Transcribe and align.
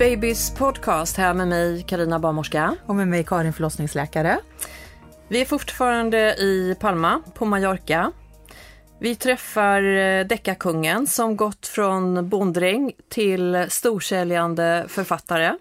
Babys 0.00 0.54
podcast 0.54 1.16
här 1.16 1.34
med 1.34 1.48
mig, 1.48 1.82
Karina 1.82 2.18
Barnmorska. 2.18 2.76
Och 2.86 2.94
med 2.94 3.08
mig 3.08 3.24
Karin 3.24 3.52
förlossningsläkare. 3.52 4.40
Vi 5.28 5.40
är 5.40 5.44
fortfarande 5.44 6.18
i 6.18 6.76
Palma 6.80 7.22
på 7.34 7.44
Mallorca. 7.44 8.12
Vi 9.00 9.16
träffar 9.16 9.82
eh, 9.82 10.26
deckarkungen 10.26 11.06
som 11.06 11.36
gått 11.36 11.66
från 11.66 12.28
bonddräng 12.28 12.92
till 13.08 13.66
storsäljande 13.68 14.84
författare. 14.88 15.58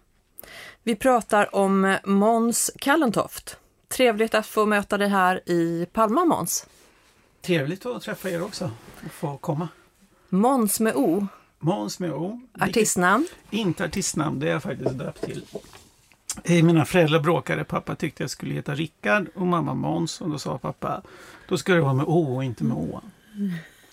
Vi 0.84 0.96
pratar 0.96 1.56
om 1.56 1.98
Måns 2.04 2.72
Kallentoft. 2.80 3.58
Trevligt 3.88 4.36
att 4.36 4.46
få 4.46 4.66
möta 4.66 4.98
dig 4.98 5.08
här 5.10 5.50
i 5.50 5.88
Palma, 5.94 6.26
Måns. 6.26 6.68
Trevligt 7.42 7.86
att 7.86 8.02
träffa 8.02 8.30
er 8.30 8.44
också 8.44 8.72
och 9.06 9.12
få 9.12 9.38
komma. 9.38 9.68
Måns 10.30 10.80
med 10.80 10.96
O. 10.96 11.28
Måns 11.60 12.00
med 12.00 12.12
O. 12.14 12.42
Artistnamn? 12.60 13.28
Inte 13.50 13.86
artistnamn, 13.86 14.40
det 14.40 14.48
är 14.48 14.52
jag 14.52 14.64
faktiskt 14.64 14.98
döpt 14.98 15.22
till. 15.22 15.44
Eh, 16.44 16.64
Mina 16.64 16.86
föräldrar 16.86 17.20
bråkade. 17.20 17.64
Pappa 17.64 17.96
tyckte 17.96 18.24
jag 18.24 18.30
skulle 18.30 18.54
heta 18.54 18.76
Rickard 18.76 19.28
och 19.36 19.48
mamma 19.48 19.74
Måns. 19.74 20.22
Och 20.22 20.30
då 20.30 20.40
sa 20.40 20.58
pappa, 20.58 21.02
då 21.48 21.58
ska 21.58 21.74
det 21.74 21.82
vara 21.82 21.94
med 21.94 22.06
O 22.08 22.36
och 22.36 22.44
inte 22.44 22.64
med 22.64 22.78
Å. 22.78 23.02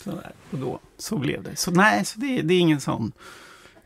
Sådär. 0.04 0.32
Och 0.50 0.58
då, 0.58 0.78
så 0.98 1.18
blev 1.18 1.42
det. 1.42 1.56
Så 1.56 1.70
nej, 1.70 2.04
så 2.04 2.20
det, 2.20 2.42
det 2.42 2.54
är 2.54 2.58
ingen 2.60 2.80
sån, 2.80 3.12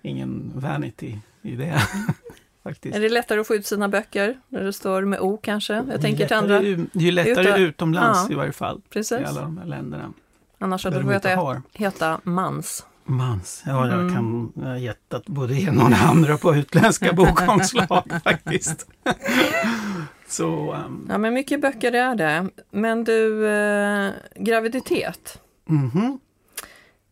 ingen 0.02 0.52
vanity 0.54 1.18
i 1.42 1.56
det. 1.56 1.82
faktiskt. 2.62 2.96
Är 2.96 3.00
det 3.00 3.08
lättare 3.08 3.40
att 3.40 3.46
få 3.46 3.54
ut 3.54 3.66
sina 3.66 3.88
böcker 3.88 4.40
när 4.48 4.62
det 4.64 4.72
står 4.72 5.02
med 5.04 5.20
O 5.20 5.38
kanske? 5.42 5.74
Jag 5.74 5.86
Det 5.86 5.92
är 5.94 5.98
tänker 5.98 6.16
till 6.16 6.36
lättare 6.36 6.56
andra. 6.56 6.62
u- 6.62 6.86
Det 6.92 6.98
är 6.98 7.02
ju 7.04 7.10
lättare 7.10 7.46
Uta- 7.50 7.56
utomlands 7.58 8.20
Ja. 8.28 8.32
i 8.32 8.34
varje 8.34 8.52
fall. 8.52 8.80
Precis. 8.90 9.20
I 9.20 9.24
alla 9.24 9.40
de 9.42 9.58
här 9.58 9.66
länderna. 9.66 10.12
Annars 10.58 10.84
hade 10.84 10.96
Där 10.96 11.02
du 11.02 11.08
de 11.08 11.14
fått 11.14 11.24
heta, 11.30 11.62
heta 11.72 12.20
Mans. 12.24 12.86
Mans. 13.10 13.62
Ja, 13.66 13.88
jag 13.88 14.00
Mm. 14.00 14.14
kan 14.14 14.52
jag 14.56 14.62
har 14.70 14.76
gett 14.76 15.26
både 15.26 15.54
det 15.54 15.60
ena 15.60 15.84
och 15.84 15.92
andra 15.92 16.38
på 16.38 16.54
utländska 16.56 17.12
bokomslag 17.16 18.02
faktiskt. 18.24 18.86
Så, 20.28 20.72
ehm, 20.72 21.06
Ja, 21.08 21.18
men 21.18 21.34
mycket 21.34 21.60
böcker 21.60 21.92
är 21.92 22.14
det. 22.14 22.48
Men 22.70 23.04
du, 23.04 23.48
eh, 23.48 24.10
graviditet. 24.36 25.38
mhm. 25.66 26.18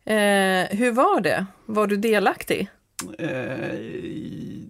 Eh, 0.05 0.77
hur 0.79 0.93
var 0.93 1.21
det? 1.21 1.47
Var 1.67 1.87
du 1.87 1.97
delaktig? 1.97 2.69
Eh, 3.19 3.75
i- 3.75 4.69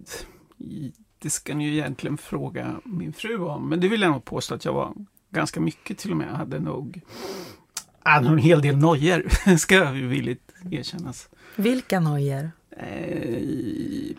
i- 0.57 0.91
det 1.19 1.29
ska 1.29 1.55
ni 1.55 1.67
ju 1.67 1.73
egentligen 1.73 2.17
fråga 2.17 2.75
min 2.83 3.13
fru 3.13 3.37
om. 3.39 3.69
Men 3.69 3.79
det 3.79 3.87
vill 3.87 4.01
jag 4.01 4.11
nog 4.11 4.25
påstå 4.25 4.55
att 4.55 4.65
jag 4.65 4.73
var 4.73 4.93
ganska 5.31 5.59
mycket 5.59 5.97
till 5.97 6.11
och 6.11 6.17
med. 6.17 6.27
Jag 6.27 6.35
hade 6.35 6.59
nog 6.59 7.01
jag 8.03 8.11
hade 8.11 8.25
nog 8.29 8.33
en 8.37 8.43
hel 8.43 8.61
del 8.61 8.77
nojor, 8.77 9.55
ska 9.57 9.75
jag 9.75 9.91
villigt 9.91 10.48
erkännas. 10.71 11.29
Vilka 11.55 11.99
nojor? 11.99 12.51
Eh, 12.69 14.13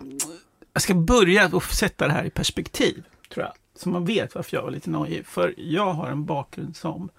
jag 0.72 0.82
ska 0.82 0.94
börja 0.94 1.44
att 1.44 1.62
sätta 1.62 2.06
det 2.06 2.12
här 2.12 2.24
i 2.24 2.30
perspektiv, 2.30 3.02
tror 3.32 3.44
jag. 3.44 3.52
Så 3.74 3.88
man 3.88 4.04
vet 4.04 4.34
varför 4.34 4.56
jag 4.56 4.62
var 4.62 4.70
lite 4.70 4.90
nojig. 4.90 5.26
För 5.26 5.54
jag 5.56 5.92
har 5.92 6.10
en 6.10 6.24
bakgrund 6.24 6.76
som 6.76 7.10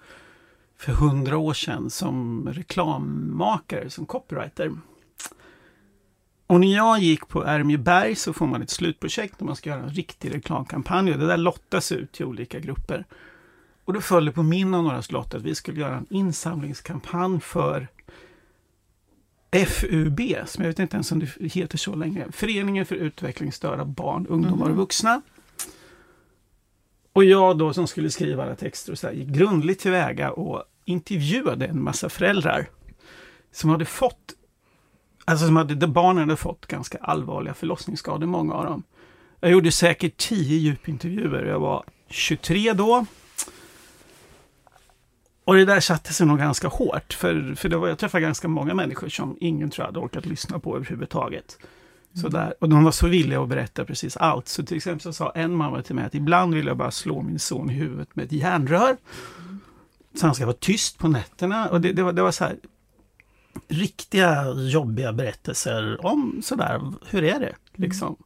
för 0.76 0.92
hundra 0.92 1.38
år 1.38 1.54
sedan 1.54 1.90
som 1.90 2.48
reklammakare, 2.52 3.90
som 3.90 4.06
copywriter. 4.06 4.72
Och 6.46 6.60
när 6.60 6.76
jag 6.76 6.98
gick 6.98 7.28
på 7.28 7.44
Ermjeberg 7.44 8.14
så 8.14 8.32
får 8.32 8.46
man 8.46 8.62
ett 8.62 8.70
slutprojekt 8.70 9.40
när 9.40 9.46
man 9.46 9.56
ska 9.56 9.70
göra 9.70 9.82
en 9.82 9.90
riktig 9.90 10.34
reklamkampanj. 10.34 11.12
Och 11.12 11.18
det 11.18 11.26
där 11.26 11.36
lottas 11.36 11.92
ut 11.92 12.12
till 12.12 12.26
olika 12.26 12.58
grupper. 12.60 13.06
Och 13.84 13.92
då 13.92 14.00
föll 14.00 14.24
det 14.24 14.32
på 14.32 14.42
min 14.42 14.74
och 14.74 14.84
några 14.84 15.02
lott 15.08 15.34
att 15.34 15.42
vi 15.42 15.54
skulle 15.54 15.80
göra 15.80 15.96
en 15.96 16.06
insamlingskampanj 16.10 17.40
för 17.40 17.88
FUB, 19.52 20.20
som 20.46 20.64
jag 20.64 20.68
vet 20.70 20.78
inte 20.78 20.96
ens 20.96 21.12
om 21.12 21.18
det 21.18 21.52
heter 21.52 21.78
så 21.78 21.94
länge. 21.94 22.26
Föreningen 22.32 22.86
för 22.86 22.94
utvecklingsstörda 22.94 23.84
barn, 23.84 24.26
ungdomar 24.26 24.70
och 24.70 24.76
vuxna. 24.76 25.22
Och 27.12 27.24
jag 27.24 27.58
då 27.58 27.72
som 27.72 27.86
skulle 27.86 28.10
skriva 28.10 28.42
alla 28.42 28.54
texter 28.54 28.92
och 28.92 28.98
så 28.98 29.06
här, 29.06 29.14
gick 29.14 29.28
grundligt 29.28 29.80
tillväga 29.80 30.30
och 30.30 30.64
intervjuade 30.84 31.66
en 31.66 31.82
massa 31.82 32.08
föräldrar 32.08 32.68
som 33.52 33.70
hade 33.70 33.84
fått, 33.84 34.34
alltså 35.24 35.46
som 35.46 35.56
hade, 35.56 35.74
där 35.74 35.86
barnen 35.86 36.22
hade 36.22 36.36
fått 36.36 36.66
ganska 36.66 36.98
allvarliga 36.98 37.54
förlossningsskador, 37.54 38.26
många 38.26 38.54
av 38.54 38.64
dem. 38.64 38.82
Jag 39.40 39.50
gjorde 39.50 39.72
säkert 39.72 40.16
tio 40.16 40.58
djupintervjuer. 40.58 41.44
Jag 41.44 41.60
var 41.60 41.84
23 42.08 42.72
då. 42.72 43.06
Och 45.44 45.54
det 45.54 45.64
där 45.64 45.80
satte 45.80 46.12
sig 46.12 46.26
nog 46.26 46.38
ganska 46.38 46.68
hårt, 46.68 47.12
för, 47.12 47.54
för 47.54 47.68
det 47.68 47.76
var, 47.76 47.88
jag 47.88 47.98
träffade 47.98 48.22
ganska 48.22 48.48
många 48.48 48.74
människor 48.74 49.08
som 49.08 49.36
ingen 49.40 49.70
tror 49.70 49.82
jag 49.82 49.86
hade 49.86 49.98
orkat 49.98 50.26
lyssna 50.26 50.58
på 50.58 50.76
överhuvudtaget. 50.76 51.58
Så 52.14 52.28
där. 52.28 52.54
Och 52.60 52.68
de 52.68 52.84
var 52.84 52.90
så 52.90 53.08
villiga 53.08 53.42
att 53.42 53.48
berätta 53.48 53.84
precis 53.84 54.16
allt. 54.16 54.48
Så 54.48 54.62
till 54.62 54.76
exempel 54.76 55.00
så 55.00 55.12
sa 55.12 55.30
en 55.30 55.54
mamma 55.54 55.82
till 55.82 55.94
mig 55.94 56.04
att 56.04 56.14
ibland 56.14 56.54
vill 56.54 56.66
jag 56.66 56.76
bara 56.76 56.90
slå 56.90 57.22
min 57.22 57.38
son 57.38 57.70
i 57.70 57.72
huvudet 57.72 58.16
med 58.16 58.24
ett 58.24 58.32
järnrör. 58.32 58.96
Så 60.14 60.26
han 60.26 60.34
ska 60.34 60.46
vara 60.46 60.56
tyst 60.60 60.98
på 60.98 61.08
nätterna. 61.08 61.68
Och 61.68 61.80
det, 61.80 61.92
det, 61.92 62.02
var, 62.02 62.12
det 62.12 62.22
var 62.22 62.30
så 62.30 62.44
här 62.44 62.56
riktiga 63.68 64.54
jobbiga 64.54 65.12
berättelser 65.12 66.06
om 66.06 66.40
sådär, 66.42 66.80
hur 67.06 67.24
är 67.24 67.40
det 67.40 67.54
liksom? 67.74 68.16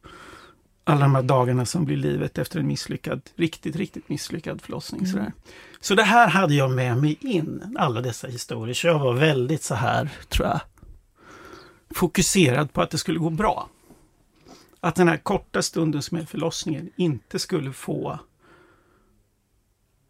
Alla 0.89 1.01
de 1.01 1.15
här 1.15 1.23
dagarna 1.23 1.65
som 1.65 1.85
blir 1.85 1.97
livet 1.97 2.37
efter 2.37 2.59
en 2.59 2.67
misslyckad, 2.67 3.21
riktigt, 3.35 3.75
riktigt 3.75 4.09
misslyckad 4.09 4.61
förlossning. 4.61 5.07
Sådär. 5.07 5.33
Så 5.79 5.95
det 5.95 6.03
här 6.03 6.27
hade 6.27 6.53
jag 6.53 6.71
med 6.71 6.97
mig 6.97 7.17
in, 7.21 7.75
alla 7.79 8.01
dessa 8.01 8.27
historier. 8.27 8.73
Så 8.73 8.87
jag 8.87 8.99
var 8.99 9.13
väldigt 9.13 9.63
så 9.63 9.75
här, 9.75 10.09
tror 10.29 10.47
jag, 10.47 10.59
fokuserad 11.89 12.73
på 12.73 12.81
att 12.81 12.89
det 12.89 12.97
skulle 12.97 13.19
gå 13.19 13.29
bra. 13.29 13.69
Att 14.79 14.95
den 14.95 15.07
här 15.07 15.17
korta 15.17 15.61
stunden 15.61 16.01
som 16.01 16.17
är 16.17 16.25
förlossningen 16.25 16.89
inte 16.95 17.39
skulle 17.39 17.73
få 17.73 18.19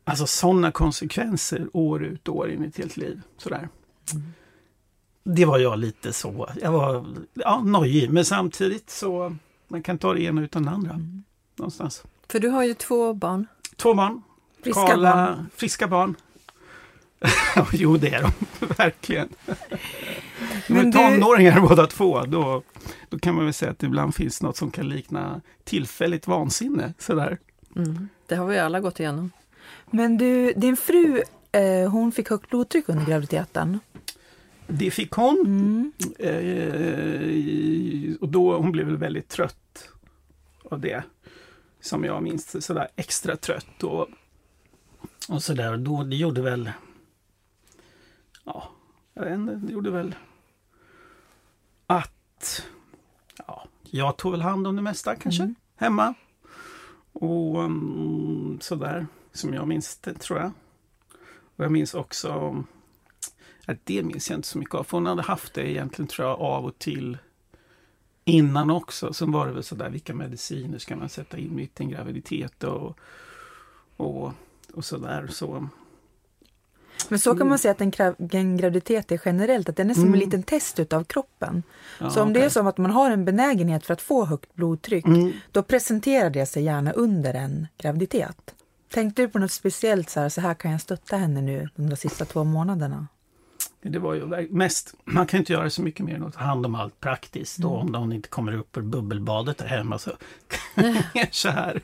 alltså 0.03 0.27
sådana 0.27 0.71
konsekvenser 0.71 1.67
år 1.73 2.03
ut 2.03 2.27
och 2.27 2.35
år 2.35 2.51
in 2.51 2.63
i 2.63 2.67
ett 2.67 2.77
helt 2.77 2.97
liv. 2.97 3.21
Sådär. 3.37 3.69
Det 5.23 5.45
var 5.45 5.57
jag 5.57 5.79
lite 5.79 6.13
så, 6.13 6.49
jag 6.61 6.71
var 6.71 7.05
ja, 7.33 7.61
nojig, 7.65 8.09
men 8.09 8.25
samtidigt 8.25 8.89
så 8.89 9.35
man 9.67 9.83
kan 9.83 9.97
ta 9.97 10.13
det 10.13 10.21
ena 10.21 10.41
utan 10.41 10.63
det 10.63 10.71
andra. 10.71 10.99
Någonstans. 11.55 12.03
För 12.29 12.39
du 12.39 12.49
har 12.49 12.63
ju 12.63 12.73
två 12.73 13.13
barn. 13.13 13.47
Två 13.75 13.93
barn. 13.93 14.21
Friska 14.63 14.87
Karla, 14.87 15.15
barn. 15.15 15.49
Friska 15.55 15.87
barn. 15.87 16.15
jo, 17.73 17.97
det 17.97 18.13
är 18.13 18.21
de 18.21 18.31
verkligen. 18.77 19.29
De 20.67 20.73
är 20.77 20.83
du- 20.83 20.91
tonåringar 20.91 21.61
båda 21.61 21.87
två. 21.87 22.21
Då, 22.21 22.63
då 23.09 23.19
kan 23.19 23.35
man 23.35 23.43
väl 23.45 23.53
säga 23.53 23.71
att 23.71 23.79
det 23.79 23.85
ibland 23.87 24.15
finns 24.15 24.41
något 24.41 24.57
som 24.57 24.71
kan 24.71 24.89
likna 24.89 25.41
tillfälligt 25.63 26.27
vansinne. 26.27 26.93
Sådär. 26.99 27.37
Mm. 27.75 28.09
Det 28.27 28.35
har 28.35 28.47
vi 28.47 28.59
alla 28.59 28.79
gått 28.79 28.99
igenom. 28.99 29.31
Men 29.91 30.17
du, 30.17 30.53
din 30.53 30.77
fru, 30.77 31.21
eh, 31.51 31.89
hon 31.91 32.11
fick 32.11 32.29
högt 32.29 32.49
blodtryck 32.49 32.89
under 32.89 33.05
graviditeten. 33.05 33.79
Det 34.67 34.91
fick 34.91 35.11
hon. 35.11 35.43
Mm. 35.45 35.91
Eh, 36.19 38.15
och 38.21 38.29
då, 38.29 38.57
hon 38.57 38.71
blev 38.71 38.85
väl 38.85 38.97
väldigt 38.97 39.29
trött 39.29 39.57
av 40.71 40.79
det. 40.79 41.03
Som 41.79 42.03
jag 42.03 42.23
minns 42.23 42.65
sådär 42.65 42.87
extra 42.95 43.35
trött. 43.35 43.83
Och, 43.83 44.07
och 45.29 45.43
sådär. 45.43 45.77
Då, 45.77 46.03
det 46.03 46.15
gjorde 46.15 46.41
väl... 46.41 46.71
Ja, 48.43 48.69
jag 49.13 49.23
vet 49.23 49.33
inte, 49.33 49.55
det 49.55 49.73
gjorde 49.73 49.91
väl 49.91 50.15
att... 51.87 52.65
Ja, 53.47 53.67
jag 53.83 54.17
tog 54.17 54.31
väl 54.31 54.41
hand 54.41 54.67
om 54.67 54.75
det 54.75 54.81
mesta 54.81 55.15
kanske, 55.15 55.43
Mm. 55.43 55.55
hemma. 55.75 56.13
Och 57.13 57.59
um, 57.59 58.57
sådär, 58.61 59.07
som 59.33 59.53
jag 59.53 59.67
minns 59.67 59.97
det 59.97 60.13
tror 60.13 60.39
jag. 60.39 60.51
Och 61.55 61.63
jag 61.63 61.71
minns 61.71 61.93
också 61.93 62.63
det 63.83 64.03
minns 64.03 64.29
jag 64.29 64.37
inte 64.37 64.47
så 64.47 64.57
mycket 64.57 64.75
av. 64.75 64.83
För 64.83 64.97
hon 64.97 65.05
hade 65.05 65.21
haft 65.21 65.53
det 65.53 65.71
egentligen 65.71 66.07
tror 66.07 66.27
jag 66.27 66.39
av 66.39 66.65
och 66.65 66.79
till 66.79 67.17
innan 68.27 68.71
också. 68.71 69.13
Sen 69.13 69.31
var 69.31 69.47
det 69.47 69.53
väl 69.53 69.63
sådär, 69.63 69.89
vilka 69.89 70.13
mediciner 70.13 70.77
ska 70.77 70.95
man 70.95 71.09
sätta 71.09 71.37
in 71.37 71.55
mitt 71.55 71.79
i 71.79 71.83
en 71.83 71.89
graviditet 71.89 72.63
och, 72.63 72.97
och, 73.97 74.31
och 74.73 74.85
sådär. 74.85 75.27
Så. 75.27 75.67
Men 77.09 77.19
så 77.19 77.35
kan 77.35 77.49
man 77.49 77.59
säga 77.59 77.71
att 77.71 77.81
en, 77.81 77.91
en 78.31 78.57
graviditet 78.57 79.11
är 79.11 79.21
generellt, 79.25 79.69
att 79.69 79.75
den 79.75 79.89
är 79.89 79.93
som 79.93 80.03
Mm. 80.03 80.13
en 80.13 80.19
liten 80.19 80.43
test 80.43 80.79
utav 80.79 81.03
kroppen. 81.03 81.63
Ja, 81.99 82.09
så 82.09 82.21
om 82.23 82.33
det 82.33 82.43
är 82.43 82.49
som 82.49 82.67
att 82.67 82.77
man 82.77 82.91
har 82.91 83.11
en 83.11 83.25
benägenhet 83.25 83.85
för 83.85 83.93
att 83.93 84.01
få 84.01 84.25
högt 84.25 84.53
blodtryck, 84.55 85.05
Mm. 85.05 85.31
då 85.51 85.63
presenterar 85.63 86.29
det 86.29 86.45
sig 86.45 86.63
gärna 86.63 86.91
under 86.91 87.33
en 87.33 87.67
graviditet. 87.77 88.55
Tänkte 88.93 89.21
du 89.21 89.27
på 89.27 89.39
något 89.39 89.51
speciellt, 89.51 90.09
så 90.09 90.19
här, 90.19 90.29
så 90.29 90.41
här 90.41 90.53
kan 90.53 90.71
jag 90.71 90.81
stötta 90.81 91.17
henne 91.17 91.41
nu 91.41 91.69
de 91.75 91.95
sista 91.95 92.25
två 92.25 92.43
månaderna? 92.43 93.07
Det 93.89 93.99
var 93.99 94.13
ju 94.13 94.47
mest, 94.49 94.93
man 95.03 95.27
kan 95.27 95.39
inte 95.39 95.53
göra 95.53 95.69
så 95.69 95.81
mycket 95.81 96.05
mer 96.05 96.15
än 96.15 96.23
att 96.23 96.33
ta 96.33 96.39
hand 96.39 96.65
om 96.65 96.75
allt 96.75 96.99
praktiskt. 96.99 97.63
Och 97.65 97.79
om 97.79 97.91
de 97.91 98.11
inte 98.11 98.29
kommer 98.29 98.55
upp 98.55 98.77
ur 98.77 98.81
bubbelbadet 98.81 99.57
där 99.57 99.65
hemma 99.65 99.99
så 99.99 100.11
så 101.31 101.49
här. 101.49 101.81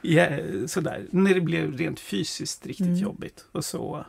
Ja, 0.00 0.26
sådär. 0.66 1.06
När 1.10 1.34
det 1.34 1.40
blev 1.40 1.76
rent 1.76 2.00
fysiskt 2.00 2.66
riktigt 2.66 2.98
jobbigt. 2.98 3.44
Och 3.52 3.64
så, 3.64 4.04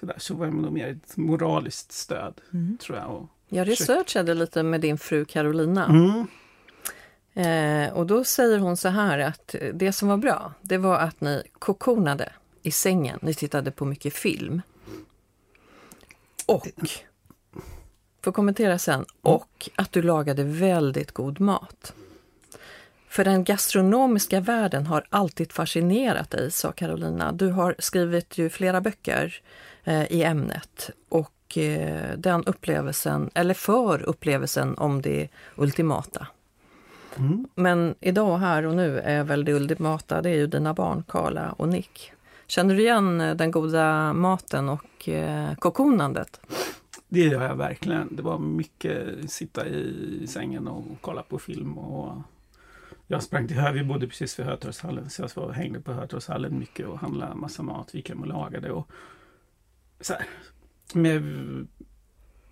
sådär, 0.00 0.16
så 0.18 0.34
var 0.34 0.46
det 0.46 0.52
nog 0.52 0.72
mer 0.72 0.88
ett 0.88 1.16
moraliskt 1.16 1.92
stöd, 1.92 2.34
tror 2.80 2.98
jag. 2.98 3.10
Och, 3.10 3.28
Jag 3.48 3.68
researchade 3.68 4.34
lite 4.34 4.62
med 4.62 4.80
din 4.80 4.98
fru 4.98 5.24
Carolina. 5.24 5.86
mm, 5.86 6.26
Eh, 7.38 7.92
och 7.92 8.06
då 8.06 8.24
säger 8.24 8.58
hon 8.58 8.76
så 8.76 8.88
här 8.88 9.18
att 9.18 9.54
det 9.74 9.92
som 9.92 10.08
var 10.08 10.16
bra, 10.16 10.52
det 10.62 10.78
var 10.78 10.98
att 10.98 11.20
ni 11.20 11.42
kokonade 11.58 12.32
i 12.62 12.70
sängen. 12.70 13.18
Ni 13.22 13.34
tittade 13.34 13.70
på 13.70 13.84
mycket 13.84 14.14
film. 14.14 14.62
Och, 16.48 16.68
får 18.22 18.32
kommentera 18.32 18.78
sen, 18.78 19.04
och 19.22 19.70
att 19.76 19.92
du 19.92 20.02
lagade 20.02 20.44
väldigt 20.44 21.12
god 21.12 21.40
mat. 21.40 21.94
För 23.08 23.24
den 23.24 23.44
gastronomiska 23.44 24.40
världen 24.40 24.86
har 24.86 25.06
alltid 25.10 25.52
fascinerat 25.52 26.30
dig, 26.30 26.50
sa 26.50 26.72
Carolina. 26.72 27.32
Du 27.32 27.50
har 27.50 27.74
skrivit 27.78 28.38
ju 28.38 28.50
flera 28.50 28.80
böcker 28.80 29.42
eh, 29.84 30.12
i 30.12 30.22
ämnet 30.22 30.90
och 31.08 31.58
eh, 31.58 32.18
den 32.18 32.44
upplevelsen, 32.44 33.30
eller 33.34 33.54
för 33.54 34.02
upplevelsen 34.02 34.78
om 34.78 35.02
det 35.02 35.28
ultimata. 35.56 36.26
mm. 37.16 37.48
Men 37.54 37.94
idag, 38.00 38.38
här 38.38 38.66
och 38.66 38.76
nu, 38.76 38.98
är 38.98 39.24
väl 39.24 39.44
det 39.44 39.52
ultimata, 39.52 40.22
det 40.22 40.30
är 40.30 40.36
ju 40.36 40.46
dina 40.46 40.74
barn, 40.74 41.04
Karla 41.08 41.52
och 41.52 41.68
Nick. 41.68 42.12
Känner 42.48 42.74
du 42.74 42.80
igen 42.80 43.20
eh, 43.20 43.34
den 43.36 43.50
goda 43.50 44.12
maten 44.12 44.68
och 44.68 45.08
eh, 45.08 45.54
kokonandet? 45.54 46.40
Det 47.08 47.20
gör 47.20 47.44
jag 47.44 47.56
verkligen. 47.56 48.16
Det 48.16 48.22
var 48.22 48.38
mycket 48.38 49.30
sitta 49.30 49.66
i 49.66 50.26
sängen 50.28 50.68
och 50.68 50.84
kolla 51.00 51.22
på 51.22 51.38
film. 51.38 51.78
Och 51.78 52.22
jag 53.06 53.22
sprang 53.22 53.48
till 53.48 53.56
Hö, 53.56 53.72
vi 53.72 53.84
bodde 53.84 54.06
precis 54.06 54.38
vid 54.38 54.46
Hötorgshallen 54.46 55.10
så 55.10 55.22
jag 55.22 55.30
var, 55.34 55.52
hängde 55.52 55.80
på 55.80 55.92
Hötorgshallen 55.92 56.58
mycket 56.58 56.86
och 56.86 56.98
handlade 56.98 57.34
massa 57.34 57.62
mat. 57.62 57.88
Vi 57.92 57.98
gick 57.98 58.08
hem 58.08 58.20
och 58.20 58.26
lagade. 58.26 58.72
Och 58.72 58.90
så 60.00 60.12
här, 60.12 60.26
med, 60.94 61.22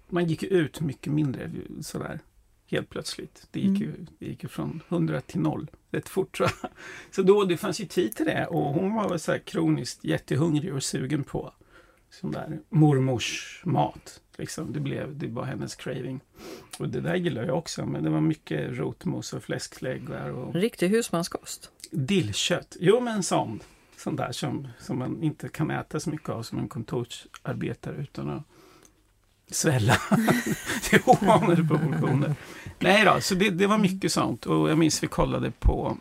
man 0.08 0.26
gick 0.26 0.42
ut 0.42 0.80
mycket 0.80 1.12
mindre 1.12 1.50
sådär 1.80 2.20
helt 2.66 2.90
plötsligt. 2.90 3.46
Det 3.50 3.60
gick, 3.60 3.80
ju, 3.80 3.92
det 4.18 4.26
gick 4.26 4.42
ju 4.42 4.48
från 4.48 4.80
100 4.88 5.20
till 5.20 5.40
0 5.40 5.70
rätt 5.90 6.08
fort 6.08 6.36
tror 6.36 6.50
jag. 6.62 6.70
Så 7.10 7.22
då, 7.22 7.44
det 7.44 7.56
fanns 7.56 7.80
ju 7.80 7.84
tid 7.86 8.16
till 8.16 8.26
det 8.26 8.46
och 8.46 8.74
hon 8.74 8.94
var 8.94 9.08
väl 9.08 9.18
så 9.18 9.32
här 9.32 9.38
kroniskt 9.38 10.04
jättehungrig 10.04 10.74
och 10.74 10.82
sugen 10.82 11.24
på 11.24 11.52
sån 12.10 12.30
där 12.30 12.60
mormors 12.68 13.62
mat. 13.64 14.20
Liksom. 14.36 14.72
Det, 14.72 14.80
blev, 14.80 15.18
det 15.18 15.26
var 15.26 15.44
hennes 15.44 15.74
craving. 15.74 16.20
Och 16.78 16.88
det 16.88 17.00
där 17.00 17.14
gillar 17.14 17.44
jag 17.44 17.58
också, 17.58 17.86
men 17.86 18.04
det 18.04 18.10
var 18.10 18.20
mycket 18.20 18.78
rotmos 18.78 19.32
och 19.32 19.42
fläskläggar 19.42 20.30
och 20.30 20.54
Riktig 20.54 20.88
husmanskost. 20.88 21.70
dillkött. 21.90 22.76
Jo, 22.80 23.00
men 23.00 23.22
sån. 23.22 23.60
Sån 23.96 24.16
där 24.16 24.32
som, 24.32 24.68
som 24.78 24.98
man 24.98 25.22
inte 25.22 25.48
kan 25.48 25.70
äta 25.70 26.00
så 26.00 26.10
mycket 26.10 26.28
av 26.28 26.42
som 26.42 26.58
en 26.58 26.68
kontorsarbetare 26.68 27.96
utan 27.96 28.30
att 28.30 28.42
svälla 29.50 29.96
till 30.82 31.00
ovanade 31.06 31.56
proportioner. 31.64 32.34
Nej 32.78 33.04
då, 33.04 33.20
så 33.20 33.34
det, 33.34 33.50
det 33.50 33.66
var 33.66 33.78
mycket 33.78 34.12
sånt. 34.12 34.46
Och 34.46 34.70
jag 34.70 34.78
minns 34.78 35.02
vi 35.02 35.06
kollade 35.06 35.50
på 35.50 35.96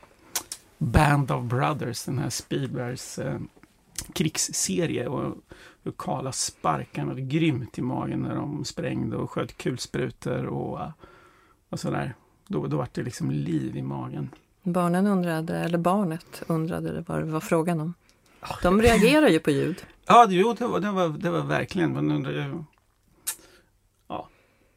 Band 0.78 1.32
of 1.32 1.44
Brothers, 1.44 2.04
den 2.04 2.20
här 2.20 2.30
Spielbergs 2.30 3.20
eh, 3.20 3.40
krigsserie. 4.14 5.08
Och 5.08 5.36
hur 5.84 5.92
Karla 5.98 6.32
sparkarna 6.32 7.10
hade 7.12 7.22
grymt 7.22 7.78
i 7.78 7.82
magen 7.82 8.20
när 8.20 8.36
de 8.36 8.66
sprängde 8.66 9.18
och 9.18 9.32
sköt 9.32 9.58
kulsprutor 9.58 10.46
och, 10.46 10.80
eh, 10.82 10.90
och 11.70 11.80
sådär. 11.80 12.14
Då, 12.48 12.68
då 12.68 12.78
var 12.78 12.88
det 12.94 13.04
liksom 13.04 13.32
liv 13.32 13.78
i 13.78 13.82
magen. 13.82 14.30
Barnen 14.64 15.08
undrade, 15.08 15.58
eller 15.60 15.78
barnet 15.78 16.44
undrade 16.48 17.04
vad 17.08 17.20
det 17.20 17.26
var 17.32 17.40
frågan 17.40 17.80
om. 17.80 17.94
De 18.64 18.82
reagerar 18.82 19.28
ju 19.28 19.40
på 19.40 19.52
ljud. 19.52 19.86
Ja, 20.06 20.26
det- 20.26 20.36
jo, 20.36 20.54
det 20.54 20.68
var, 20.68 20.80
det 20.80 20.92
var, 20.92 21.10
det 21.10 21.30
var 21.30 21.42
verkligen. 21.42 21.94
Man. 21.94 22.24
Ja, 22.24 22.66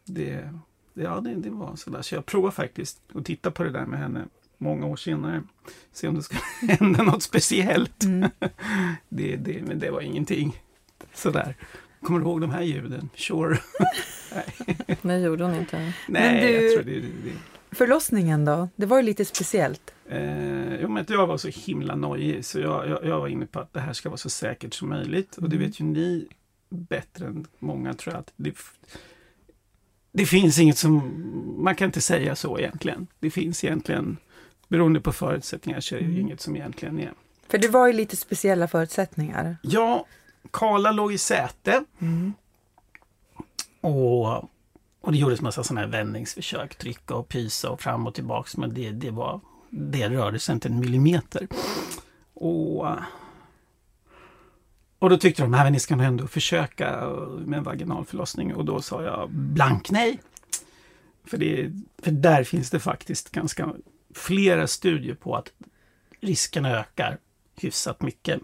det, 0.09 0.51
det, 0.95 1.03
ja, 1.03 1.21
det, 1.21 1.35
det 1.35 1.51
var 1.51 1.77
sådär. 1.77 2.03
Så 2.03 2.15
jag 2.15 2.27
provar 2.27 2.51
faktiskt 2.51 3.01
att 3.15 3.25
titta 3.25 3.51
på 3.51 3.63
det 3.65 3.71
där 3.71 3.87
med 3.87 3.99
henne 3.99 4.25
många 4.59 4.87
år 4.87 4.97
senare. 4.97 5.43
Se 5.93 6.09
om 6.09 6.15
det 6.15 6.23
ska 6.23 6.37
hända 6.69 7.03
något 7.03 7.23
speciellt. 7.23 8.05
Det, 9.09 9.37
det, 9.37 9.63
men 9.67 9.79
det 9.79 9.91
var 9.91 10.01
ingenting. 10.01 10.63
Sådär. 11.15 11.57
Kommer 12.03 12.19
du 12.21 12.25
ihåg 12.27 12.41
de 12.41 12.51
här 12.51 12.63
ljuden? 12.63 13.11
Sure. 13.15 13.59
Det 15.03 15.19
gjorde 15.19 15.45
hon 15.45 15.55
inte. 15.55 15.93
Nej, 16.09 16.47
du- 16.47 16.63
jag 16.67 16.73
tror 16.75 16.83
det... 16.95 17.01
det 17.01 17.33
Förlossningen 17.71 18.45
då? 18.45 18.69
Det 18.77 18.87
var 18.87 18.97
ju 18.97 19.03
lite 19.03 19.25
speciellt. 19.25 19.95
Eh, 20.09 20.81
jo, 20.81 20.89
men 20.89 21.05
jag 21.09 21.27
var 21.27 21.37
så 21.37 21.49
himla 21.49 21.97
nojig 21.97 22.45
så 22.45 22.59
jag, 22.61 22.89
jag, 22.89 23.05
jag 23.05 23.21
var 23.21 23.29
inne 23.29 23.47
på 23.47 23.61
att 23.61 23.73
det 23.73 23.81
här 23.81 23.93
ska 23.93 24.09
vara 24.09 24.17
så 24.17 24.31
säkert 24.31 24.75
som 24.75 24.89
möjligt. 24.89 25.37
Och 25.37 25.49
det 25.49 25.57
vet 25.57 25.81
ju 25.81 25.85
ni 25.85 26.29
bättre 26.71 27.27
än 27.27 27.47
många 27.59 27.95
tror 27.95 28.15
jag. 28.15 28.21
Att 28.21 28.33
det, 28.37 28.53
det 30.19 30.27
finns 30.27 30.59
inget 30.59 30.79
som... 30.79 31.25
Man 31.59 31.75
kan 31.75 31.87
inte 31.87 32.01
säga 32.01 32.37
så 32.37 32.59
egentligen. 32.59 33.07
Det 33.21 33.31
finns 33.31 33.65
egentligen, 33.65 34.17
beroende 34.69 35.01
på 35.01 35.13
förutsättningar, 35.13 35.81
så 35.81 35.95
är 35.95 36.01
det 36.01 36.07
ju 36.07 36.21
inget 36.21 36.41
som 36.41 36.57
egentligen 36.57 37.01
är. 37.01 37.13
För 37.49 37.59
det 37.59 37.69
var 37.69 37.87
ju 37.87 37.93
lite 37.93 38.17
speciella 38.17 38.69
förutsättningar. 38.69 39.57
Ja, 39.63 40.07
Karla 40.51 40.93
låg 40.93 41.13
i 41.13 41.19
säte. 41.19 41.85
Och, 43.81 44.37
och 45.01 45.13
det 45.13 45.19
gjordes 45.19 45.41
massa 45.41 45.65
sådana 45.65 45.81
här 45.81 45.89
vändningsförsök, 45.89 46.79
trycka 46.79 47.15
och 47.15 47.29
pysa 47.29 47.71
och 47.71 47.81
fram 47.81 48.07
och 48.07 48.15
tillbaks. 48.15 48.57
Men 48.57 48.75
det, 48.75 48.91
det, 48.91 49.11
var, 49.11 49.41
det 49.71 50.09
rörde 50.09 50.39
sig 50.39 50.53
inte 50.53 50.69
en 50.69 50.81
millimeter. 50.81 51.49
Och, 52.35 52.87
och 54.99 55.11
då 55.11 55.17
tyckte 55.17 55.43
de 55.43 55.55
att 55.55 55.73
ni 55.73 55.81
ska 55.81 55.97
nog 55.97 56.07
ändå 56.07 56.27
försöka 56.27 57.07
med 57.39 57.57
en 57.57 57.65
vaginal 57.65 58.05
förlossning. 58.05 58.55
Och 58.55 58.65
då 58.65 58.83
sa 58.83 59.03
jag 59.03 59.31
blank 59.31 59.91
nej. 59.91 60.21
För, 61.25 61.39
det, 61.39 61.73
för 62.03 62.11
där 62.11 62.45
finns 62.45 62.71
det 62.71 62.81
faktiskt 62.81 63.31
ganska 63.31 63.73
flera 64.15 64.67
studier 64.67 65.15
på 65.15 65.37
att 65.37 65.53
riskerna 66.21 66.71
ökar 66.71 67.19
hyfsat 67.57 68.03
mycket. 68.03 68.41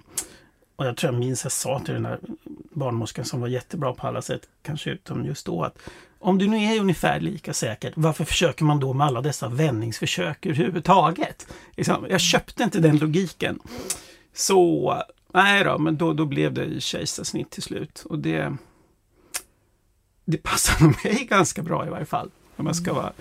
Och 0.76 0.86
jag 0.86 0.96
tror 0.96 1.12
jag 1.12 1.20
minns 1.20 1.44
jag 1.44 1.52
sa 1.52 1.80
till 1.80 1.94
den 1.94 2.02
där 2.02 2.18
barnmorskan 2.70 3.24
som 3.24 3.40
var 3.40 3.48
jättebra 3.48 3.94
på 3.94 4.06
alla 4.06 4.22
sätt, 4.22 4.48
kanske 4.62 4.90
utom 4.90 5.24
just 5.24 5.46
då, 5.46 5.62
att 5.62 5.78
om 6.18 6.38
du 6.38 6.48
nu 6.48 6.56
är 6.56 6.80
ungefär 6.80 7.20
lika 7.20 7.52
säker, 7.52 7.92
varför 7.96 8.24
försöker 8.24 8.64
man 8.64 8.80
då 8.80 8.92
med 8.92 9.06
alla 9.06 9.20
dessa 9.20 9.48
vändningsförsök 9.48 10.46
överhuvudtaget? 10.46 11.46
Liksom, 11.76 12.06
jag 12.10 12.20
köpte 12.20 12.62
inte 12.62 12.80
den 12.80 12.98
logiken. 12.98 13.58
Så 14.32 14.94
nej 15.34 15.64
då, 15.64 15.78
men 15.78 15.96
då, 15.96 16.12
då 16.12 16.24
blev 16.26 16.52
det 16.52 16.80
kejsarsnitt 16.82 17.50
till 17.50 17.62
slut. 17.62 18.04
Och 18.08 18.18
det, 18.18 18.56
det 20.24 20.38
passade 20.38 20.94
mig 21.04 21.26
ganska 21.30 21.62
bra 21.62 21.86
i 21.86 21.90
varje 21.90 22.06
fall. 22.06 22.30
Om 22.56 22.66
jag 22.66 22.76
ska 22.76 22.92
vara, 22.94 23.12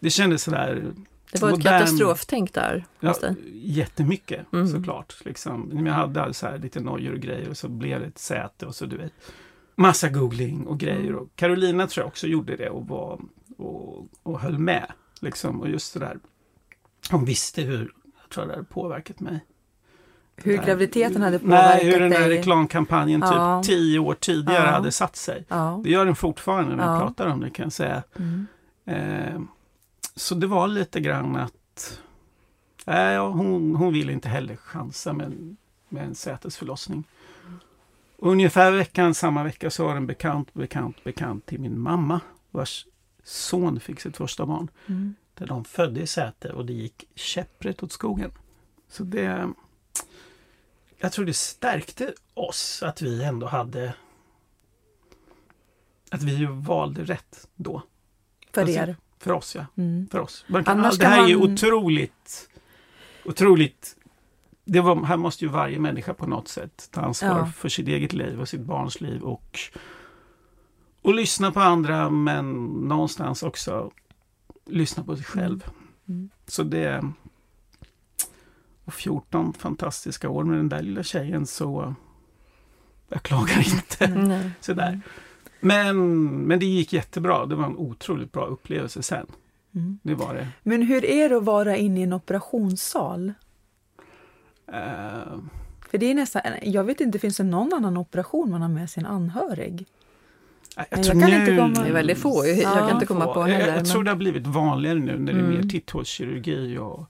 det 0.00 0.10
kändes 0.10 0.42
sådär 0.42 0.92
Det 1.32 1.42
var 1.42 1.48
ett 1.48 1.54
modern- 1.58 1.62
katastroftänk 1.78 2.54
där 2.54 2.84
Ja, 3.00 3.14
jättemycket 3.52 4.52
Mm. 4.52 4.68
såklart. 4.68 5.14
Liksom. 5.24 5.86
Jag 5.86 5.92
hade 5.92 6.34
så 6.34 6.46
här 6.46 6.58
lite 6.58 6.80
nojor 6.80 7.12
och 7.12 7.20
grejer 7.20 7.48
och 7.48 7.56
så 7.56 7.68
blev 7.68 8.00
det 8.00 8.06
ett 8.06 8.18
säte 8.18 8.66
och 8.66 8.74
så 8.74 8.86
du 8.86 8.96
vet 8.96 9.12
massa 9.76 10.08
googling 10.08 10.66
och 10.66 10.78
grejer. 10.78 11.14
Och 11.14 11.28
Carolina 11.36 11.86
tror 11.86 12.02
jag 12.02 12.08
också 12.08 12.26
gjorde 12.26 12.56
det 12.56 12.70
och, 12.70 12.86
var, 12.88 13.20
och, 13.58 14.06
och 14.22 14.40
höll 14.40 14.58
med. 14.58 14.92
Liksom. 15.20 15.60
Och 15.60 15.68
just 15.68 15.94
det 15.94 16.00
där, 16.00 16.18
hon 17.10 17.24
visste 17.24 17.62
hur 17.62 17.92
jag 18.22 18.30
tror 18.30 18.46
det 18.46 18.52
hade 18.52 18.64
påverkat 18.64 19.20
mig. 19.20 19.40
Hur 20.44 20.56
graviditeten 20.56 21.22
hade 21.22 21.38
påverkat 21.38 21.64
Nej, 21.76 21.92
hur 21.92 22.00
den 22.00 22.10
där 22.10 22.20
dig. 22.28 22.38
reklamkampanjen 22.38 23.20
Ja. 23.20 23.62
typ 23.62 23.70
tio 23.70 23.98
år 23.98 24.14
tidigare 24.14 24.64
Ja. 24.66 24.70
hade 24.70 24.92
satt 24.92 25.16
sig. 25.16 25.44
Ja. 25.48 25.80
Det 25.84 25.90
gör 25.90 26.04
den 26.06 26.14
fortfarande 26.16 26.76
när 26.76 26.84
jag 26.84 26.94
Ja. 26.96 27.00
pratar 27.00 27.26
om 27.26 27.40
det 27.40 27.50
kan 27.50 27.62
jag 27.62 27.72
säga. 27.72 28.02
Mm. 28.18 28.46
Eh, 28.84 29.40
så 30.14 30.34
det 30.34 30.46
var 30.46 30.68
lite 30.68 31.00
grann 31.00 31.36
att 31.36 32.00
nej, 32.84 33.14
ja, 33.14 33.28
hon, 33.28 33.74
hon 33.76 33.92
ville 33.92 34.12
inte 34.12 34.28
heller 34.28 34.56
chansa 34.56 35.12
med, 35.12 35.26
en- 35.26 35.56
med 35.88 36.04
en 36.04 36.14
sätesförlossning. 36.14 37.04
Ungefär 38.16 38.72
veckan, 38.72 39.14
samma 39.14 39.44
vecka 39.44 39.70
så 39.70 39.84
var 39.84 39.90
det 39.92 39.96
en 39.96 40.06
bekant, 40.06 40.54
bekant, 40.54 41.04
bekant 41.04 41.46
till 41.46 41.60
min 41.60 41.78
mamma 41.80 42.20
vars 42.50 42.86
son 43.24 43.80
fick 43.80 44.00
sitt 44.00 44.16
första 44.16 44.46
barn. 44.46 44.68
Mm. 44.86 45.14
Där 45.34 45.46
de 45.46 45.64
födde 45.64 46.00
i 46.00 46.06
Säter 46.06 46.52
och 46.52 46.66
det 46.66 46.72
gick 46.72 47.04
käpprätt 47.14 47.82
åt 47.82 47.92
skogen. 47.92 48.30
Så 48.88 49.02
det... 49.04 49.48
Jag 51.00 51.12
tror 51.12 51.24
det 51.24 51.34
stärkte 51.34 52.14
oss 52.34 52.82
att 52.82 53.02
vi 53.02 53.24
ändå 53.24 53.46
hade... 53.46 53.94
Att 56.10 56.22
vi 56.22 56.46
valde 56.50 57.04
rätt 57.04 57.48
då. 57.56 57.82
För 58.52 58.60
Alltså, 58.60 58.76
er. 58.78 58.96
För 59.18 59.32
oss, 59.32 59.54
ja. 59.54 59.66
Mm. 59.76 60.08
För 60.10 60.18
oss. 60.18 60.44
Man 60.48 60.64
kan, 60.64 60.82
det 60.98 61.06
här 61.06 61.30
är 61.30 61.36
man- 61.36 61.52
otroligt... 61.52 62.48
Otroligt... 63.24 63.96
Det 64.64 64.80
var, 64.80 65.04
här 65.04 65.16
måste 65.16 65.44
ju 65.44 65.50
varje 65.50 65.78
människa 65.78 66.14
på 66.14 66.26
något 66.26 66.48
sätt 66.48 66.88
ta 66.90 67.00
ansvar 67.00 67.28
Ja. 67.38 67.46
för 67.46 67.68
sitt 67.68 67.88
eget 67.88 68.12
liv 68.12 68.40
och 68.40 68.48
sitt 68.48 68.60
barns 68.60 69.00
liv 69.00 69.22
och, 69.22 69.58
och 71.02 71.14
lyssna 71.14 71.52
på 71.52 71.60
andra 71.60 72.10
men 72.10 72.52
någonstans 72.66 73.42
också 73.42 73.90
lyssna 74.66 75.04
på 75.04 75.16
sig 75.16 75.24
själv. 75.24 75.64
Mm. 76.08 76.30
Så 76.46 76.62
det... 76.62 77.12
Och 78.90 78.94
14 78.94 79.52
fantastiska 79.52 80.28
år 80.28 80.44
med 80.44 80.56
den 80.58 80.68
där 80.68 80.82
lilla 80.82 81.02
tjejen 81.02 81.46
så... 81.46 81.94
Jag 83.08 83.22
klagar 83.22 83.58
inte. 83.74 84.50
Sådär. 84.60 85.00
Men, 85.60 86.22
men 86.46 86.58
det 86.58 86.66
gick 86.66 86.92
jättebra. 86.92 87.46
Det 87.46 87.54
var 87.54 87.64
en 87.64 87.76
otroligt 87.76 88.32
bra 88.32 88.46
upplevelse 88.46 89.02
sen. 89.02 89.26
Mm. 89.74 89.98
Det 90.02 90.14
var 90.14 90.34
det. 90.34 90.48
Men 90.62 90.82
hur 90.82 91.04
är 91.04 91.28
det 91.28 91.36
att 91.36 91.44
vara 91.44 91.76
inne 91.76 92.00
i 92.00 92.02
en 92.02 92.12
operationssal? 92.12 93.32
Eh, 94.72 95.38
För 95.90 95.98
det 95.98 96.06
är 96.10 96.14
nästan, 96.14 96.42
jag 96.62 96.84
vet 96.84 97.00
inte, 97.00 97.18
finns 97.18 97.36
det 97.36 97.42
någon 97.44 97.72
annan 97.74 97.96
operation 97.96 98.50
man 98.50 98.62
har 98.62 98.68
med 98.68 98.90
sin 98.90 99.06
anhörig? 99.06 99.86
jag, 100.76 100.86
jag 100.90 101.02
tror 101.04 101.20
kan 101.20 101.30
nu- 101.30 101.36
inte 101.40 101.56
komma- 101.56 101.82
Det 101.82 101.88
är 101.88 101.92
väldigt 101.92 102.18
få. 102.18 102.46
Jag 102.46 102.58
Ja. 102.58 102.74
kan 102.78 102.90
inte 102.90 103.06
komma 103.06 103.26
på 103.34 103.40
jag, 103.40 103.46
heller. 103.46 103.76
jag 103.76 103.86
tror 103.86 103.98
men- 103.98 104.04
det 104.04 104.10
har 104.10 104.16
blivit 104.16 104.46
vanligare 104.46 104.98
nu 104.98 105.18
när 105.18 105.32
det 105.32 105.38
är 105.38 105.42
mer 105.42 105.54
Mm. 105.56 105.68
titthålskirurgi 105.68 106.78
och, 106.78 107.06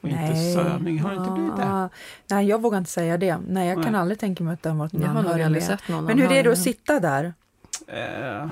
och 0.00 0.08
inte 0.08 0.34
sövning. 0.54 0.98
Har 0.98 1.14
inte 1.14 1.30
blivit 1.30 1.56
det? 1.56 1.64
Ah, 1.64 1.88
Nej, 2.30 2.46
jag 2.46 2.62
vågar 2.62 2.78
inte 2.78 2.90
säga 2.90 3.18
det. 3.18 3.38
Nej, 3.48 3.68
jag 3.68 3.82
kan 3.82 3.92
Nej. 3.92 4.00
aldrig 4.00 4.18
tänka 4.18 4.44
mig 4.44 4.54
att 4.54 4.64
har 4.64 4.74
varit 4.74 4.92
Jag 4.92 5.00
någon 5.00 5.16
har 5.16 5.22
nog 5.22 5.40
aldrig 5.42 5.62
sett 5.62 5.88
någon 5.88 6.04
Men 6.04 6.18
hur 6.18 6.32
är 6.32 6.44
det 6.44 6.52
att 6.52 6.58
sitta 6.58 7.00
där? 7.00 7.24
Eh, 7.86 8.48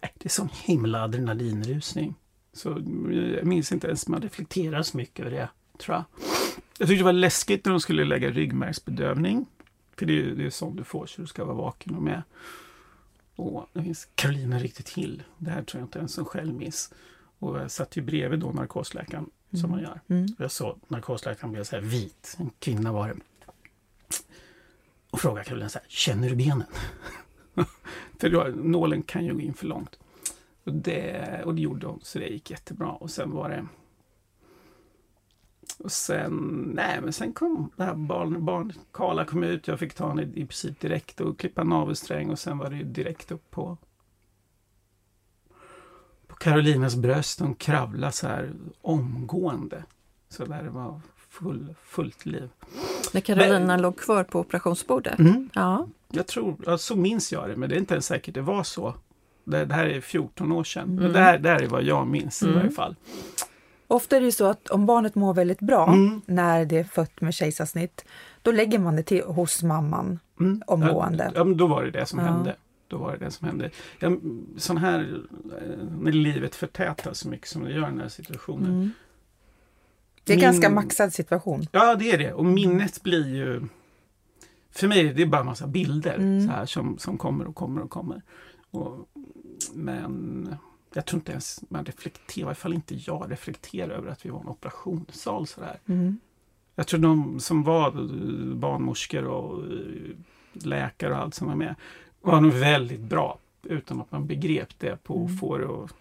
det 0.00 0.24
är 0.24 0.28
sån 0.28 0.48
himla 0.52 1.02
adrenalinrusning. 1.02 2.14
Så 2.52 2.68
jag 3.36 3.46
minns 3.46 3.72
inte 3.72 3.86
ens, 3.86 4.08
man 4.08 4.22
reflekterar 4.22 4.82
så 4.82 4.96
mycket 4.96 5.26
över 5.26 5.36
det, 5.36 5.48
tror 5.78 5.96
jag. 5.96 6.04
Jag 6.78 6.88
tyckte 6.88 7.00
det 7.00 7.04
var 7.04 7.12
läskigt 7.12 7.64
när 7.64 7.72
de 7.72 7.80
skulle 7.80 8.04
lägga 8.04 8.30
ryggmärgsbedövning. 8.30 9.46
För 9.96 10.06
det 10.06 10.12
är 10.12 10.16
ju 10.16 10.34
det 10.34 10.46
är 10.46 10.50
sånt 10.50 10.76
du 10.76 10.84
får, 10.84 11.06
så 11.06 11.20
du 11.20 11.26
ska 11.26 11.44
vara 11.44 11.56
vaken 11.56 11.94
och 11.96 12.02
med. 12.02 12.22
Och 13.36 13.66
det 13.72 13.82
finns 13.82 14.08
Karolina 14.14 14.58
riktigt 14.58 14.86
till. 14.86 15.22
Det 15.38 15.50
här 15.50 15.62
tror 15.62 15.80
jag 15.80 15.86
inte 15.86 15.98
ens 15.98 16.16
hon 16.16 16.24
själv 16.24 16.54
minns. 16.54 16.92
Och 17.38 17.58
jag 17.58 17.70
satt 17.70 17.96
ju 17.96 18.02
bredvid 18.02 18.40
då 18.40 18.52
narkosläkaren, 18.52 19.30
som 19.60 19.70
man 19.70 19.80
gör. 19.80 20.00
Mm. 20.08 20.26
Jag 20.38 20.50
såg 20.50 20.78
narkosläkaren 20.88 21.52
blev 21.52 21.64
så 21.64 21.76
här 21.76 21.82
vit, 21.82 22.36
en 22.38 22.50
kvinna 22.58 22.92
var 22.92 23.08
det. 23.08 23.14
Och 25.10 25.20
frågade 25.20 25.44
Karolina 25.44 25.68
så 25.68 25.78
här, 25.78 25.88
känner 25.88 26.28
du 26.28 26.36
benen? 26.36 26.66
för 28.18 28.30
då, 28.30 28.44
nålen 28.54 29.02
kan 29.02 29.24
ju 29.24 29.34
gå 29.34 29.40
in 29.40 29.54
för 29.54 29.66
långt. 29.66 29.98
Och 30.64 30.72
det, 30.72 31.42
och 31.44 31.54
det 31.54 31.62
gjorde 31.62 31.86
hon, 31.86 32.00
så 32.02 32.18
det 32.18 32.26
gick 32.26 32.50
jättebra. 32.50 32.90
Och 32.90 33.10
sen 33.10 33.30
var 33.30 33.48
det... 33.48 33.66
Och 35.78 35.92
sen, 35.92 36.32
nej 36.74 37.00
men 37.00 37.12
sen 37.12 37.32
kom 37.32 37.70
det 37.76 37.84
här 37.84 37.94
barn, 37.94 38.44
barn 38.44 38.72
Karla 38.92 39.24
kom 39.24 39.44
ut, 39.44 39.68
jag 39.68 39.78
fick 39.78 39.94
ta 39.94 40.08
henne 40.08 40.22
i 40.22 40.46
princip 40.46 40.80
direkt 40.80 41.20
och 41.20 41.38
klippa 41.38 41.64
navelsträng 41.64 42.30
och 42.30 42.38
sen 42.38 42.58
var 42.58 42.70
det 42.70 42.76
ju 42.76 42.84
direkt 42.84 43.32
upp 43.32 43.50
på 43.50 43.78
Karolinas 46.42 46.96
bröst. 46.96 47.40
Hon 47.40 47.54
kravlade 47.54 48.12
så 48.12 48.26
här 48.26 48.50
omgående. 48.82 49.82
Så 50.28 50.44
där 50.44 50.62
det 50.62 50.70
var 50.70 51.00
full, 51.30 51.74
fullt 51.84 52.26
liv. 52.26 52.48
När 53.12 53.20
Carolina 53.20 53.76
låg 53.76 53.96
kvar 53.98 54.24
på 54.24 54.40
operationsbordet? 54.40 55.18
Mm. 55.18 55.50
Ja. 55.54 55.86
Jag 56.08 56.26
tror, 56.26 56.56
ja, 56.66 56.78
så 56.78 56.96
minns 56.96 57.32
jag 57.32 57.48
det, 57.48 57.56
men 57.56 57.68
det 57.68 57.74
är 57.74 57.78
inte 57.78 57.94
ens 57.94 58.06
säkert 58.06 58.34
det 58.34 58.40
var 58.42 58.62
så. 58.62 58.94
Det, 59.44 59.64
det 59.64 59.74
här 59.74 59.86
är 59.86 60.00
14 60.00 60.52
år 60.52 60.64
sedan. 60.64 60.88
Men 60.88 60.98
Mm. 60.98 61.12
det, 61.12 61.18
här, 61.20 61.38
det 61.38 61.48
här 61.48 61.62
är 61.62 61.66
vad 61.68 61.82
jag 61.82 62.06
minns 62.06 62.42
i 62.42 62.46
Mm. 62.46 62.58
varje 62.58 62.70
fall. 62.70 62.96
Ofta 63.86 64.16
är 64.16 64.20
det 64.20 64.26
ju 64.26 64.32
så 64.32 64.44
att 64.46 64.68
om 64.68 64.86
barnet 64.86 65.14
mår 65.14 65.34
väldigt 65.34 65.60
bra 65.60 65.86
Mm. 65.88 66.20
när 66.26 66.64
det 66.64 66.78
är 66.78 66.84
fött 66.84 67.20
med 67.20 67.34
kejsarsnitt, 67.34 68.04
då 68.42 68.52
lägger 68.52 68.78
man 68.78 68.96
det 68.96 69.02
till 69.02 69.22
hos 69.24 69.62
mamman. 69.62 70.18
Mm. 70.40 70.62
Omgående. 70.66 71.32
Ja, 71.34 71.44
men 71.44 71.56
då 71.56 71.66
var 71.66 71.84
det 71.84 71.90
det 71.90 72.06
som 72.06 72.18
Ja. 72.18 72.24
hände. 72.24 72.56
Då 72.92 72.98
var 72.98 73.12
det 73.12 73.24
det 73.24 73.30
som 73.30 73.46
hände. 73.46 73.70
Ja, 73.98 74.10
sån 74.56 74.76
här, 74.76 75.22
eh, 75.60 75.84
när 76.00 76.12
livet 76.12 76.54
förtätas 76.54 77.18
så 77.18 77.28
mycket 77.28 77.48
som 77.48 77.64
det 77.64 77.70
gör 77.72 77.78
i 77.82 77.90
den 77.90 78.00
här 78.00 78.08
situationen. 78.08 78.70
Mm. 78.72 78.90
Det 80.24 80.32
är 80.32 80.36
en 80.36 80.40
Min- 80.40 80.44
ganska 80.50 80.70
maxad 80.70 81.12
situation. 81.12 81.66
Ja, 81.72 81.94
det 81.94 82.10
är 82.10 82.18
det. 82.18 82.32
Och 82.32 82.44
minnet 82.44 83.02
blir 83.02 83.28
ju... 83.36 83.62
För 84.70 84.88
mig 84.88 85.08
är 85.08 85.14
det 85.14 85.26
bara 85.26 85.40
en 85.40 85.46
massa 85.46 85.66
bilder 85.66 86.14
Mm. 86.14 86.46
så 86.46 86.52
här, 86.52 86.66
som, 86.66 86.98
som 86.98 87.18
kommer 87.18 87.46
och 87.46 87.54
kommer 87.54 87.82
och 87.82 87.90
kommer. 87.90 88.22
Och, 88.70 89.08
men 89.74 90.54
jag 90.94 91.06
tror 91.06 91.18
inte 91.18 91.32
ens 91.32 91.60
man 91.68 91.84
reflekterar, 91.84 92.44
i 92.44 92.46
alla 92.46 92.54
fall 92.54 92.74
inte 92.74 92.94
jag 92.94 93.30
reflekterar 93.30 93.90
över 93.94 94.10
att 94.10 94.26
vi 94.26 94.30
var 94.30 94.40
en 94.40 94.48
operationssal. 94.48 95.46
Så 95.46 95.60
där. 95.60 95.78
Mm. 95.86 96.18
Jag 96.74 96.86
tror 96.86 97.00
de 97.00 97.40
som 97.40 97.62
var 97.62 97.90
barnmorskor 98.54 99.24
och 99.24 99.64
eh, 99.64 100.16
läkare 100.52 101.12
och 101.12 101.18
allt 101.18 101.34
som 101.34 101.46
var 101.48 101.54
med 101.54 101.74
var 102.22 102.40
nog 102.40 102.52
väldigt 102.52 103.00
bra 103.00 103.38
utan 103.62 104.00
att 104.00 104.12
man 104.12 104.26
begrep 104.26 104.78
det 104.78 105.02
på 105.04 105.14
Mm. 105.16 105.26
att 105.34 105.40
få 105.40 105.58
det 105.58 105.66
att 105.84 105.94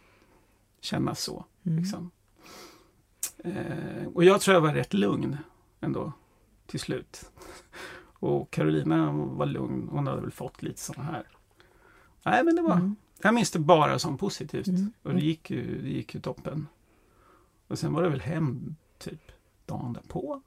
kännas 0.82 1.22
så. 1.24 1.46
Mm. 1.64 1.80
Liksom. 1.80 2.12
Eh, 3.38 4.08
och 4.14 4.24
jag 4.24 4.42
tror 4.42 4.54
jag 4.54 4.62
var 4.62 4.74
rätt 4.74 4.94
lugn 4.94 5.38
ändå 5.80 6.12
till 6.68 6.80
slut. 6.80 7.32
Och 8.04 8.52
Carolina 8.52 9.12
var 9.12 9.46
lugn, 9.46 9.88
hon 9.92 10.08
hade 10.08 10.22
väl 10.22 10.32
fått 10.32 10.62
lite 10.64 10.80
sådana 10.80 11.12
här. 11.12 11.28
Nej 12.26 12.44
men 12.44 12.56
det 12.56 12.62
var, 12.62 12.74
Mm. 12.76 12.96
jag 13.22 13.34
minns 13.34 13.52
det 13.52 13.60
bara 13.60 14.00
som 14.00 14.18
positivt. 14.18 14.68
Mm. 14.68 14.94
Och 15.04 15.14
det 15.14 15.22
gick, 15.22 15.50
ju, 15.50 15.82
det 15.82 15.90
gick 15.90 16.16
ju 16.16 16.22
toppen. 16.22 16.68
Och 17.68 17.80
sen 17.80 17.94
var 17.94 18.04
det 18.04 18.10
väl 18.10 18.22
hem 18.22 18.76
typ 18.98 19.32
dagen 19.66 19.94
därpå. 19.94 20.42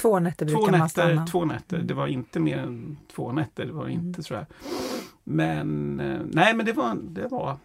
Två 0.00 0.18
nätter 0.20 0.46
brukar 0.46 0.60
Två 0.60 0.70
man 0.70 0.80
nätter, 0.80 0.88
stanna. 0.88 1.26
två 1.26 1.44
nätter. 1.44 1.76
Mm. 1.76 1.86
Det 1.86 1.94
var 1.94 2.06
inte 2.06 2.40
mer 2.40 2.58
än 2.58 2.98
två 3.14 3.32
nätter. 3.32 3.64
Det 3.66 3.72
var 3.72 3.86
det 3.86 3.92
inte 3.92 4.22
Mm. 4.34 4.46
jag. 4.48 4.56
Men 5.24 6.00
eh, 6.00 6.20
nej 6.32 6.54
men 6.54 6.66
det 6.66 6.72
var, 6.72 6.94
det 7.02 7.28
var 7.28 7.56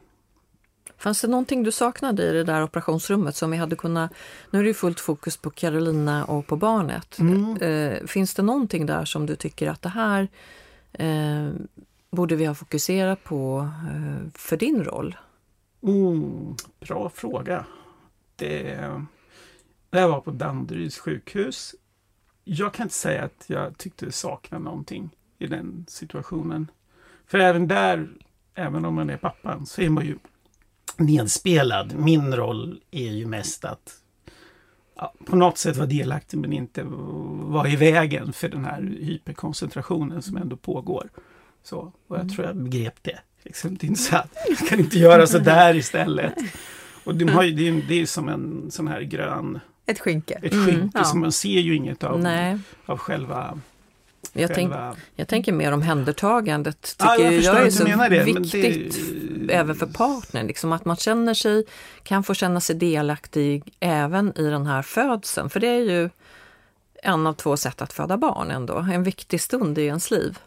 Fanns 0.98 1.22
det 1.22 1.28
någonting 1.28 1.64
du 1.64 1.72
saknade 1.72 2.24
i 2.24 2.32
det 2.34 2.44
där 2.44 2.64
operationsrummet 2.64 3.36
som 3.36 3.52
vi 3.52 3.58
hade 3.58 3.76
kunnat... 3.76 4.12
Nu 4.52 4.60
är 4.60 4.64
det 4.64 4.68
ju 4.68 4.74
fullt 4.74 5.00
fokus 5.00 5.38
på 5.38 5.50
Carolina 5.50 6.26
och 6.26 6.48
på 6.48 6.56
barnet. 6.56 7.20
Mm. 7.20 7.58
Eh, 7.58 8.06
finns 8.08 8.34
det 8.34 8.42
någonting 8.44 8.86
där 8.86 9.06
som 9.06 9.26
du 9.26 9.36
tycker 9.36 9.70
att 9.70 9.82
det 9.82 9.90
här 9.90 10.28
eh, 10.94 11.50
borde 12.12 12.36
vi 12.36 12.46
ha 12.46 12.54
fokuserat 12.56 13.24
på 13.24 13.70
eh, 13.94 14.30
för 14.34 14.58
din 14.58 14.84
roll? 14.84 15.18
Oh, 15.82 16.56
bra 16.80 17.10
fråga. 17.10 17.66
Det, 18.36 18.64
det 19.90 20.00
här 20.00 20.08
var 20.08 20.22
på 20.22 20.32
Danderyds 20.32 20.98
sjukhus. 21.00 21.76
Jag 22.48 22.74
kan 22.74 22.84
inte 22.84 22.96
säga 22.96 23.24
att 23.24 23.46
jag 23.48 23.78
tyckte 23.78 24.12
saknade 24.12 24.64
någonting 24.64 25.10
i 25.40 25.48
den 25.48 25.86
situationen. 25.88 26.72
För 27.28 27.40
även 27.40 27.68
där, 27.68 28.08
även 28.56 28.86
om 28.86 28.94
man 28.94 29.10
är 29.10 29.18
pappan, 29.18 29.66
så 29.66 29.82
är 29.82 29.90
man 29.90 30.06
ju 30.06 30.18
nedspelad. 30.98 31.96
Min 31.96 32.36
roll 32.36 32.82
är 32.92 33.12
ju 33.12 33.26
mest 33.26 33.66
att 33.66 33.94
ja, 34.96 35.14
på 35.26 35.36
något 35.36 35.58
sätt 35.58 35.78
vara 35.78 35.88
delaktig 35.88 36.38
men 36.38 36.54
inte 36.54 36.84
vara 36.84 37.70
i 37.70 37.76
vägen 37.76 38.34
för 38.34 38.50
den 38.50 38.66
här 38.66 38.82
hyperkoncentrationen 38.82 40.22
som 40.22 40.38
ändå 40.38 40.56
pågår. 40.56 41.10
Så, 41.64 41.94
och 42.08 42.18
jag 42.18 42.30
tror 42.30 42.48
jag 42.48 42.56
begrep 42.56 43.04
det. 43.04 43.20
Liksom, 43.44 43.78
det 43.78 43.86
är 43.86 43.88
inte 43.88 44.02
så 44.02 44.16
att 44.16 44.36
jag 44.50 44.58
kan 44.58 44.80
inte 44.80 45.00
göra 45.00 45.28
så 45.28 45.40
där 45.40 45.76
istället. 45.76 46.34
Och 47.04 47.16
de 47.16 47.30
har 47.30 47.44
ju, 47.44 47.52
det, 47.52 47.68
är, 47.68 47.88
det 47.88 48.02
är 48.02 48.06
som 48.06 48.30
en 48.30 48.72
sån 48.72 48.88
här 48.88 49.02
grön, 49.02 49.60
Ett 49.86 50.00
skynke. 50.00 50.40
ett 50.44 50.54
Mm, 50.54 50.66
skynke, 50.66 51.00
ja. 51.04 51.14
man 51.14 51.32
ser 51.32 51.60
ju 51.60 51.76
inget 51.76 52.04
av, 52.04 52.20
Nej, 52.20 52.58
av 52.86 52.98
själva... 52.98 53.60
jag, 54.34 54.54
tänk, 54.56 54.74
jag 55.16 55.28
tänker 55.28 55.52
mer 55.54 55.72
om 55.72 55.82
händertagandet. 55.82 56.82
Tycker 56.98 57.24
jag 57.24 57.34
jag, 57.34 57.44
förstår 57.44 57.56
är 57.60 57.70
så 57.70 58.10
det, 58.10 58.24
viktigt 58.24 58.96
det- 59.48 59.54
även 59.54 59.76
för 59.76 59.86
partnern. 59.86 60.48
Liksom, 60.48 60.72
att 60.72 60.86
man 60.86 60.96
känner 60.96 61.34
sig, 61.34 61.66
kan 62.04 62.24
få 62.24 62.34
känna 62.34 62.62
sig 62.62 62.76
delaktig 62.76 63.74
även 63.80 64.38
i 64.38 64.50
den 64.50 64.66
här 64.66 64.82
födseln. 64.82 65.50
För 65.50 65.60
det 65.60 65.68
är 65.68 65.80
ju 65.82 66.10
en 67.04 67.28
av 67.28 67.34
två 67.34 67.58
sätt 67.58 67.82
att 67.82 67.94
föda 67.94 68.18
barn 68.18 68.52
ändå. 68.52 68.78
En 68.78 69.04
viktig 69.04 69.42
stund 69.42 69.78
i 69.78 69.82
ens 69.82 70.12
liv. 70.12 70.38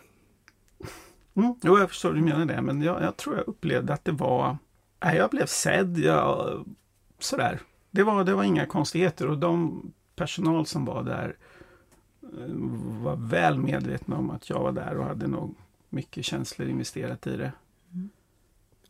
Mm, 1.37 1.55
jo, 1.63 1.79
jag 1.79 1.89
förstår 1.89 2.09
hur 2.09 2.17
du 2.17 2.23
menar 2.25 2.47
det, 2.47 2.61
men 2.63 2.83
jag, 2.83 3.03
jag 3.03 3.17
tror 3.17 3.37
jag 3.37 3.49
upplevde 3.49 3.93
att 3.93 4.05
det 4.05 4.13
var... 4.13 4.57
Jag 5.01 5.31
blev 5.31 5.47
sedd, 5.47 5.99
jag, 5.99 6.65
sådär. 7.21 7.59
Det 7.99 8.05
var, 8.05 8.25
det 8.25 8.35
var 8.35 8.45
inga 8.45 8.67
konstigheter 8.67 9.29
och 9.29 9.39
de 9.39 9.83
personal 10.17 10.67
som 10.67 10.85
var 10.85 11.03
där 11.03 11.37
eh, 12.23 12.55
var 13.03 13.17
väl 13.17 13.59
medvetna 13.59 14.17
om 14.17 14.31
att 14.31 14.51
jag 14.51 14.61
var 14.61 14.73
där 14.73 14.97
och 14.97 15.05
hade 15.05 15.27
nog 15.27 15.55
mycket 15.89 16.25
känslor 16.25 16.69
investerat 16.69 17.27
i 17.27 17.37
det. 17.37 17.53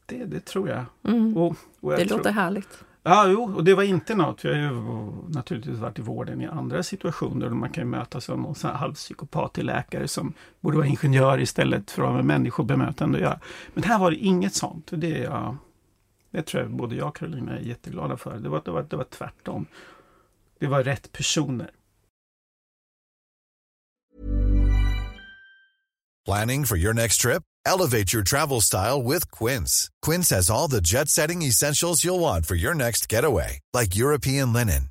Det, 0.07 0.25
det 0.25 0.41
tror 0.41 0.69
jag. 0.69 0.85
Mm. 1.03 1.37
Och, 1.37 1.57
och 1.81 1.93
jag 1.93 2.01
Det 2.01 2.07
tror, 2.07 2.19
låter 2.19 2.33
härligt. 2.33 2.85
Ja, 3.03 3.29
jo, 3.29 3.55
och 3.57 3.65
det 3.65 3.75
var 3.75 3.83
inte 3.83 4.15
något. 4.15 4.45
Jag 4.45 4.55
har 4.55 4.59
ju 4.59 5.13
naturligtvis 5.29 5.79
varit 5.79 5.99
i 5.99 6.03
vården 6.03 6.41
i 6.41 6.47
andra 6.47 6.83
situationer. 6.83 7.47
Och 7.47 7.57
man 7.57 7.71
kan 7.71 7.85
ju 7.85 7.91
mötas 7.91 8.25
som 8.25 8.43
någon 8.43 8.55
sån 8.55 8.71
här 8.71 8.77
halvpsykopatig 8.77 9.65
läkare 9.65 10.09
som 10.09 10.33
borde 10.61 10.77
vara 10.77 10.87
ingenjör 10.87 11.41
istället 11.41 11.91
för 11.91 12.03
att 12.03 12.09
ha 12.09 12.17
med 12.17 12.25
människobemötande 12.25 13.19
att 13.19 13.23
göra. 13.23 13.41
Men 13.75 13.85
här 13.85 13.99
var 13.99 14.11
det 14.11 14.17
inget 14.17 14.55
sånt. 14.55 14.91
Det, 14.91 15.19
är 15.19 15.25
jag, 15.25 15.57
det 16.31 16.43
tror 16.43 16.63
jag 16.63 16.73
både 16.73 16.97
jag 16.97 17.09
och 17.09 17.17
Karolina 17.17 17.59
är 17.59 17.63
jätteglada 17.63 18.17
för. 18.17 18.39
Det 18.39 18.49
var, 18.49 18.63
det 18.65 18.71
var, 18.71 18.83
det 18.83 18.97
var 18.97 19.05
tvärtom. 19.05 19.67
Det 20.59 20.67
var 20.67 20.83
rätt 20.83 21.13
personer. 21.13 21.71
Planning 26.25 26.67
for 26.67 26.77
your 26.77 26.93
next 26.93 27.23
trip? 27.23 27.43
Elevate 27.65 28.13
your 28.13 28.23
travel 28.23 28.61
style 28.61 29.03
with 29.03 29.31
Quince. 29.31 29.89
Quince 30.03 30.31
has 30.31 30.51
all 30.51 30.69
the 30.69 30.81
jet 30.81 31.09
setting 31.09 31.43
essentials 31.43 32.05
you'll 32.05 32.21
want 32.21 32.47
for 32.47 32.55
your 32.55 32.75
next 32.75 33.13
getaway, 33.13 33.61
like 33.73 33.97
European 33.97 34.53
linen, 34.53 34.91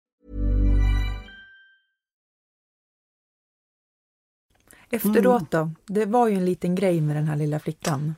Efteråt 4.91 5.51
då? 5.51 5.71
Det 5.85 6.05
var 6.05 6.27
ju 6.27 6.35
en 6.35 6.45
liten 6.45 6.75
grej 6.75 7.01
med 7.01 7.15
den 7.15 7.27
här 7.27 7.35
lilla 7.35 7.59
flickan 7.59 8.15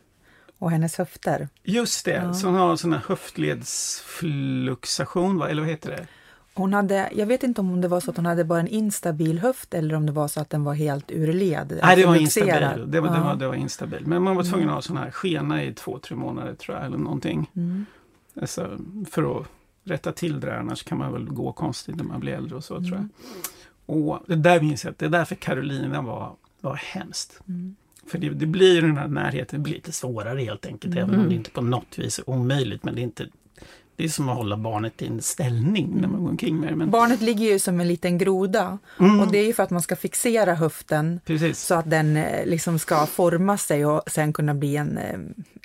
och 0.60 0.72
hennes 0.72 0.98
höfter. 0.98 1.48
Just 1.64 2.06
det, 2.06 2.12
Ja. 2.12 2.34
så 2.34 2.48
hon 2.48 2.56
har 2.56 2.72
en 2.72 2.78
sån 2.78 2.94
här 2.94 3.02
höftledsfluxation, 3.08 5.38
va? 5.38 5.50
eller 5.50 5.62
vad 5.62 5.72
heter 5.72 5.90
det? 5.92 6.08
Hon 6.56 6.74
hade, 6.74 7.10
jag 7.16 7.26
vet 7.26 7.44
inte 7.44 7.62
om 7.62 7.82
det 7.82 7.88
var 7.88 8.00
så 8.00 8.12
att 8.12 8.18
hon 8.18 8.26
hade 8.26 8.44
bara 8.44 8.60
en 8.60 8.68
instabil 8.68 9.40
höft 9.40 9.74
eller 9.74 9.96
om 9.96 10.06
det 10.06 10.12
var 10.12 10.28
så 10.28 10.40
att 10.40 10.50
den 10.50 10.64
var 10.64 10.74
helt 10.74 11.12
ur 11.12 11.34
led. 11.34 11.68
Nej, 11.70 11.78
det 11.78 11.84
alltså 11.84 12.08
var 12.08 12.16
luxerad. 12.16 12.64
instabil. 12.64 12.92
Det 12.92 13.00
var, 13.02 13.10
det, 13.10 13.16
Ja. 13.18 13.24
var, 13.24 13.36
det 13.36 13.48
var 13.48 13.56
instabil. 13.56 14.04
Men 14.08 14.22
man 14.24 14.36
var 14.36 14.44
tvungen 14.44 14.70
att 14.70 14.76
ha 14.76 14.82
sån 14.82 14.98
här 14.98 15.12
skena 15.12 15.64
i 15.64 15.74
två, 15.74 16.00
tre 16.00 16.16
månader 16.16 16.56
tror 16.56 16.78
jag, 16.78 16.86
eller 16.86 16.98
någonting. 16.98 17.50
Mm. 17.56 17.86
Alltså, 18.42 18.78
för 19.12 19.40
att 19.42 19.48
rätta 19.84 20.12
till 20.12 20.40
det 20.40 20.48
där, 20.48 20.58
annars 20.58 20.84
kan 20.84 20.98
man 20.98 21.14
väl 21.14 21.26
gå 21.30 21.52
konstigt 21.52 21.96
när 21.96 22.04
man 22.04 22.20
blir 22.20 22.34
äldre 22.34 22.56
och 22.56 22.64
så 22.64 22.76
tror 22.76 22.88
jag. 22.92 22.98
Mm. 22.98 23.10
Och 23.86 24.20
det 24.28 24.36
där 24.36 24.62
minns 24.62 24.86
jag, 24.86 24.94
det 24.98 25.06
är 25.06 25.10
därför 25.10 25.36
Carolina 25.36 26.02
var, 26.02 26.36
var 26.64 26.76
hemskt. 26.76 27.40
Mm. 27.48 27.76
För 28.08 28.18
det, 28.18 28.30
det 28.30 28.46
blir 28.46 28.82
den 28.82 28.98
här 28.98 29.08
närheten, 29.08 29.60
det 29.60 29.64
blir 29.64 29.74
lite 29.74 29.92
svårare 29.92 30.40
helt 30.42 30.66
enkelt, 30.66 30.96
även 30.96 31.10
om 31.10 31.16
Mm. 31.16 31.30
det 31.30 31.36
inte 31.36 31.50
på 31.52 31.62
något 31.62 32.00
vis 32.00 32.20
är 32.20 32.30
omöjligt. 32.30 32.84
Men 32.84 32.96
det 32.96 33.02
är 33.02 33.04
inte 33.04 33.28
det 33.96 34.04
är 34.04 34.08
som 34.10 34.30
att 34.30 34.36
hålla 34.38 34.58
barnet 34.58 35.02
i 35.02 35.08
en 35.08 35.22
ställning 35.22 35.98
när 36.02 36.08
man 36.08 36.22
går 36.24 36.30
omkring 36.30 36.60
med 36.60 36.70
det. 36.70 36.76
Men, 36.76 36.92
Barnet 36.92 37.22
ligger 37.22 37.46
ju 37.52 37.60
som 37.60 37.80
en 37.80 37.88
liten 37.88 38.18
groda 38.18 38.78
Mm. 39.00 39.20
och 39.20 39.32
det 39.32 39.38
är 39.38 39.46
ju 39.46 39.54
för 39.54 39.64
att 39.64 39.70
man 39.70 39.82
ska 39.82 39.96
fixera 39.96 40.54
höften 40.56 41.20
Precis. 41.26 41.60
så 41.60 41.76
att 41.76 41.90
den 41.90 42.18
eh, 42.18 42.46
liksom 42.46 42.80
ska 42.80 43.06
forma 43.06 43.58
sig 43.58 43.86
och 43.86 44.02
sen 44.08 44.34
kunna 44.34 44.54
bli 44.54 44.76
en, 44.76 44.98
eh, 44.98 45.20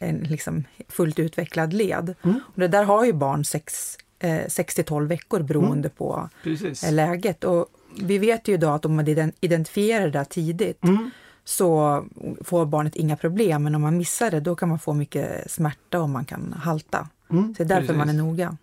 en 0.08 0.18
liksom 0.18 0.64
fullt 0.88 1.18
utvecklad 1.18 1.72
led. 1.72 2.14
Mm. 2.22 2.40
Och 2.54 2.60
det 2.60 2.68
där 2.68 2.84
har 2.84 3.04
ju 3.04 3.12
barn 3.12 3.44
6 3.44 4.74
till 4.74 4.84
12 4.84 5.08
veckor 5.08 5.40
beroende 5.42 5.88
på 5.88 6.28
Precis. 6.42 6.84
eh, 6.84 6.92
läget. 6.92 7.44
Och 7.44 7.66
vi 7.96 8.18
vet 8.18 8.48
ju 8.48 8.52
idag 8.54 8.74
att 8.74 8.84
om 8.84 8.96
man 8.96 9.06
ident- 9.06 9.36
identifierar 9.40 10.08
det 10.10 10.24
tidigt 10.24 10.84
Mm. 10.84 11.10
så 11.44 12.04
får 12.44 12.66
barnet 12.66 12.96
inga 12.96 13.16
problem, 13.16 13.62
men 13.62 13.74
om 13.74 13.82
man 13.82 13.96
missar 13.96 14.30
det 14.30 14.40
då 14.40 14.54
kan 14.56 14.68
man 14.68 14.78
få 14.78 14.92
mycket 14.94 15.50
smärta 15.50 16.00
och 16.02 16.08
man 16.08 16.24
kan 16.24 16.52
halta. 16.52 17.08
Mm. 17.30 17.54
Så 17.54 17.62
det 17.64 17.64
är 17.64 17.68
därför 17.68 17.80
Precis. 17.86 17.96
man 17.98 18.08
är 18.08 18.12
noga. 18.12 18.56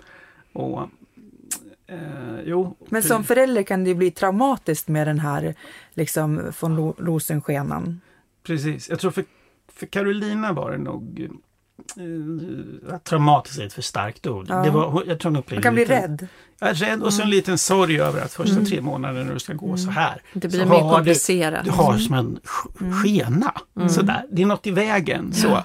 Och, 0.53 0.81
eh, 1.87 2.39
jo, 2.45 2.75
Men 2.89 3.03
som 3.03 3.23
förälder 3.23 3.63
kan 3.63 3.83
det 3.83 3.95
bli 3.95 4.11
traumatiskt 4.11 4.87
med 4.87 5.07
den 5.07 5.19
här 5.19 5.55
liksom 5.93 6.51
von 6.61 6.77
Ro- 6.77 6.95
Rosenskenan. 6.97 8.01
Precis. 8.43 8.89
Jag 8.89 8.99
tror 8.99 9.11
för, 9.11 9.25
för 9.67 9.85
Carolina 9.85 10.53
var 10.53 10.71
det 10.71 10.77
nog 10.77 11.29
eh, 12.89 12.97
traumatiskt 12.97 13.59
är 13.59 13.65
ett 13.65 13.73
för 13.73 13.81
starkt 13.81 14.27
ord. 14.27 14.45
Ja. 14.49 14.63
Det 14.63 14.69
var, 14.69 15.03
jag 15.07 15.19
tror 15.19 15.31
hon 15.31 15.43
Man 15.51 15.61
kan 15.61 15.73
bli 15.73 15.83
lite- 15.83 16.01
rädd. 16.01 16.27
Ja, 16.59 16.67
rädd 16.73 17.03
och 17.03 17.13
så 17.13 17.21
en 17.21 17.29
liten 17.29 17.57
sorg 17.57 17.99
över 18.01 18.21
att 18.21 18.33
första 18.33 18.53
Mm. 18.55 18.65
tre 18.65 18.81
månaderna 18.81 19.23
när 19.25 19.33
du 19.33 19.39
ska 19.39 19.53
gå 19.53 19.77
så 19.77 19.89
här. 19.89 20.21
Det 20.33 20.47
blir 20.47 20.59
så 20.63 20.69
mer 20.69 20.79
komplicerat. 20.79 21.63
Du, 21.65 21.69
du 21.71 21.75
har 21.77 21.97
som 21.97 22.15
en 22.15 22.39
sk- 22.43 22.91
skena. 23.03 23.53
Sådär. 23.89 24.25
Det 24.31 24.41
är 24.41 24.45
något 24.45 24.67
i 24.67 24.71
vägen. 24.71 25.33
Så. 25.33 25.59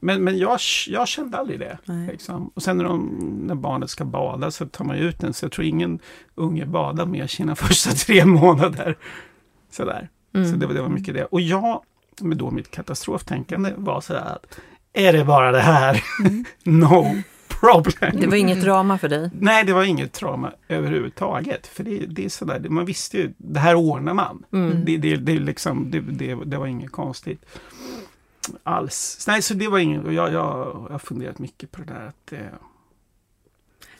Men, 0.00 0.24
men 0.24 0.38
jag, 0.38 0.58
jag 0.88 1.08
kände 1.08 1.38
aldrig 1.38 1.60
det. 1.60 1.78
Liksom. 2.10 2.50
Och 2.54 2.62
sen 2.62 2.76
när, 2.78 2.84
de, 2.84 3.08
när 3.46 3.54
barnet 3.54 3.90
ska 3.90 4.04
bada 4.04 4.50
så 4.50 4.66
tar 4.66 4.84
man 4.84 4.96
ut 4.96 5.20
den. 5.20 5.32
Så 5.34 5.44
jag 5.44 5.52
tror 5.52 5.66
ingen 5.66 5.98
unge 6.34 6.66
badar 6.66 7.06
med 7.06 7.30
sina 7.30 7.56
första 7.56 7.90
tre 7.90 8.24
månader. 8.24 8.96
Sådär. 9.70 10.08
Mm. 10.34 10.50
Så 10.50 10.56
det, 10.56 10.74
det 10.74 10.82
var 10.82 10.88
mycket 10.88 11.14
det. 11.14 11.24
Och 11.24 11.40
jag, 11.40 11.82
med 12.20 12.36
då 12.36 12.50
mitt 12.50 12.70
katastroftänkande, 12.70 13.72
var 13.76 14.00
sådär 14.00 14.20
att 14.36 14.58
är 14.92 15.12
det 15.12 15.24
bara 15.24 15.52
det 15.52 15.60
här? 15.60 16.02
no 16.64 17.06
problem. 17.60 18.20
Det 18.20 18.26
var 18.26 18.36
inget 18.36 18.60
drama 18.62 18.98
för 18.98 19.08
dig. 19.08 19.30
Nej, 19.40 19.64
det 19.64 19.72
var 19.72 19.84
inget 19.84 20.12
trauma 20.12 20.52
överhuvudtaget. 20.68 21.66
För 21.66 21.84
det, 21.84 21.98
det 22.06 22.24
är 22.24 22.28
sådär, 22.28 22.60
man 22.68 22.84
visste 22.84 23.18
ju, 23.18 23.32
det 23.36 23.60
här 23.60 23.74
ordnar 23.74 24.14
man. 24.14 24.44
Mm. 24.52 24.84
Det, 24.84 24.96
det, 24.96 25.16
det, 25.16 25.38
liksom, 25.38 25.90
det, 25.90 26.00
det, 26.00 26.34
det 26.44 26.56
var 26.58 26.66
inget 26.66 26.92
konstigt 26.92 27.44
alls. 28.62 29.24
Nej, 29.28 29.42
så 29.42 29.54
det 29.54 29.68
var 29.68 29.78
inget, 29.78 30.04
och 30.04 30.12
jag, 30.12 30.32
jag, 30.32 30.34
jag 30.88 30.92
har 30.92 30.98
funderat 30.98 31.38
mycket 31.38 31.70
på 31.70 31.80
det 31.82 31.92
där. 31.92 32.06
Att, 32.06 32.26
det, 32.30 32.50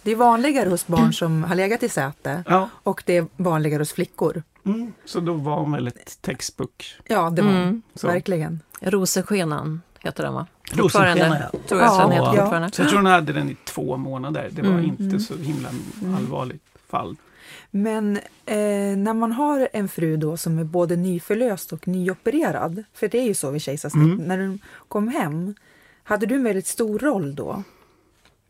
Det 0.02 0.10
är 0.12 0.16
vanligare 0.16 0.68
hos 0.68 0.86
barn 0.86 1.12
som 1.12 1.44
har 1.44 1.54
legat 1.54 1.82
i 1.82 1.88
säte 1.88 2.44
ja, 2.48 2.68
och 2.82 3.02
det 3.06 3.16
är 3.16 3.26
vanligare 3.36 3.80
hos 3.80 3.92
flickor. 3.92 4.42
mm, 4.64 4.92
så 5.04 5.20
då 5.20 5.32
var 5.32 5.56
hon 5.56 5.72
väl 5.72 5.86
ett 5.86 6.18
textbook. 6.22 6.84
Ja, 7.06 7.30
det 7.30 7.42
var 7.42 7.50
Mm. 7.50 7.82
Så. 7.94 8.06
verkligen. 8.06 8.60
Rosenskenan 8.80 9.80
heter 10.04 10.22
den 10.24 10.34
va? 10.34 10.46
Rosenskena, 10.72 11.38
ja. 11.52 11.58
Tror 11.68 11.80
jag 11.80 11.88
Ja, 11.90 12.10
heter 12.10 12.60
ja. 12.60 12.70
Så 12.72 12.82
jag 12.82 12.88
tror 12.88 12.98
hon 12.98 13.06
hade 13.06 13.32
den 13.32 13.50
i 13.50 13.56
två 13.64 13.96
månader. 13.96 14.48
Det 14.52 14.62
var 14.62 14.70
Mm. 14.70 14.84
inte 14.84 15.18
så 15.20 15.36
himla 15.36 15.68
allvarligt 16.16 16.62
fall. 16.88 17.16
Men 17.70 18.16
eh, 18.46 18.96
när 18.96 19.14
man 19.14 19.32
har 19.32 19.68
en 19.72 19.88
fru 19.88 20.16
då 20.16 20.36
som 20.36 20.58
är 20.58 20.64
både 20.64 20.96
nyförlöst 20.96 21.72
och 21.72 21.88
nyopererad, 21.88 22.84
för 22.94 23.08
det 23.08 23.18
är 23.18 23.24
ju 23.24 23.34
så 23.34 23.50
vid 23.50 23.62
kejsarsnitt, 23.62 24.04
Mm. 24.14 24.16
när 24.28 24.38
du 24.38 24.58
kom 24.88 25.08
hem, 25.08 25.54
hade 26.04 26.26
du 26.26 26.34
en 26.34 26.44
väldigt 26.44 26.66
stor 26.66 26.98
roll 26.98 27.34
då? 27.34 27.62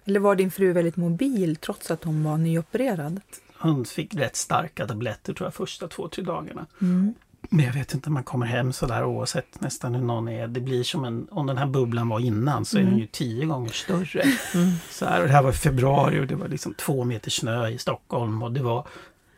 Eller 0.05 0.21
var 0.21 0.35
din 0.37 0.51
fru 0.51 0.73
väldigt 0.73 0.97
mobil 0.97 1.57
trots 1.57 1.91
att 1.91 2.05
hon 2.05 2.25
var 2.25 2.37
nyopererad? 2.39 3.21
Hon 3.59 3.85
fick 3.85 4.15
rätt 4.15 4.37
starka 4.37 4.87
tabletter 4.87 5.35
tror 5.35 5.47
jag 5.47 5.55
första 5.55 5.89
två, 5.89 6.09
tre 6.09 6.25
dagarna. 6.25 6.67
Mm. 6.83 7.15
Men 7.55 7.67
jag 7.67 7.73
vet 7.73 7.95
inte 7.95 8.09
om 8.09 8.15
man 8.15 8.25
kommer 8.25 8.47
hem 8.47 8.73
så 8.73 8.87
där 8.87 9.05
oavsett 9.05 9.61
nästan 9.61 9.95
hur 9.95 10.03
någon 10.03 10.29
är. 10.29 10.49
Det 10.49 10.61
blir 10.61 10.83
som 10.83 11.05
en, 11.05 11.29
om 11.31 11.47
den 11.47 11.59
här 11.59 11.67
bubblan 11.67 12.09
var 12.09 12.21
innan 12.21 12.65
så 12.65 12.79
är 12.79 12.83
den 12.83 12.99
ju 12.99 13.07
tio 13.07 13.47
gånger 13.47 13.71
större. 13.71 14.23
Så 14.91 15.07
här, 15.07 15.21
och 15.21 15.27
det 15.27 15.33
här 15.33 15.43
var 15.43 15.51
i 15.51 15.55
februari 15.55 16.21
och 16.21 16.27
det 16.27 16.35
var 16.35 16.49
liksom 16.49 16.75
två 16.75 17.05
meter 17.05 17.31
snö 17.31 17.69
i 17.69 17.79
Stockholm 17.79 18.43
och 18.43 18.53
det 18.53 18.63
var 18.63 18.87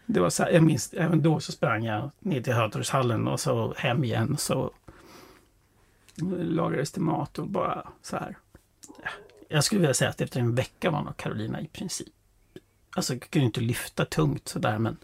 det 0.06 0.20
var 0.20 0.30
så 0.30 0.42
här, 0.42 0.50
jag 0.50 0.62
minns, 0.62 0.92
även 0.92 1.22
då 1.22 1.40
så 1.40 1.52
sprang 1.52 1.84
jag 1.84 2.10
ner 2.18 2.42
till 2.42 2.52
Hötorgshallen 2.52 3.28
och 3.28 3.40
så 3.40 3.74
hem 3.76 4.04
igen 4.04 4.36
så 4.38 4.70
lagades 6.38 6.92
det 6.92 7.00
mat 7.00 7.38
och 7.38 7.48
bara 7.48 7.88
så 8.02 8.16
här. 8.16 8.36
Jag 9.48 9.64
skulle 9.64 9.80
vilja 9.80 9.94
säga 9.94 10.10
att 10.10 10.20
efter 10.20 10.40
en 10.40 10.54
vecka 10.54 10.90
var 10.90 11.02
nog 11.02 11.16
Carolina 11.16 11.60
i 11.60 11.66
princip. 11.66 12.08
Alltså 12.96 13.12
jag 13.12 13.30
kunde 13.30 13.46
inte 13.46 13.60
lyfta 13.60 14.04
tungt 14.04 14.48
sådär 14.48 14.78
men 14.78 14.96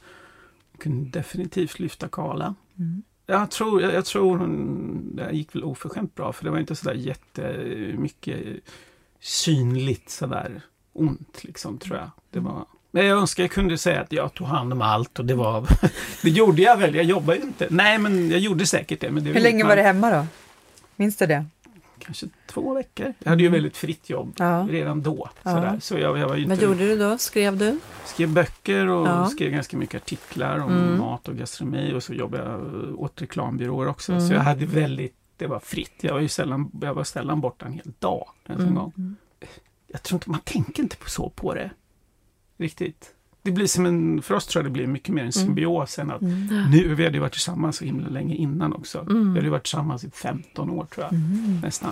kunde 0.83 1.19
definitivt 1.19 1.79
lyfta 1.79 2.09
Karla. 2.09 2.55
Mm. 2.79 3.03
Jag 3.27 3.51
tror, 3.51 3.83
jag, 3.83 3.95
jag 3.95 4.05
tror 4.05 4.39
hon, 4.39 5.17
det 5.17 5.33
gick 5.33 5.55
väl 5.55 5.65
oförskämt 5.65 6.15
bra 6.15 6.33
för 6.33 6.45
det 6.45 6.51
var 6.51 6.59
inte 6.59 6.77
sådär 6.77 6.95
jättemycket 6.95 8.39
synligt 9.21 10.11
sådär 10.11 10.61
ont 10.93 11.45
liksom 11.45 11.79
tror 11.79 11.97
jag. 11.97 12.11
Det 12.31 12.41
var, 12.41 12.65
Men 12.91 13.07
jag 13.07 13.19
önskar 13.19 13.43
jag 13.43 13.51
kunde 13.51 13.79
säga 13.79 14.01
att 14.01 14.13
jag 14.13 14.35
tog 14.35 14.47
hand 14.47 14.73
om 14.73 14.83
allt 14.83 15.19
och 15.19 15.25
det 15.25 15.35
var... 15.35 15.69
det 16.23 16.31
gjorde 16.31 16.63
jag 16.63 16.77
väl, 16.77 16.95
jag 16.95 17.05
jobbade 17.05 17.39
ju 17.39 17.45
inte. 17.45 17.67
Nej, 17.71 17.99
men 17.99 18.31
jag 18.31 18.41
gjorde 18.41 18.67
säkert 18.67 19.01
det. 19.01 19.11
Men 19.11 19.25
det 19.25 19.31
Hur 19.31 19.41
länge 19.41 19.65
var 19.65 19.77
det 19.77 19.83
hemma 19.83 20.11
då? 20.11 20.27
Minns 20.97 21.17
du 21.17 21.27
det? 21.27 21.47
Kanske 22.05 22.27
två 22.47 22.75
veckor. 22.75 23.15
Jag 23.19 23.31
hade 23.31 23.43
ju 23.43 23.49
väldigt 23.49 23.77
fritt 23.77 24.11
jobb 24.11 24.35
Ja. 24.39 24.67
redan 24.71 25.03
då. 25.03 25.29
Sådär. 25.43 25.79
Så 25.81 25.99
jag, 25.99 26.19
jag 26.19 26.29
var 26.29 26.37
ju 26.37 26.45
Vad 26.45 26.53
inte... 26.53 26.65
gjorde 26.65 26.87
du 26.89 26.97
då? 26.99 27.19
Skrev 27.19 27.57
du? 27.57 27.79
skrev 28.05 28.29
böcker 28.33 28.87
och 28.89 29.07
Ja. 29.09 29.27
skrev 29.27 29.51
ganska 29.51 29.77
mycket 29.77 30.03
artiklar 30.03 30.59
om 30.59 30.73
Mm. 30.73 30.99
mat 30.99 31.29
och 31.29 31.37
gastronomi 31.37 31.93
och 31.95 32.03
så 32.03 32.15
jobbade 32.15 32.45
jag 32.45 33.01
åt 33.01 33.23
reklambyråer 33.23 33.89
också. 33.89 34.13
Mm. 34.13 34.29
Så 34.29 34.35
jag 34.35 34.41
hade 34.41 34.67
väldigt, 34.67 35.15
det 35.37 35.47
var 35.47 35.61
fritt. 35.61 35.93
Jag 36.01 36.13
var 36.15 36.21
ju 36.21 36.29
sällan, 36.29 36.71
jag 36.83 36.95
var 36.95 37.05
sällan 37.05 37.41
borta 37.41 37.67
en 37.67 37.73
hel 37.73 37.93
dag. 37.99 38.29
en 38.45 38.61
Mm. 38.61 38.75
gång. 38.75 39.17
Jag 39.87 40.03
tror 40.03 40.17
inte, 40.17 40.31
man 40.31 40.41
tänker 40.41 40.83
inte 40.83 40.97
på 40.97 41.11
så 41.11 41.31
på 41.31 41.55
det. 41.55 41.71
Riktigt. 42.59 43.15
Det 43.43 43.51
blir 43.51 43.67
som 43.67 43.87
en, 43.87 44.23
för 44.23 44.35
oss 44.35 44.47
tror 44.47 44.65
jag 44.65 44.71
det 44.71 44.75
blir 44.75 44.87
mycket 44.87 45.15
mer 45.15 45.25
en 45.25 45.33
symbios 45.33 45.99
än 45.99 46.11
att 46.11 46.21
nu, 46.71 46.95
vi 46.95 47.05
hade 47.05 47.17
ju 47.17 47.21
varit 47.21 47.33
tillsammans 47.33 47.77
så 47.77 47.85
himla 47.85 48.09
länge 48.09 48.35
innan 48.35 48.73
också. 48.73 49.01
Mm. 49.01 49.23
Vi 49.23 49.39
hade 49.39 49.45
ju 49.47 49.51
varit 49.51 49.63
tillsammans 49.63 50.05
i 50.05 50.11
15 50.11 50.71
år 50.71 50.85
tror 50.85 51.07
jag, 51.07 51.21
nästan. 51.63 51.91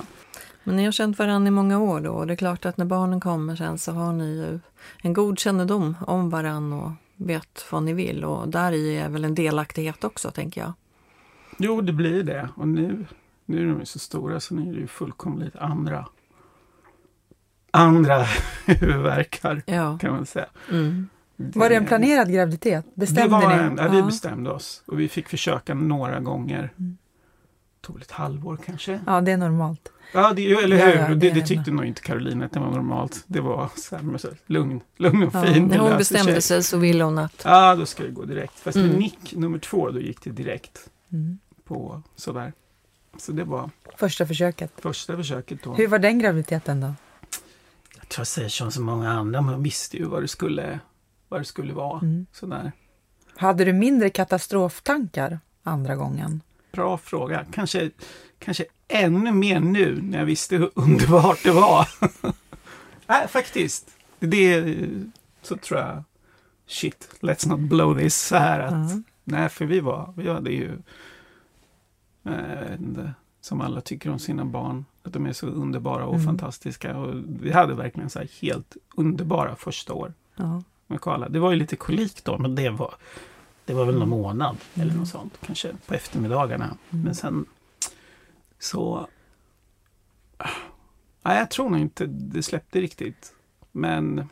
Men 0.65 0.77
ni 0.77 0.85
har 0.85 0.93
känt 0.93 1.19
varandra 1.19 1.49
i 1.49 1.51
många 1.51 1.79
år 1.79 2.01
då 2.01 2.11
och 2.11 2.27
det 2.27 2.33
är 2.33 2.37
klart 2.37 2.67
att 2.67 2.77
när 2.77 2.85
barnen 2.85 3.21
kommer 3.21 3.57
sen 3.57 3.79
så 3.79 3.93
har 3.93 4.13
ni 4.13 4.25
ju 4.37 4.61
en 5.03 5.13
god 5.13 5.39
kännedom 5.39 5.97
om 6.07 6.31
varandra 6.31 6.77
och 6.79 6.91
vet 7.17 7.67
vad 7.71 7.83
ni 7.83 7.93
vill 7.93 8.25
och 8.25 8.49
där 8.49 8.73
i 8.73 8.97
är 8.97 9.09
väl 9.09 9.25
en 9.25 9.35
delaktighet 9.35 10.05
också 10.05 10.31
tänker 10.31 10.61
jag. 10.61 10.73
Jo, 11.59 11.81
det 11.81 11.93
blir 11.93 12.23
det. 12.23 12.49
Och 12.55 12.69
nu, 12.69 13.07
nu 13.47 13.63
är 13.63 13.67
de 13.67 13.81
ju 13.81 13.87
så 13.87 13.99
stora 13.99 14.41
så 14.41 14.55
nu 14.55 14.71
är 14.71 14.75
det 14.75 14.81
ju 14.81 14.87
fullkomligt 14.87 15.57
andra 15.57 16.07
andra 17.71 18.25
huvudvärkar 18.67 19.63
Ja. 19.67 19.99
kan 19.99 20.13
man 20.13 20.27
säga. 20.27 20.47
Mm. 20.71 21.09
Var 21.55 21.69
det 21.69 21.75
en 21.77 21.87
planerad 21.87 22.33
graviditet? 22.33 22.85
Bestämde 22.95 23.23
det 23.23 23.29
var 23.47 23.57
ni? 23.57 23.63
en, 23.63 23.77
ja, 23.77 23.89
vi 23.89 23.99
Ja. 23.99 24.05
bestämde 24.07 24.51
oss. 24.51 24.83
Och 24.87 25.01
vi 25.01 25.09
fick 25.09 25.29
försöka 25.29 25.75
några 25.75 26.21
gånger. 26.21 26.73
Mm. 26.79 26.97
tog 27.81 28.01
ett 28.01 28.11
halvår 28.11 28.59
kanske. 28.67 29.01
Ja, 29.07 29.21
det 29.21 29.33
är 29.33 29.37
normalt. 29.37 29.93
Ja, 30.15 30.33
det, 30.37 30.53
eller 30.53 30.77
Ja, 30.77 30.87
hur? 30.87 30.95
ja, 30.95 31.05
Och 31.11 31.17
det 31.17 31.31
det, 31.31 31.41
det 31.41 31.47
tyckte 31.47 31.71
nog 31.71 31.85
inte 31.85 32.03
Caroline 32.03 32.43
att 32.43 32.53
det 32.53 32.61
var 32.61 32.71
normalt. 32.71 33.25
Det 33.27 33.41
var 33.41 33.71
så 33.77 33.97
här, 33.97 34.03
men 34.03 34.19
så, 34.19 34.29
lugn, 34.47 34.81
lugn 34.97 35.23
och 35.23 35.35
Ja, 35.35 35.43
fin. 35.45 35.69
det 35.69 35.77
När 35.77 35.89
hon 35.89 35.99
bestämde 35.99 36.41
sig 36.41 36.63
så 36.63 36.79
ville 36.79 37.05
hon 37.05 37.19
att 37.19 37.43
Ja, 37.45 37.75
då 37.75 37.87
ska 37.87 38.03
det 38.03 38.11
gå 38.11 38.25
direkt. 38.25 38.59
Fast 38.59 38.77
med 38.77 38.85
Mm. 38.87 38.99
Nick 38.99 39.35
nummer 39.37 39.59
två, 39.59 39.91
då 39.91 40.01
gick 40.01 40.25
det 40.25 40.31
direkt 40.31 40.91
Mm. 41.13 41.39
på 41.65 42.03
sådär. 42.17 42.53
Så 43.19 43.33
det 43.33 43.45
var 43.45 43.71
Första 43.97 44.27
försöket. 44.27 44.73
första 44.79 45.17
försöket 45.17 45.63
då. 45.63 45.75
Hur 45.75 45.89
var 45.89 45.99
den 45.99 46.19
graviditeten 46.19 46.81
då? 46.81 46.95
Jag 47.99 48.09
tror 48.09 48.21
jag 48.21 48.27
säger 48.27 48.49
som 48.49 48.73
så 48.73 48.81
många 48.81 49.11
andra, 49.13 49.41
man 49.41 49.63
visste 49.63 49.97
ju 49.97 50.05
vad 50.05 50.23
det 50.23 50.29
skulle, 50.29 50.81
vad 51.31 51.41
det 51.41 51.45
skulle 51.45 51.73
vara. 51.73 51.99
Mm. 52.01 52.27
Sådär. 52.33 52.73
Hade 53.37 53.65
du 53.65 53.73
mindre 53.73 54.11
katastroftankar 54.11 55.39
andra 55.63 55.97
gången? 55.97 56.41
Bra 56.73 56.99
fråga. 56.99 57.45
Kanske, 57.53 57.91
kanske 58.39 58.65
ännu 58.89 59.33
mer 59.33 59.61
nu 59.61 60.03
när 60.03 60.19
jag 60.19 60.27
visste 60.27 60.57
hur 60.57 60.71
underbart 60.75 61.39
det 61.45 61.51
var. 61.53 61.89
Nej, 63.07 63.29
faktiskt. 63.29 63.91
Det 64.19 64.77
så 65.43 65.57
tror 65.57 65.81
jag, 65.81 66.05
shit, 66.67 67.09
let's 67.21 67.49
not 67.49 67.61
blow 67.61 67.99
this 67.99 68.19
så 68.27 68.37
här 68.37 68.61
att, 68.61 68.91
Ja. 68.91 69.03
nej 69.25 69.49
för 69.49 69.65
vi 69.65 69.81
var, 69.81 70.15
vi 70.17 70.29
hade 70.31 70.51
ju, 70.51 70.79
eh, 72.25 72.75
inte, 72.81 73.15
som 73.41 73.61
alla 73.61 73.81
tycker 73.81 74.11
om 74.11 74.19
sina 74.19 74.45
barn, 74.45 74.85
att 75.03 75.13
de 75.13 75.27
är 75.27 75.33
så 75.33 75.47
underbara 75.47 76.07
och 76.07 76.15
Mm. 76.15 76.27
fantastiska 76.27 76.97
och 76.97 77.15
vi 77.41 77.53
hade 77.53 77.75
verkligen 77.75 78.11
så 78.11 78.21
helt 78.41 78.77
underbara 78.97 79.57
första 79.57 79.93
år 79.93 80.15
Ja. 80.37 80.63
Med 80.91 81.01
Karla. 81.01 81.29
Det 81.29 81.39
var 81.39 81.51
ju 81.51 81.57
lite 81.57 81.77
kolik 81.77 82.25
då, 82.25 82.39
men 82.39 82.55
det 82.55 82.71
var, 82.71 82.95
det 83.65 83.75
var 83.75 83.85
väl 83.85 83.99
någon 83.99 84.09
månad 84.09 84.57
eller 84.75 84.85
Mm. 84.85 84.97
något 84.99 85.09
sånt. 85.09 85.39
Kanske 85.47 85.69
på 85.87 85.95
eftermiddagarna. 85.95 86.77
Men 86.91 87.15
sen 87.15 87.47
så... 88.59 89.07
Nej, 91.23 91.39
jag 91.39 91.51
tror 91.51 91.71
nog 91.71 91.81
inte 91.81 92.07
det 92.07 92.43
släppte 92.43 92.81
riktigt. 92.81 93.33
Men, 93.73 94.29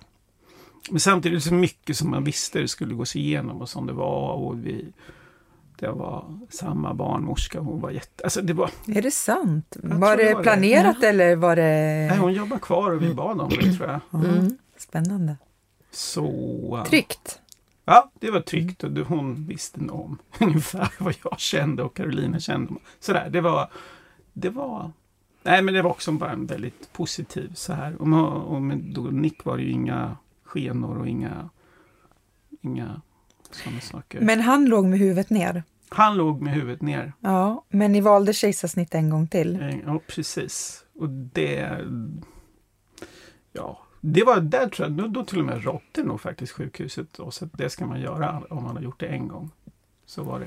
men 0.90 1.01
samtidigt 1.01 1.44
så 1.44 1.55
mycket 1.55 1.97
som 1.97 2.11
man 2.11 2.25
visste 2.25 2.59
det 2.61 2.68
skulle 2.68 2.94
gås 2.94 3.16
igenom 3.16 3.61
och 3.61 3.68
som 3.68 3.87
det 3.87 3.92
var. 3.92 4.33
Och 4.33 4.66
vi, 4.66 4.92
det 5.79 5.88
var 5.90 6.25
samma 6.51 6.94
barnmorska. 6.94 7.61
Hon 7.61 7.81
var 7.81 7.90
jätte... 7.90 8.25
Alltså 8.25 8.42
det 8.42 8.53
var... 8.53 8.71
Är 8.87 9.03
det 9.03 9.11
sant? 9.11 9.77
Var 9.83 10.16
det 10.16 10.25
det 10.25 10.35
var 10.35 10.38
det. 10.40 10.42
planerat 10.42 11.03
eller 11.03 11.37
var 11.37 11.57
det... 11.57 12.07
Nej, 12.11 12.18
hon 12.18 12.33
jobbar 12.33 12.59
kvar 12.59 12.90
och 12.92 13.03
vi 13.03 13.14
bad 13.14 13.40
om 13.40 13.49
det 13.49 13.73
tror 13.73 13.88
jag. 13.88 14.01
Ja, 14.11 14.18
Mm. 14.18 14.59
Spännande. 14.77 15.37
Så... 15.90 16.85
Tryggt. 16.88 17.40
Ja, 17.85 18.11
det 18.20 18.31
var 18.31 18.40
tryggt 18.40 18.85
och 18.85 18.90
hon 18.90 19.46
visste 19.46 19.81
nog 19.81 20.01
om 20.01 20.18
ungefär 20.40 20.90
vad 20.98 21.14
jag 21.24 21.40
kände 21.40 21.83
och 21.83 21.96
Carolina 21.96 22.40
kände. 22.40 22.74
Sådär, 23.01 23.31
det 23.31 23.40
var... 23.40 23.70
Det 24.33 24.48
var... 24.51 24.92
Nej, 25.42 25.62
men 25.62 25.74
det 25.74 25.83
var 25.83 25.90
också 25.90 26.12
bara 26.12 26.31
en 26.33 26.46
väldigt 26.46 26.92
positiv 26.92 27.53
så 27.55 27.72
här. 27.72 28.03
Och 28.03 28.55
och 28.55 28.62
med 28.62 28.79
då 28.79 29.03
Nick 29.03 29.44
var 29.44 29.57
det 29.57 29.62
ju 29.62 29.70
inga 29.70 30.16
skenor 30.44 30.98
och 30.98 31.09
inga... 31.09 31.51
Inga 32.61 33.01
sådana 33.51 33.81
saker. 33.81 34.20
Men 34.20 34.40
han 34.40 34.64
låg 34.64 34.87
med 34.87 34.98
huvudet 34.98 35.31
ner. 35.31 35.62
Han 35.88 36.16
låg 36.16 36.42
med 36.42 36.55
huvudet 36.55 36.83
ner. 36.83 37.12
Ja, 37.20 37.64
men 37.68 37.92
ni 37.92 38.01
valde 38.01 38.33
kejsarsnitt 38.33 38.94
en 38.94 39.11
gång 39.11 39.29
till. 39.29 39.61
Eh, 39.61 39.79
Ja, 39.87 40.01
precis. 40.07 40.85
Och 40.94 41.09
det... 41.09 41.79
Ja, 43.53 43.79
det 44.00 44.24
var 44.24 44.40
där 44.40 44.68
tror 44.68 44.88
jag, 44.88 44.96
då, 44.96 45.06
då 45.06 45.24
till 45.24 45.38
och 45.38 45.44
med 45.44 45.64
rådde 45.64 46.02
nog 46.04 46.20
faktiskt 46.20 46.52
sjukhuset 46.52 47.20
oss 47.20 47.42
att 47.42 47.48
det 47.52 47.70
ska 47.70 47.87
man 47.87 48.00
göra 48.00 48.42
om 48.50 48.64
man 48.64 48.76
har 48.76 48.82
gjort 48.82 49.00
det 49.00 49.06
en 49.06 49.28
gång. 49.28 49.50
Så 50.06 50.22
var 50.22 50.40
det 50.40 50.46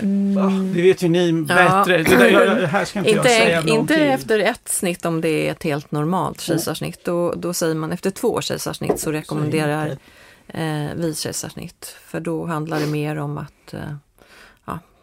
Mm. 0.00 0.32
Ja, 0.38 0.74
det 0.74 0.82
vet 0.82 1.02
ju 1.02 1.08
ni 1.08 1.30
Ja. 1.48 1.54
bättre. 1.54 2.02
Det 2.02 2.16
där, 2.16 2.30
jag, 2.60 2.68
här 2.68 2.84
ska 2.84 2.98
inte, 2.98 3.10
jag 3.10 3.24
säga 3.24 3.44
Inte, 3.58 3.70
inte 3.70 3.72
någonting. 3.72 3.98
efter 4.08 4.38
ett 4.38 4.68
snitt 4.68 5.04
om 5.04 5.20
det 5.20 5.28
är 5.48 5.52
ett 5.52 5.62
helt 5.62 5.90
normalt 5.90 6.40
kejsarsnitt. 6.40 7.04
Då, 7.04 7.32
då 7.32 7.54
säger 7.54 7.74
man 7.74 7.92
efter 7.92 8.10
två 8.10 8.40
kejsarsnitt 8.40 9.00
så 9.00 9.12
rekommenderar 9.12 9.90
inte. 9.90 10.58
eh, 10.62 10.90
vi 10.96 11.14
kejsarsnitt. 11.14 11.96
För 12.04 12.20
då 12.20 12.46
handlar 12.46 12.80
det 12.80 12.86
mer 12.86 13.16
om 13.16 13.38
att, 13.38 13.74
eh, 13.74 13.80
ja, 13.80 13.94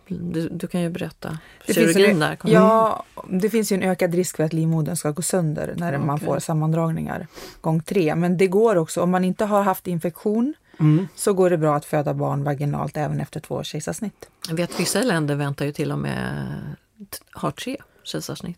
du, 0.08 0.50
du 0.50 0.68
kan 0.68 0.82
ju 0.82 0.90
berätta 0.90 1.38
Det 1.68 1.74
finns, 1.74 1.94
kirurgin 1.94 2.10
en, 2.12 2.20
där. 2.20 2.38
ja, 2.44 3.04
det 3.30 3.50
finns 3.50 3.72
ju 3.72 3.76
en 3.76 3.84
ökad 3.84 4.14
risk 4.16 4.36
för 4.36 4.44
att 4.44 4.54
livmodern 4.54 4.96
ska 4.96 5.12
gå 5.12 5.22
sönder 5.22 5.74
när 5.78 5.98
man 5.98 6.16
Okej. 6.16 6.26
får 6.26 6.40
sammandragningar 6.40 7.28
gång 7.62 7.82
tre. 7.82 8.16
Men 8.16 8.38
det 8.38 8.48
går 8.48 8.76
också, 8.76 9.02
om 9.02 9.12
man 9.12 9.24
inte 9.24 9.46
har 9.46 9.62
haft 9.64 9.88
infektion 9.88 10.54
Mm. 10.80 11.08
så 11.16 11.34
går 11.34 11.50
det 11.50 11.58
bra 11.58 11.76
att 11.76 11.86
föda 11.86 12.14
barn 12.14 12.44
vaginalt 12.44 12.98
även 12.98 13.20
efter 13.22 13.40
två 13.40 13.64
kejsarsnitt. 13.64 14.30
Jag 14.50 14.56
vet 14.56 14.80
vissa 14.80 15.02
länder 15.02 15.36
väntar 15.36 15.66
ju 15.66 15.72
till 15.72 15.92
och 15.92 16.00
med 16.00 16.46
har 17.32 17.52
tre 17.52 17.78
kejsarsnitt. 18.04 18.58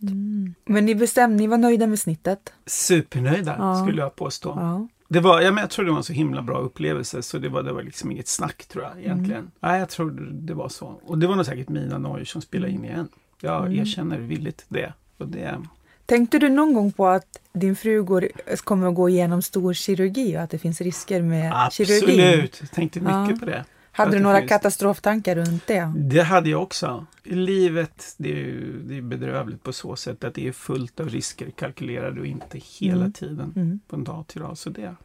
Men 0.65 0.85
ni 0.85 0.95
bestämde, 0.95 1.37
ni 1.37 1.47
var 1.47 1.57
nöjda 1.57 1.87
med 1.87 1.99
snittet? 1.99 2.53
Supernöjda 2.65 3.55
Ja. 3.59 3.83
skulle 3.85 4.01
jag 4.01 4.15
påstå. 4.15 4.53
Ja. 4.55 4.87
Det 5.07 5.19
var, 5.19 5.41
ja, 5.41 5.51
men 5.51 5.61
jag 5.61 5.69
tror 5.69 5.85
det 5.85 5.91
var 5.91 5.97
en 5.97 6.03
så 6.03 6.13
himla 6.13 6.41
bra 6.41 6.57
upplevelse 6.59 7.21
så 7.23 7.37
det 7.37 7.49
var, 7.49 7.63
det 7.63 7.73
var 7.73 7.83
liksom 7.83 8.11
inget 8.11 8.27
snack 8.27 8.65
tror 8.65 8.83
jag 8.83 8.99
egentligen. 8.99 9.39
Mm. 9.39 9.51
Nej, 9.59 9.79
jag 9.79 9.89
tror 9.89 10.11
det 10.31 10.53
var 10.53 10.69
så. 10.69 10.99
Och 11.05 11.17
det 11.17 11.27
var 11.27 11.35
nog 11.35 11.45
säkert 11.45 11.69
mina 11.69 11.97
nojor 11.97 12.25
som 12.25 12.41
spelade 12.41 12.73
in 12.73 12.85
igen. 12.85 13.07
Jag 13.41 13.65
Mm. 13.65 13.79
erkänner 13.79 14.17
villigt 14.17 14.65
det. 14.69 14.93
Och 15.17 15.27
det 15.27 15.61
Tänkte 16.05 16.39
du 16.39 16.49
någon 16.49 16.73
gång 16.73 16.91
på 16.91 17.07
att 17.07 17.39
din 17.53 17.75
fru 17.75 18.03
går, 18.03 18.27
kommer 18.63 18.87
att 18.87 18.95
gå 18.95 19.09
igenom 19.09 19.41
stor 19.41 19.73
kirurgi 19.73 20.37
och 20.37 20.41
att 20.41 20.49
det 20.49 20.57
finns 20.57 20.81
risker 20.81 21.21
med 21.21 21.53
kirurgi? 21.71 22.01
absolut, 22.03 22.57
jag 22.61 22.71
tänkte 22.71 22.99
mycket 22.99 23.29
Ja. 23.29 23.35
på 23.39 23.45
det. 23.45 23.65
Hade 23.97 24.11
du 24.11 24.17
det 24.17 24.23
några 24.23 24.39
finns- 24.39 24.49
katastroftankar 24.49 25.35
runt 25.35 25.67
det? 25.67 25.93
Det 25.95 26.21
hade 26.21 26.49
jag 26.49 26.61
också. 26.63 27.05
Livet 27.23 28.15
det 28.17 28.31
är, 28.31 28.35
ju, 28.35 28.81
det 28.83 28.97
är 28.97 29.01
bedrövligt 29.01 29.63
på 29.63 29.73
så 29.73 29.95
sätt 29.95 30.23
att 30.23 30.33
det 30.33 30.47
är 30.47 30.51
fullt 30.51 30.99
av 30.99 31.09
risker 31.09 31.49
kalkylerade 31.51 32.19
och 32.19 32.25
inte 32.25 32.57
hela 32.79 32.99
Mm. 33.01 33.13
tiden 33.13 33.53
Mm. 33.55 33.79
på 33.87 33.95
en 33.95 34.03
dag 34.03 34.27
till 34.27 34.41
dag. 34.41 34.57
Så 34.57 34.69
det, 34.69 34.95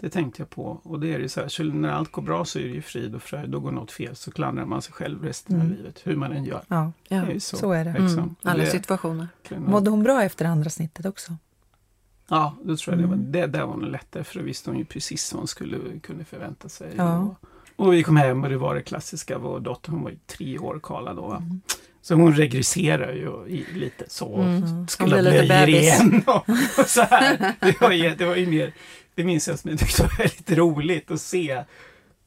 det 0.00 0.08
tänkte 0.10 0.42
jag 0.42 0.50
på. 0.50 0.80
Och 0.82 1.00
det 1.00 1.14
är 1.14 1.18
det 1.18 1.28
så 1.28 1.40
här, 1.40 1.48
så 1.48 1.62
när 1.64 1.88
allt 1.88 2.12
går 2.12 2.22
bra 2.22 2.44
så 2.44 2.58
är 2.58 2.62
det 2.62 2.68
ju 2.68 2.82
frid 2.82 3.14
och 3.14 3.22
fröjd. 3.22 3.50
Då 3.50 3.60
går 3.60 3.72
något 3.72 3.92
fel 3.92 4.16
så 4.16 4.30
klandrar 4.30 4.64
man 4.66 4.82
sig 4.82 4.92
själv 4.92 5.24
resten 5.24 5.56
av 5.56 5.62
Mm. 5.66 5.76
livet. 5.76 6.00
Hur 6.04 6.16
man 6.16 6.32
än 6.32 6.44
gör. 6.44 6.62
Ja, 6.68 6.92
Det 7.08 7.14
Ja. 7.14 7.22
är 7.22 7.30
ju 7.32 7.40
så. 7.40 7.56
så 7.56 7.72
är 7.72 7.84
det. 7.84 7.90
Liksom. 7.92 8.18
Mm, 8.18 8.34
alla 8.42 8.62
det, 8.64 8.70
situationer. 8.70 9.28
Mådde 9.56 9.90
hon 9.90 10.02
bra 10.02 10.22
efter 10.22 10.44
andra 10.44 10.70
snittet 10.70 11.06
också? 11.06 11.36
Ja, 12.28 12.56
då 12.64 12.76
tror 12.76 12.94
jag 12.96 13.04
det 13.04 13.08
var, 13.08 13.14
Mm. 13.14 13.32
det 13.32 13.46
där 13.46 13.64
var 13.66 13.76
nog 13.76 13.90
lättare 13.90 14.24
för 14.24 14.38
då 14.38 14.44
visste 14.44 14.70
hon 14.70 14.78
ju 14.78 14.84
precis 14.84 15.32
vad 15.32 15.40
hon 15.40 15.48
skulle 15.48 15.98
kunde 15.98 16.24
förvänta 16.24 16.68
sig. 16.68 16.92
Ja. 16.96 17.18
Och, 17.18 17.34
och 17.80 17.92
vi 17.92 18.02
kom 18.02 18.16
hem 18.16 18.44
och 18.44 18.50
det 18.50 18.56
var 18.58 18.74
det 18.74 18.82
klassiska. 18.82 19.38
Vår 19.38 19.60
dotter 19.60 19.90
hon 19.90 20.02
var 20.02 20.10
ju 20.10 20.16
tre 20.26 20.58
år, 20.58 20.80
Karla 20.82 21.14
då. 21.14 21.32
Mm. 21.32 21.60
Så 22.02 22.14
hon 22.14 22.34
registrerar 22.34 23.12
ju 23.12 23.64
lite 23.74 24.04
så. 24.08 24.36
Mm. 24.36 24.88
Skulle 24.88 25.14
ha 25.16 25.22
blöjor 25.22 25.68
igen 25.68 26.22
och, 26.26 26.48
och 26.78 26.86
så 26.86 27.02
här. 27.02 27.54
Det 27.60 27.80
var, 27.80 27.90
ju, 27.90 28.14
det 28.14 28.24
var 28.24 28.36
ju 28.36 28.46
mer, 28.46 28.72
det 29.14 29.24
minns 29.24 29.48
jag 29.48 29.58
som 29.58 29.70
jag 29.70 29.80
tyckte 29.80 30.02
var 30.02 30.16
väldigt 30.18 30.50
roligt 30.50 31.10
att 31.10 31.20
se 31.20 31.64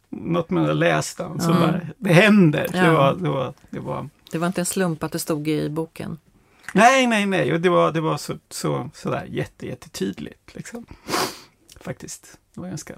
något 0.10 0.50
man 0.50 0.66
har 0.66 0.74
läst 0.74 1.20
om. 1.20 1.40
Så 1.40 1.50
Ja. 1.50 1.60
bara, 1.60 1.82
det 1.98 2.14
händer. 2.14 2.70
Ja. 2.74 2.82
Det, 2.84 2.92
var, 2.92 3.14
det, 3.16 3.30
var, 3.30 3.54
det 3.70 3.80
var, 3.80 4.10
Det 4.32 4.38
var 4.38 4.48
inte 4.48 4.62
en 4.62 4.66
slump 4.66 5.04
att 5.04 5.12
det 5.12 5.20
stod 5.20 5.48
i 5.48 5.70
boken. 5.70 6.18
nej, 6.74 7.08
nej, 7.08 7.26
nej. 7.26 7.54
Och 7.54 7.62
det 7.62 7.70
var, 7.70 7.92
det 7.92 8.02
var 8.02 8.18
så, 8.18 8.38
så, 8.50 8.90
så 8.94 9.10
där 9.10 9.26
jätte, 9.26 9.68
jättetydligt. 9.68 10.56
Liksom. 10.56 10.86
faktiskt. 11.82 12.38
Det 12.54 12.62
var 12.62 12.68
ganska... 12.68 12.96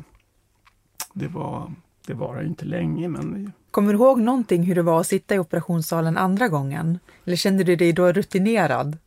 Det 1.13 1.27
var, 1.27 1.71
det 2.07 2.13
var 2.13 2.41
ju 2.41 2.47
inte 2.47 2.65
länge, 2.65 3.07
men 3.07 3.51
Kommer 3.71 3.93
du 3.93 3.99
ihåg 3.99 4.19
någonting 4.21 4.63
hur 4.63 4.75
det 4.75 4.81
var 4.81 4.99
att 4.99 5.07
sitta 5.07 5.35
i 5.35 5.39
operationssalen 5.39 6.17
andra 6.17 6.47
gången? 6.47 6.99
Eller 7.25 7.35
kände 7.35 7.63
du 7.63 7.75
dig 7.75 7.93
då 7.93 8.11
rutinerad? 8.11 8.97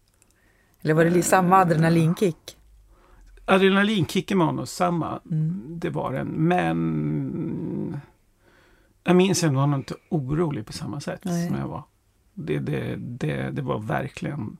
Eller 0.82 0.94
var 0.94 1.04
det 1.04 1.10
li- 1.10 1.22
samma 1.22 1.56
adrenalinkick? 1.56 2.56
adrenalinkicken 3.44 4.38
var 4.38 4.52
nog 4.52 4.68
samma. 4.68 5.20
Det 5.68 5.90
var 5.90 6.12
den. 6.12 6.26
Men 6.28 8.00
jag 9.04 9.16
minns 9.16 9.44
ändå 9.44 9.60
jag 9.60 9.74
inte 9.74 9.94
orolig 10.08 10.66
på 10.66 10.72
samma 10.72 11.00
sätt 11.00 11.20
Nej. 11.24 11.48
som 11.48 11.56
jag 11.58 11.68
var. 11.68 11.82
Det, 12.34 12.58
det, 12.58 12.96
det, 12.96 13.50
det 13.50 13.62
var 13.62 13.78
verkligen... 13.78 14.56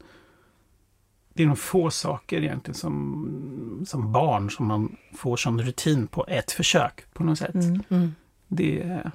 Det 1.33 1.43
är 1.43 1.47
nog 1.47 1.59
få 1.59 1.91
saker 1.91 2.43
egentligen 2.43 2.75
som, 2.75 3.85
som 3.87 4.13
barn 4.13 4.51
som 4.51 4.67
man 4.67 4.97
får 5.15 5.37
som 5.37 5.63
rutin 5.63 6.07
på 6.07 6.25
ett 6.29 6.53
försök 6.53 7.05
på 7.13 7.25
något 7.25 7.39
sätt. 7.39 7.55
Mm. 7.55 7.83
Mm. 7.89 8.15
Det, 8.49 8.83
är- 8.83 9.11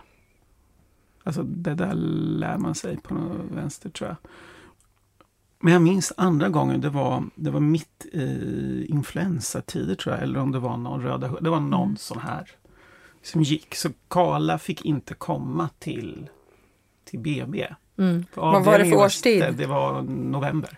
alltså 1.24 1.44
det 1.44 1.74
där 1.76 1.94
lär 1.94 2.58
man 2.58 2.76
sig 2.76 2.98
på 2.98 3.14
något 3.14 3.52
vänster 3.52 3.90
tror 3.90 4.10
jag. 4.10 4.18
Men 5.60 5.74
jag 5.74 5.82
minns 5.82 6.14
andra 6.18 6.50
gången, 6.50 6.82
det 6.82 6.90
var, 6.90 7.24
det 7.36 7.52
var 7.52 7.60
mitt 7.60 8.06
i 8.06 8.86
influensatider 8.90 9.96
tror 9.96 10.16
jag, 10.16 10.24
eller 10.24 10.40
om 10.40 10.52
det 10.52 10.60
var 10.60 10.78
någon 10.78 11.02
röda 11.02 11.36
Det 11.42 11.50
var 11.50 11.60
någon 11.60 11.98
sån 11.98 12.20
här 12.20 12.52
som 13.22 13.42
gick. 13.42 13.76
Så 13.76 13.90
Karla 14.08 14.58
fick 14.58 14.86
inte 14.86 15.14
komma 15.14 15.70
till, 15.80 16.30
till 17.06 17.20
BB. 17.20 17.68
Mm. 17.98 18.26
Vad 18.34 18.66
var 18.66 18.80
det 18.80 18.86
för 18.86 18.96
årstid? 18.98 19.44
Det 19.58 19.66
var 19.66 20.02
november. 20.02 20.78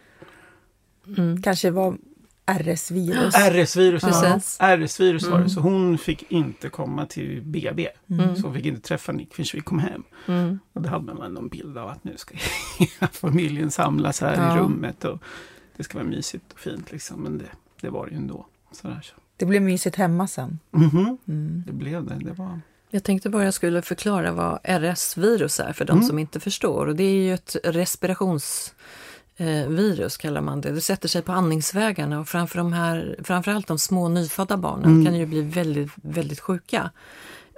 Mm. 1.18 1.42
Kanske 1.42 1.72
var 1.72 1.98
RS-virus? 2.46 3.36
RS-virus 3.36 4.04
var 4.04 4.24
det. 4.24 4.34
Precis. 4.34 4.58
RS-virus 4.60 5.24
var 5.24 5.32
det. 5.32 5.38
Mm. 5.38 5.50
Så 5.50 5.60
hon 5.60 5.98
fick 5.98 6.32
inte 6.32 6.70
komma 6.70 7.06
till 7.06 7.42
BB. 7.42 7.88
Mm. 8.10 8.36
Så 8.36 8.42
hon 8.42 8.54
fick 8.54 8.66
inte 8.66 8.82
träffa 8.82 9.12
Nick 9.12 9.34
förrän 9.36 9.46
vi 9.54 9.62
kom 9.62 9.80
hem. 9.80 10.04
Mm. 10.28 10.60
Och 10.74 10.82
då 10.82 10.90
hade 10.90 11.14
man 11.14 11.34
någon 11.34 11.48
bild 11.48 11.78
av 11.78 11.90
att 11.90 12.04
nu 12.04 12.18
ska 12.18 12.36
familjen 13.12 13.72
samlas 13.72 14.22
här 14.22 14.36
Ja. 14.36 14.56
i 14.56 14.60
rummet. 14.60 15.06
Och 15.06 15.20
det 15.78 15.84
ska 15.84 15.98
vara 15.98 16.08
mysigt 16.08 16.54
och 16.54 16.60
fint 16.60 16.92
liksom. 16.92 17.24
Men 17.24 17.38
det, 17.38 17.46
det 17.82 17.90
var 17.90 18.06
det 18.06 18.12
ju 18.12 18.18
ändå. 18.18 18.46
Sådär. 18.72 19.00
så. 19.04 19.14
Det 19.38 19.46
blev 19.46 19.62
mysigt 19.62 19.96
hemma 19.96 20.28
sen. 20.28 20.60
Mhm. 20.72 21.18
Mm. 21.28 21.64
Det 21.68 21.74
blev 21.74 22.06
det. 22.06 22.16
Det 22.16 22.32
var... 22.34 22.60
Jag 22.90 23.04
tänkte 23.04 23.30
bara 23.30 23.44
jag 23.44 23.54
skulle 23.54 23.82
förklara 23.82 24.32
vad 24.32 24.60
RS-virus 24.64 25.60
är 25.60 25.74
för 25.74 25.86
de 25.86 25.92
Mm. 25.92 26.04
som 26.08 26.20
inte 26.20 26.40
förstår. 26.40 26.88
Och 26.88 26.96
det 26.96 27.04
är 27.04 27.16
ju 27.24 27.34
ett 27.34 27.56
respirationsvirus 29.38 30.18
kallar 30.18 30.42
man 30.42 30.62
det. 30.62 30.72
Det 30.72 30.82
sätter 30.82 31.08
sig 31.10 31.22
på 31.22 31.32
andningsvägarna 31.32 32.20
och 32.20 32.28
framför 32.28 32.58
de 32.58 32.74
här, 32.74 33.16
framförallt 33.24 33.68
de 33.68 33.80
små 33.80 34.08
nyfödda 34.10 34.58
barnen 34.58 34.86
Mm. 34.86 35.06
kan 35.06 35.16
ju 35.16 35.26
bli 35.26 35.42
väldigt, 35.42 35.92
väldigt 35.96 36.40
sjuka 36.40 36.92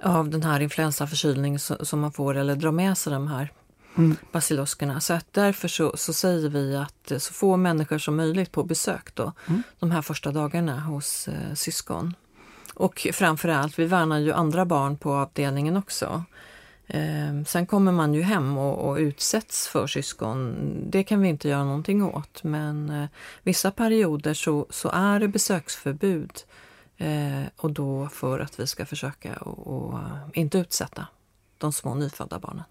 av 0.02 0.28
den 0.30 0.42
här 0.42 0.60
influensaförkylningen 0.60 1.58
so- 1.58 1.84
som 1.84 2.00
man 2.00 2.12
får 2.12 2.36
eller 2.36 2.56
drar 2.56 2.70
med 2.72 2.98
sig 2.98 3.12
de 3.12 3.28
här 3.28 3.52
Mm. 3.96 4.16
basiluskerna. 4.32 5.00
Så 5.00 5.14
att 5.14 5.26
därför 5.32 5.68
så, 5.68 5.96
så 5.96 6.12
säger 6.12 6.48
vi 6.48 6.76
att 6.76 7.10
eh, 7.10 7.18
så 7.18 7.32
få 7.32 7.56
människor 7.56 7.98
som 7.98 8.16
möjligt 8.16 8.52
på 8.52 8.62
besök 8.64 9.14
då, 9.14 9.32
Mm. 9.46 9.62
de 9.78 9.90
här 9.90 10.02
första 10.02 10.30
dagarna 10.32 10.80
hos 10.80 11.28
eh, 11.28 11.54
syskon. 11.54 12.14
Och 12.74 13.06
framförallt, 13.12 13.78
vi 13.78 13.84
värnar 13.84 14.18
ju 14.18 14.32
andra 14.32 14.64
barn 14.64 14.96
på 14.98 15.12
avdelningen 15.14 15.76
också. 15.76 16.24
Eh, 16.88 17.42
sen 17.46 17.66
kommer 17.66 17.92
man 17.92 18.14
ju 18.14 18.22
hem 18.22 18.58
och, 18.58 18.88
och 18.88 18.96
utsätts 18.96 19.68
för 19.68 19.86
syskon. 19.86 20.56
Det 20.90 21.04
kan 21.04 21.20
vi 21.20 21.28
inte 21.28 21.48
göra 21.48 21.64
någonting 21.64 22.02
åt, 22.02 22.42
men 22.42 22.90
eh, 22.90 23.08
vissa 23.42 23.70
perioder 23.70 24.34
så, 24.34 24.66
så 24.70 24.90
är 24.92 25.20
det 25.20 25.28
besöksförbud. 25.28 26.32
Eh, 26.96 27.42
och 27.56 27.70
då 27.70 28.08
för 28.08 28.40
att 28.40 28.60
vi 28.60 28.66
ska 28.66 28.86
försöka 28.86 29.36
och, 29.36 29.66
och 29.66 29.98
eh, 29.98 30.18
inte 30.32 30.58
utsätta 30.58 31.06
de 31.58 31.72
små 31.72 31.94
nyfödda 31.94 32.38
barnen. 32.38 32.64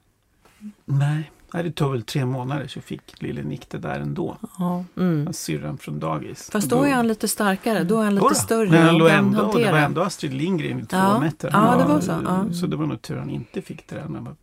Nej. 0.86 1.32
Nej, 1.54 1.64
det 1.64 1.72
tog 1.72 1.92
väl 1.92 2.04
tre 2.04 2.26
månader 2.26 2.68
så 2.68 2.82
fick 2.82 3.22
lille 3.22 3.44
Nick 3.44 3.70
det 3.70 3.78
där 3.78 4.00
ändå. 4.00 4.38
Ja. 4.60 4.84
Mm. 4.98 5.34
Syrran 5.34 5.78
från 5.78 6.00
dagis. 6.00 6.50
Fast 6.52 6.72
Och 6.72 6.78
då 6.80 6.84
är 6.86 6.94
han 6.94 7.08
lite 7.08 7.28
starkare, 7.28 7.84
då 7.84 8.00
är 8.00 8.04
han 8.04 8.16
lite 8.16 8.36
större. 8.36 8.70
Men 8.70 8.86
han 8.86 8.98
låg 8.98 9.10
ändå, 9.10 9.38
det 9.40 9.44
hantera. 9.46 9.72
var 9.72 9.80
ändå 9.80 10.02
Astrid 10.02 10.34
Lindgren 10.34 10.80
i 10.80 10.86
två 10.86 10.98
Ja. 10.98 11.20
nätter. 11.20 11.50
Ja, 11.54 11.76
det 11.78 11.94
var 11.94 12.00
så, 12.02 12.12
ja. 12.26 12.46
Så 12.54 12.68
det 12.68 12.76
var 12.76 12.86
nog 12.86 13.02
tur 13.02 13.18
han 13.18 13.30
inte 13.30 13.62
fick 13.62 13.88
det 13.90 13.96
där 13.96 14.06
när 14.08 14.16
han 14.16 14.24
var 14.24 14.36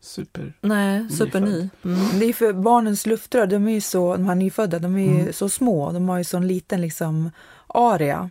super... 0.00 0.52
Nej, 0.60 1.10
superny. 1.10 1.68
Mm. 1.84 2.18
Det 2.18 2.24
är 2.26 2.32
för 2.32 2.52
barnens 2.52 3.06
luftrör, 3.06 3.46
de 3.46 3.68
är 3.68 3.72
ju 3.72 3.80
så, 3.80 4.16
de 4.16 4.26
här 4.26 4.34
nyfödda, 4.34 4.78
de 4.78 4.96
är 4.96 5.00
ju 5.14 5.20
Mm. 5.20 5.32
så 5.32 5.48
små. 5.48 5.92
De 5.92 6.08
har 6.08 6.18
ju 6.18 6.24
sån 6.24 6.46
liten 6.48 6.80
liksom 6.80 7.30
area. 7.66 8.30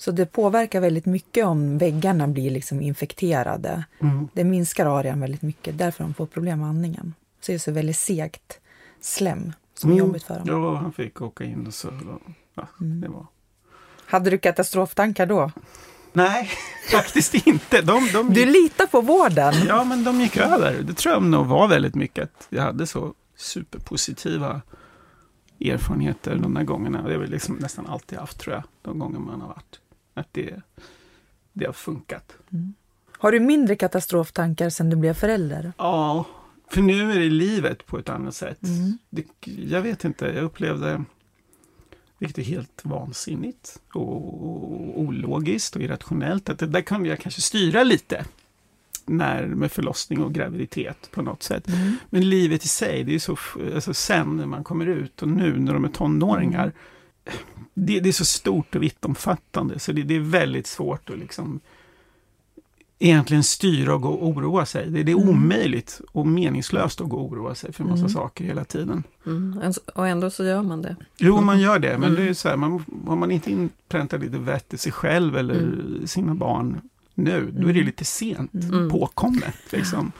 Så 0.00 0.10
det 0.10 0.26
påverkar 0.26 0.80
väldigt 0.80 1.06
mycket 1.06 1.46
om 1.46 1.78
väggarna 1.78 2.28
blir 2.28 2.50
liksom 2.50 2.80
infekterade. 2.80 3.84
Mm. 4.00 4.28
Det 4.32 4.44
minskar 4.44 4.86
arean 4.98 5.20
väldigt 5.20 5.42
mycket, 5.42 5.78
därför 5.78 6.04
de 6.04 6.14
får 6.14 6.26
problem 6.26 6.58
med 6.60 6.68
andningen. 6.68 7.14
Så 7.40 7.52
det 7.52 7.54
är 7.56 7.58
så 7.58 7.72
väldigt 7.72 7.96
segt 7.98 8.60
slem 9.00 9.52
som 9.74 9.90
är 9.90 9.94
Mm. 9.94 10.06
jobbigt 10.06 10.22
för 10.22 10.34
dem. 10.38 10.44
Ja, 10.48 10.74
han 10.76 10.92
fick 10.92 11.22
åka 11.22 11.44
in 11.44 11.66
och 11.66 11.74
så. 11.74 11.88
Ja, 12.54 12.68
Mm. 12.80 13.00
det 13.00 13.08
var... 13.08 13.26
Hade 14.06 14.30
du 14.30 14.38
katastroftankar 14.38 15.26
då? 15.26 15.50
Nej, 16.12 16.50
faktiskt 16.90 17.34
inte. 17.46 17.82
De, 17.82 18.08
de 18.12 18.32
Du 18.34 18.40
gick, 18.40 18.48
litar 18.48 18.86
på 18.86 19.00
vården? 19.00 19.54
ja, 19.68 19.84
men 19.84 20.04
de 20.04 20.20
gick 20.20 20.36
över. 20.36 20.82
Det 20.82 20.94
tror 20.94 21.14
jag 21.14 21.22
nog 21.22 21.46
var 21.46 21.68
väldigt 21.68 21.94
mycket 21.94 22.24
att 22.24 22.46
jag 22.50 22.62
hade 22.62 22.86
så 22.86 23.14
superpositiva 23.36 24.62
erfarenheter 25.60 26.36
de 26.36 26.54
där 26.54 26.62
gångerna. 26.64 27.02
Det 27.02 27.12
har 27.12 27.20
vi 27.20 27.26
liksom 27.26 27.54
nästan 27.56 27.86
alltid 27.86 28.18
haft 28.18 28.38
tror 28.40 28.54
jag, 28.54 28.62
de 28.82 28.98
gånger 28.98 29.18
man 29.18 29.40
har 29.40 29.48
varit. 29.48 29.80
Att 30.14 30.28
det, 30.32 30.62
det 31.52 31.66
har 31.66 31.72
funkat. 31.72 32.32
Har 33.18 33.32
du 33.32 33.40
mindre 33.40 33.76
katastroftankar 33.76 34.70
sedan 34.70 34.90
du 34.90 34.96
blev 34.96 35.14
förälder? 35.14 35.72
Ja, 35.78 36.24
för 36.70 36.82
nu 36.82 37.12
är 37.12 37.18
det 37.18 37.30
livet 37.30 37.86
på 37.86 37.98
ett 37.98 38.08
annat 38.08 38.34
sätt. 38.34 38.62
Mm. 38.62 38.98
Det, 39.10 39.24
jag 39.46 39.82
vet 39.82 40.04
inte, 40.04 40.26
jag 40.26 40.44
upplevde, 40.44 41.04
vilket 42.18 42.38
är 42.38 42.42
helt 42.42 42.80
vansinnigt 42.84 43.80
och 43.92 45.00
ologiskt 45.00 45.76
och 45.76 45.82
irrationellt, 45.82 46.48
att 46.48 46.58
det 46.58 46.66
där 46.66 46.80
kan 46.80 47.04
jag 47.04 47.20
kanske 47.20 47.40
styra 47.40 47.82
lite 47.82 48.24
när, 49.06 49.46
med 49.46 49.72
förlossning 49.72 50.22
och 50.22 50.34
graviditet 50.34 51.10
på 51.10 51.22
något 51.22 51.42
sätt. 51.42 51.68
Mm. 51.68 51.96
Men 52.10 52.28
livet 52.28 52.64
i 52.64 52.68
sig, 52.68 53.04
det 53.04 53.14
är 53.14 53.18
så, 53.18 53.36
alltså 53.74 53.94
sen 53.94 54.36
när 54.36 54.46
man 54.46 54.64
kommer 54.64 54.86
ut 54.86 55.22
och 55.22 55.28
nu 55.28 55.58
när 55.58 55.74
de 55.74 55.84
är 55.84 55.88
tonåringar, 55.88 56.72
det, 57.74 58.00
det 58.00 58.08
är 58.08 58.12
så 58.12 58.24
stort 58.24 58.74
och 58.74 58.82
vittomfattande 58.82 59.78
så 59.78 59.92
det, 59.92 60.02
det 60.02 60.16
är 60.16 60.20
väldigt 60.20 60.66
svårt 60.66 61.10
att 61.10 61.18
liksom 61.18 61.60
egentligen 62.98 63.42
styra 63.44 63.94
och 63.94 64.00
gå 64.02 64.08
och 64.08 64.28
oroa 64.28 64.66
sig. 64.66 64.90
Det, 64.90 65.02
det 65.02 65.12
är 65.12 65.16
Mm. 65.16 65.28
omöjligt 65.28 66.00
och 66.12 66.26
meningslöst 66.26 67.00
att 67.00 67.08
gå 67.08 67.16
och 67.16 67.32
oroa 67.32 67.54
sig 67.54 67.72
för 67.72 67.82
en 67.84 67.90
massa 67.90 68.00
Mm. 68.00 68.08
saker 68.12 68.44
hela 68.44 68.64
tiden. 68.64 69.02
Mm. 69.26 69.60
Och 69.94 70.08
ändå 70.08 70.30
så 70.30 70.44
gör 70.44 70.62
man 70.62 70.82
det. 70.82 70.96
Jo, 71.18 71.40
man 71.40 71.60
gör 71.60 71.78
det, 71.78 71.98
men 71.98 72.10
Mm. 72.10 72.22
det 72.24 72.28
är 72.30 72.34
så 72.34 72.48
här, 72.48 72.56
man, 72.56 72.84
har 73.06 73.16
man 73.16 73.30
inte 73.30 73.50
inpräntat 73.50 74.20
lite 74.20 74.38
vett 74.38 74.74
i 74.74 74.78
sig 74.78 74.92
själv 74.92 75.36
eller 75.36 75.54
Mm. 75.54 76.06
sina 76.06 76.34
barn 76.34 76.80
nu, 77.14 77.50
då 77.58 77.68
är 77.68 77.72
det 77.72 77.82
lite 77.82 78.04
sent 78.04 78.54
Mm. 78.54 78.90
påkommet. 78.90 79.54
Liksom. 79.70 80.12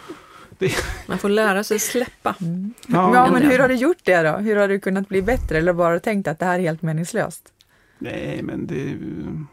Man 1.08 1.18
får 1.18 1.28
lära 1.28 1.64
sig 1.64 1.78
släppa. 1.78 2.34
Mm. 2.40 2.74
Ja, 2.86 3.14
Ja, 3.14 3.30
men 3.32 3.42
hur 3.50 3.58
har 3.58 3.68
du 3.68 3.74
gjort 3.74 3.96
det 4.04 4.22
då? 4.22 4.36
Hur 4.36 4.56
har 4.56 4.68
du 4.68 4.80
kunnat 4.80 5.08
bli 5.08 5.22
bättre 5.22 5.58
eller 5.58 5.72
bara 5.72 6.00
tänkt 6.00 6.28
att 6.28 6.38
det 6.38 6.44
här 6.46 6.54
är 6.58 6.62
helt 6.62 6.82
meningslöst? 6.82 7.52
Nej, 7.98 8.40
men 8.42 8.66
det... 8.66 8.80
är 8.82 8.86
ju- 8.86 9.44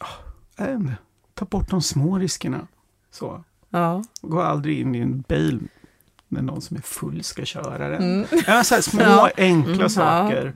Ja, 0.00 0.06
jag 0.56 0.66
vet 0.66 0.80
inte. 0.80 0.92
Ta 1.34 1.44
bort 1.44 1.70
de 1.70 1.82
små 1.82 2.18
riskerna. 2.18 2.66
Så. 3.10 3.44
Ja. 3.70 4.04
Gå 4.22 4.40
aldrig 4.40 4.80
in 4.80 4.94
i 4.94 4.98
en 4.98 5.20
bil 5.20 5.60
när 6.28 6.42
någon 6.42 6.60
som 6.62 6.76
är 6.76 6.80
full 6.80 7.24
ska 7.24 7.44
köra 7.44 7.88
den. 7.88 8.02
Mm. 8.02 8.26
Ja, 8.46 8.64
så 8.64 8.74
här, 8.74 8.82
små 8.82 9.00
Ja. 9.02 9.30
enkla 9.36 9.74
Mm. 9.74 9.88
saker. 9.88 10.52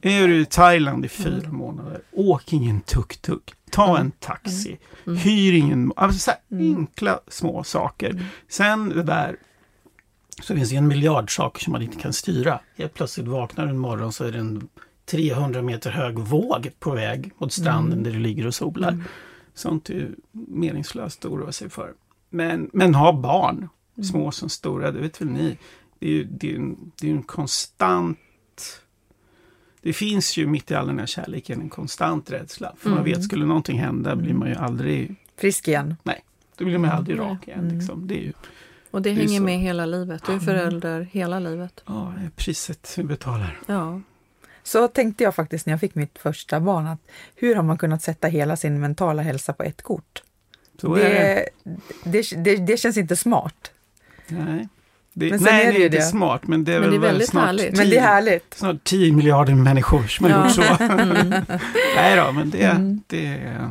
Är 0.00 0.28
du 0.28 0.40
i 0.40 0.46
Thailand 0.46 1.04
i 1.04 1.08
fyra 1.08 1.52
månader, 1.52 2.00
åk 2.12 2.52
ingen 2.52 2.80
tuk-tuk. 2.80 3.54
Ta 3.70 3.98
en 3.98 4.10
taxi. 4.10 4.78
Mm. 5.06 5.18
Hyr 5.18 5.52
ingen... 5.54 5.92
Alltså 5.96 6.18
så 6.18 6.30
här, 6.30 6.40
Mm. 6.50 6.76
enkla 6.76 7.20
små 7.28 7.64
saker. 7.64 8.26
Sen 8.48 8.88
det 8.88 9.02
där 9.02 9.36
så 10.42 10.54
finns 10.54 10.70
det 10.70 10.76
en 10.76 10.88
miljard 10.88 11.36
saker 11.36 11.60
som 11.64 11.72
man 11.72 11.82
inte 11.82 11.96
kan 12.00 12.12
styra. 12.12 12.60
Helt 12.76 12.94
plötsligt 12.94 13.26
vaknar 13.28 13.64
du 13.64 13.70
en 13.70 13.78
morgon 13.78 14.12
så 14.12 14.24
är 14.24 14.32
det 14.32 14.38
en 14.38 14.68
300 15.06 15.62
meter 15.62 15.90
hög 15.90 16.18
våg 16.18 16.70
på 16.78 16.90
väg 16.90 17.30
mot 17.38 17.52
stranden 17.52 17.92
Mm. 17.92 18.04
där 18.04 18.10
du 18.10 18.18
ligger 18.18 18.46
och 18.46 18.54
solar. 18.54 19.04
Sånt 19.54 19.90
är 19.90 20.10
meningslöst 20.32 21.24
att 21.24 21.30
oroa 21.30 21.52
sig 21.52 21.70
för. 21.70 21.92
Men, 22.30 22.70
men 22.72 22.94
ha 22.94 23.12
barn, 23.12 23.68
små 24.10 24.30
som 24.30 24.48
stora, 24.48 24.90
det 24.90 25.00
vet 25.00 25.20
väl 25.20 25.28
ni. 25.28 25.58
Det 25.98 26.06
är 26.06 26.10
ju 26.10 26.24
det 26.24 26.52
är 26.52 26.56
en, 26.56 26.92
det 27.00 27.06
är 27.10 27.12
en 27.14 27.22
konstant... 27.22 28.18
Det 29.82 29.92
finns 29.92 30.36
ju 30.36 30.46
mitt 30.46 30.70
i 30.70 30.74
all 30.74 30.86
den 30.86 30.98
här 30.98 31.06
kärleken 31.06 31.60
en 31.60 31.68
konstant 31.68 32.30
rädsla. 32.30 32.74
För 32.78 32.90
man 32.90 32.98
Mm. 32.98 33.10
vet, 33.12 33.24
skulle 33.24 33.46
någonting 33.46 33.78
hända 33.78 34.16
blir 34.16 34.34
man 34.34 34.48
ju 34.48 34.54
aldrig... 34.54 35.14
Frisk 35.36 35.68
igen. 35.68 35.96
Då 36.56 36.64
blir 36.64 36.78
man 36.78 36.90
ju 36.90 36.96
aldrig 36.96 37.16
Nej. 37.16 37.26
rak 37.26 37.48
igen. 37.48 37.60
Mm. 37.60 37.78
Liksom. 37.78 38.06
Det 38.06 38.14
är 38.14 38.22
ju 38.22 38.32
Och 38.90 39.02
det 39.02 39.10
är 39.10 39.14
hänger 39.14 39.38
så. 39.38 39.42
med 39.44 39.58
hela 39.58 39.86
livet. 39.86 40.22
Du 40.26 40.32
är 40.32 40.38
förälder 40.38 41.00
hela 41.12 41.38
livet. 41.38 41.82
ja, 41.86 42.14
det 42.18 42.24
är 42.26 42.30
priset 42.30 42.94
vi 42.98 43.04
betalar. 43.04 43.60
Ja. 43.66 44.00
Så 44.64 44.88
tänkte 44.88 45.24
jag 45.24 45.34
faktiskt 45.34 45.66
när 45.66 45.72
jag 45.72 45.80
fick 45.80 45.94
mitt 45.94 46.18
första 46.18 46.60
barn, 46.60 46.86
att 46.86 47.00
hur 47.36 47.54
har 47.54 47.62
man 47.62 47.78
kunnat 47.78 48.02
sätta 48.02 48.28
hela 48.28 48.56
sin 48.56 48.80
mentala 48.80 49.22
hälsa 49.22 49.52
på 49.52 49.62
ett 49.62 49.82
kort? 49.82 50.22
Så 50.80 50.94
är 50.94 51.00
det. 51.10 51.48
Det, 52.04 52.22
det, 52.30 52.36
det, 52.44 52.56
det 52.56 52.76
känns 52.76 52.96
inte 52.96 53.16
smart. 53.16 53.70
Nej. 54.28 54.68
Det, 55.12 55.30
Men 55.30 55.42
nej, 55.42 55.62
är 55.62 55.66
det 55.66 55.72
nej, 55.72 55.82
ju 55.82 55.88
det 55.88 55.96
är 55.96 56.00
det. 56.00 56.06
smart, 56.06 56.46
men 56.46 56.64
det 56.64 56.72
är 56.74 56.80
Men 56.80 56.90
väl 56.90 57.00
det 57.00 57.06
är 57.06 57.10
väldigt 57.10 57.28
snart 57.28 57.46
härligt. 57.46 57.76
Men 57.76 57.90
det 57.90 57.96
är 57.98 58.02
härligt. 58.02 58.54
Snart 58.54 58.84
10 58.84 59.12
miljarder 59.12 59.54
människor 59.54 60.02
som 60.06 60.24
har 60.26 60.32
Ja. 60.32 60.44
gjort 60.46 60.54
så. 60.54 60.84
Mm. 60.84 61.28
nej 61.96 62.16
då, 62.16 62.32
men 62.32 62.50
det, 62.50 62.62
Mm. 62.64 63.00
det, 63.06 63.26
är- 63.26 63.70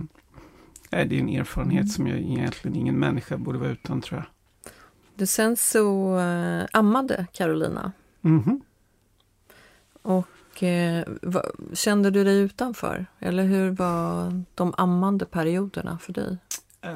nej, 0.89 1.06
det 1.06 1.15
är 1.15 1.19
en 1.19 1.29
erfarenhet 1.29 1.91
som 1.91 2.08
jag 2.08 2.17
egentligen 2.19 2.77
ingen 2.77 2.95
människa 2.99 3.38
borde 3.38 3.58
vara 3.60 3.69
utan 3.69 4.01
tror 4.01 4.19
jag. 4.19 4.25
Du 5.15 5.25
sen 5.25 5.56
så 5.58 6.19
eh, 6.19 6.63
ammade 6.71 7.25
Carolina. 7.34 7.91
Mhm. 8.21 8.62
Och 10.01 10.27
eh, 10.61 11.03
va, 11.21 11.43
kände 11.73 12.11
du 12.11 12.23
dig 12.23 12.39
utanför? 12.39 13.05
Eller 13.19 13.43
hur 13.43 13.71
var 13.71 14.43
de 14.55 14.73
ammande 14.77 15.25
perioderna 15.25 15.97
för 15.97 16.13
dig? 16.13 16.37
Eh, 16.81 16.91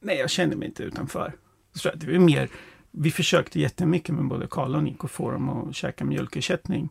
nej, 0.00 0.16
jag 0.16 0.30
känner 0.30 0.56
mig 0.56 0.68
inte 0.68 0.82
utanför. 0.82 1.32
Så 1.74 1.90
det 1.94 2.14
är 2.14 2.18
mer, 2.18 2.48
vi 2.90 3.10
försökte 3.10 3.60
jättemycket 3.60 4.14
med 4.14 4.24
både 4.24 4.46
Karla 4.50 4.78
och 4.78 4.84
Nico 4.84 5.08
få 5.08 5.30
dem 5.30 5.48
att 5.48 5.74
käka 5.74 6.04
mjölkersättning. 6.04 6.88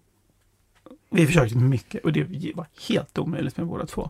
Vi 1.10 1.26
försökte 1.26 1.58
mycket 1.58 2.04
och 2.04 2.14
det 2.14 2.54
var 2.56 2.68
helt 2.90 3.18
omöjligt 3.18 3.58
med 3.58 3.68
båda 3.68 3.86
två. 3.86 4.10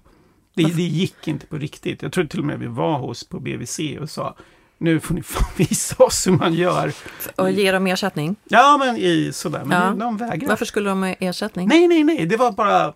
Det, 0.54 0.64
det 0.64 0.82
gick 0.82 1.28
inte 1.28 1.48
på 1.48 1.58
riktigt. 1.58 2.02
Jag 2.02 2.12
tror 2.12 2.26
till 2.26 2.40
och 2.40 2.46
med 2.46 2.60
vi 2.60 2.68
var 2.68 3.00
hos 3.00 3.24
på 3.24 3.40
BVC 3.40 3.80
och 4.00 4.10
sa 4.10 4.36
nu 4.80 5.00
får 5.00 5.14
ni 5.16 5.24
fan 5.24 5.50
visa 5.58 6.04
oss 6.04 6.28
hur 6.28 6.32
man 6.32 6.54
gör. 6.54 6.94
Och 7.36 7.52
ge 7.52 7.72
dem 7.72 7.88
ersättning? 7.88 8.36
Ja, 8.44 8.78
men 8.80 8.98
i 8.98 9.32
sådär. 9.34 9.64
Men 9.66 9.82
Ja. 10.00 10.06
de 10.06 10.18
vägrade. 10.18 10.46
Varför 10.48 10.66
skulle 10.66 10.90
de 10.90 11.04
ha 11.04 11.10
ersättning? 11.20 11.68
Nej, 11.68 11.88
nej, 11.88 12.04
nej. 12.04 12.26
Det 12.26 12.38
var 12.38 12.52
bara 12.52 12.94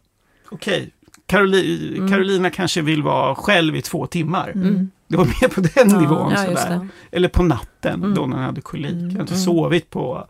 okej. 0.50 0.92
Caroli- 1.28 1.98
Mm. 1.98 2.10
Carolina 2.10 2.50
kanske 2.50 2.82
vill 2.82 3.04
vara 3.04 3.36
själv 3.36 3.76
i 3.76 3.82
två 3.82 4.08
timmar. 4.08 4.50
Mm. 4.50 4.92
Det 5.08 5.18
var 5.18 5.26
mer 5.26 5.48
på 5.48 5.62
den 5.62 5.90
Ja, 5.90 6.00
nivån. 6.00 6.32
ja, 6.32 6.46
sådär. 6.58 6.88
Eller 7.12 7.28
på 7.30 7.44
natten 7.44 7.94
Mm. 8.04 8.14
då 8.16 8.26
när 8.26 8.38
han 8.38 8.46
hade 8.46 8.62
kolik. 8.62 8.92
Jag 8.92 9.02
har 9.02 9.06
inte 9.22 9.34
Mm. 9.34 9.46
sovit 9.46 9.90
på 9.90 10.28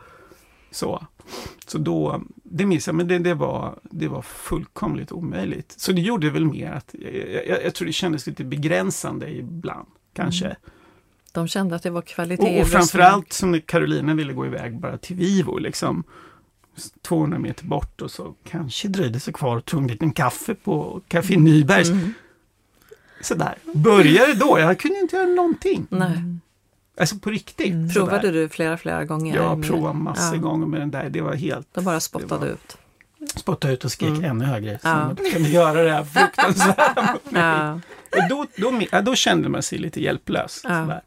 så. 0.71 1.07
Så 1.67 1.77
då, 1.77 2.21
det 2.43 2.65
minns 2.65 2.87
jag, 2.87 2.95
men 2.95 3.07
det, 3.07 3.19
det, 3.19 3.33
var, 3.33 3.79
det 3.83 4.07
var 4.07 4.21
fullkomligt 4.21 5.11
omöjligt. 5.11 5.73
Så 5.77 5.91
det 5.91 6.01
gjorde 6.01 6.29
väl 6.29 6.45
mer 6.45 6.71
att, 6.71 6.95
jag, 6.99 7.45
jag, 7.47 7.63
jag 7.65 7.73
tror 7.75 7.85
det 7.85 7.93
kändes 7.93 8.27
lite 8.27 8.43
begränsande 8.43 9.29
ibland, 9.35 9.87
kanske. 10.15 10.55
Mm. 11.35 11.45
De 11.45 11.47
kände 11.47 11.75
att 11.75 11.83
det 11.83 11.89
var 11.89 12.01
kvalitet. 12.01 12.55
Och, 12.55 12.61
och 12.61 12.67
framförallt 12.67 13.33
som 13.33 13.51
när 13.51 13.59
Carolina 13.59 14.13
ville 14.13 14.33
gå 14.33 14.45
iväg 14.45 14.79
bara 14.79 14.97
till 14.97 15.15
Vivo, 15.15 15.57
liksom 15.57 16.03
200 17.01 17.39
meter 17.39 17.65
bort 17.65 18.01
och 18.01 18.11
så 18.11 18.33
kanske 18.49 18.87
dröjde 18.87 19.19
sig 19.19 19.33
kvar 19.33 19.57
och 19.57 19.65
tog 19.65 19.81
en 19.81 19.87
liten 19.87 20.11
kaffe 20.11 20.55
på 20.55 21.01
Café 21.07 21.37
Nybergs. 21.37 21.89
Mm. 21.89 22.13
Sådär. 23.21 23.55
Började 23.73 24.33
då, 24.33 24.59
jag 24.59 24.79
kunde 24.79 24.99
inte 24.99 25.15
göra 25.15 25.25
någonting. 25.27 25.87
Nej. 25.89 26.23
Alltså 26.99 27.19
på 27.19 27.29
riktigt. 27.29 27.73
Mm. 27.73 27.89
Provade 27.89 28.31
du 28.31 28.49
flera, 28.49 28.77
flera 28.77 29.05
gånger? 29.05 29.35
Jag 29.35 29.63
provat 29.63 29.95
massor 29.95 30.35
Ja. 30.35 30.41
gånger 30.41 30.67
med 30.67 30.79
den 30.79 30.91
där. 30.91 31.09
Det 31.09 31.21
var 31.21 31.35
helt... 31.35 31.67
De 31.73 31.83
bara 31.83 31.99
spottade 31.99 32.45
var- 32.45 32.47
ut. 32.53 32.77
Spotta 33.35 33.69
ut 33.71 33.85
och 33.85 33.91
skrek 33.91 34.09
Mm. 34.09 34.23
ännu 34.23 34.45
högre. 34.45 34.79
Så 34.81 34.87
Ja. 34.87 35.05
man 35.05 35.15
kunde 35.33 35.49
göra 35.49 35.83
det 35.83 35.91
här 35.91 36.03
fruktansvärda 36.03 37.01
mot 37.13 37.31
mig. 37.31 37.41
Ja. 37.41 37.73
Och 38.11 38.29
då, 38.29 38.45
då, 38.57 38.81
ja, 38.91 39.01
då 39.01 39.15
kände 39.15 39.49
man 39.49 39.63
sig 39.63 39.77
lite 39.77 40.01
hjälplös. 40.01 40.61
Ja. 40.63 40.69
Sådär. 40.69 41.01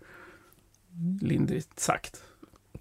Lindrigt 1.21 1.81
sagt. 1.81 2.23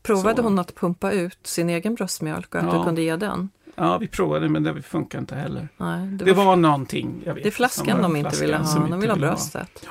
Provade 0.01 0.35
Så. 0.37 0.41
hon 0.43 0.59
att 0.59 0.75
pumpa 0.75 1.11
ut 1.11 1.47
sin 1.47 1.69
egen 1.69 1.95
bröstmjölk 1.95 2.55
och 2.55 2.61
att 2.61 2.67
Ja. 2.67 2.77
du 2.77 2.83
kunde 2.83 3.01
ge 3.01 3.15
den? 3.15 3.49
Ja, 3.75 3.97
vi 3.97 4.07
provade 4.07 4.49
men 4.49 4.63
det 4.63 4.81
funkar 4.81 5.19
inte 5.19 5.35
heller. 5.35 5.67
Nej, 5.77 6.07
Det 6.07 6.33
var 6.33 6.55
någonting, 6.55 7.21
jag 7.25 7.33
vet 7.33 7.43
det 7.43 7.49
är 7.49 7.51
flaskan 7.51 7.95
var 7.95 8.03
de 8.03 8.15
inte 8.15 8.41
ville 8.41 8.57
ha, 8.57 8.73
de 8.73 8.85
inte 8.85 8.97
vill 8.97 9.09
ha 9.09 9.15
ville 9.15 9.27
bröstet. 9.27 9.87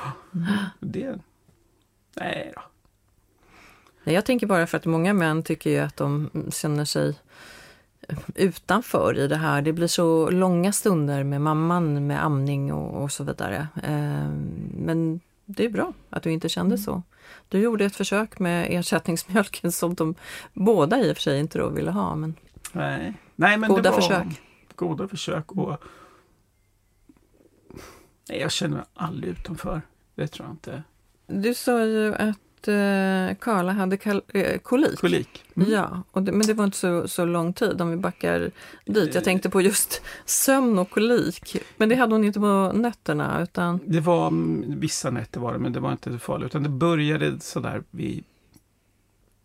Det, 0.81 1.19
nej 2.17 2.53
då. 2.57 2.63
Nej, 4.05 4.15
jag 4.15 4.25
tänker 4.25 4.47
bara 4.47 4.67
för 4.67 4.77
att 4.79 4.85
många 4.87 5.13
män 5.13 5.43
tycker 5.43 5.71
ju 5.71 5.79
att 5.79 5.97
de 5.97 6.31
känner 6.53 6.85
sig 6.85 7.19
utanför 8.35 9.19
i 9.19 9.29
det 9.29 9.37
här. 9.37 9.63
Det 9.63 9.73
blir 9.73 9.87
så 9.87 10.31
långa 10.31 10.73
stunder 10.73 11.25
med 11.25 11.41
mamman 11.41 12.07
med 12.07 12.25
amning 12.25 12.73
och, 12.73 13.03
och 13.03 13.13
så 13.13 13.25
vidare. 13.25 13.69
Eh, 13.83 14.29
Men 14.79 15.21
det 15.45 15.65
är 15.65 15.69
bra 15.69 15.93
att 16.11 16.23
du 16.23 16.31
inte 16.33 16.49
kände 16.49 16.79
så. 16.79 17.03
Du 17.55 17.61
gjorde 17.61 17.85
ett 17.85 17.97
försök 17.97 18.39
med 18.39 18.67
ersättningsmjölken 18.71 19.73
som 19.73 19.95
de 19.95 20.15
båda 20.53 21.01
i 21.01 21.13
och 21.13 21.17
för 21.17 21.23
sig 21.23 21.41
inte 21.41 21.59
då 21.59 21.69
ville 21.69 21.91
ha. 21.91 22.15
Men 22.15 22.35
Nej. 22.73 23.15
nej 23.37 23.59
men 23.59 23.69
Goda 23.69 23.83
det 23.83 23.91
var 23.91 24.01
försök. 24.01 24.27
Goda 24.75 25.09
försök 25.09 25.53
och 25.53 25.83
nej, 28.29 28.41
jag 28.41 28.53
känner 28.53 28.77
mig 28.77 28.85
aldrig 28.95 29.33
utanför. 29.33 29.83
Det 30.15 30.27
tror 30.27 30.47
jag 30.47 30.55
inte. 30.55 30.83
du 31.27 31.55
sa 31.55 31.85
ju 31.85 32.15
att 32.15 32.39
eh, 32.69 33.35
Karla 33.41 33.73
hade 33.73 33.97
kal- 33.97 34.23
eh, 34.29 34.59
kolik. 34.59 34.99
Kolik. 35.01 35.45
Mm. 35.57 35.71
Ja, 35.71 36.03
det, 36.13 36.33
men 36.33 36.47
det 36.47 36.55
var 36.55 36.65
inte 36.65 36.77
så, 36.77 37.09
så 37.09 37.25
lång 37.25 37.53
tid 37.53 37.81
om 37.81 37.91
vi 37.91 37.97
backar 37.97 38.51
dit. 38.87 39.15
Jag 39.15 39.25
tänkte 39.25 39.51
på 39.51 39.61
just 39.61 40.03
sömn 40.25 40.79
och 40.79 40.91
kolik. 40.91 41.57
Men 41.77 41.89
det 41.89 41.95
hade 41.95 42.15
hon 42.15 42.25
inte 42.25 42.41
på 42.41 42.73
nätterna 42.75 43.43
utan 43.43 43.81
Det 43.87 44.01
var 44.01 44.27
mm, 44.29 44.81
vissa 44.81 45.11
nätter 45.11 45.41
var 45.41 45.53
det, 45.53 45.59
men 45.59 45.73
det 45.73 45.81
var 45.81 45.93
inte 45.93 46.13
så 46.13 46.19
farligt. 46.19 46.47
Utan 46.47 46.63
det 46.63 46.69
började 46.69 47.41
sådär 47.41 47.83
vid 47.91 48.25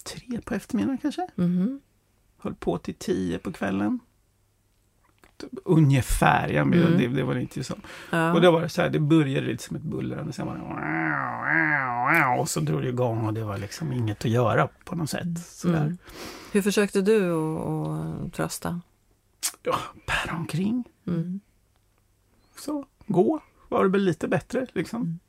tre 0.03 0.41
på 0.45 0.53
eftermiddagen 0.53 0.97
kanske. 0.97 1.27
mhm. 1.36 1.82
Höll 2.41 2.55
på 2.55 2.77
till 2.77 2.93
tio 2.95 3.38
på 3.38 3.51
kvällen. 3.51 3.99
Ungefär, 5.63 6.47
jag 6.49 6.67
menar, 6.67 6.88
Mm. 6.88 6.97
det, 6.99 7.08
det 7.08 7.23
var 7.23 7.36
inte 7.36 7.63
så. 7.63 7.75
ja. 8.10 8.34
Och 8.34 8.41
då 8.41 8.52
var 8.52 8.62
det 8.62 8.69
så 8.69 8.82
här, 8.82 8.89
det 8.89 8.99
började 8.99 9.47
lite 9.47 9.63
som 9.63 9.75
ett 9.75 9.82
bullrande. 9.82 10.34
Sen 10.34 10.47
var 10.47 10.56
det 10.56 12.39
och 12.41 12.49
så 12.49 12.60
drog 12.60 12.82
det 12.82 12.89
igång 12.89 13.25
och 13.25 13.34
det 13.34 13.43
var 13.43 13.58
liksom 13.58 13.93
inget 13.93 14.25
att 14.25 14.32
göra 14.32 14.69
på 14.86 14.95
något 14.95 15.10
sätt. 15.10 15.39
Sådär. 15.45 15.82
Mm. 15.82 15.97
Hur 16.52 16.62
försökte 16.62 17.02
du 17.02 17.32
att, 17.34 17.60
att 18.25 18.34
trösta? 18.34 18.82
Ja, 19.63 19.75
bära 20.08 20.36
omkring. 20.38 20.84
Mm. 21.08 21.39
Så, 22.60 22.86
gå 23.08 23.39
var 23.69 23.84
det 23.84 23.89
väl 23.89 24.02
lite 24.04 24.28
bättre 24.28 24.67
liksom. 24.73 25.19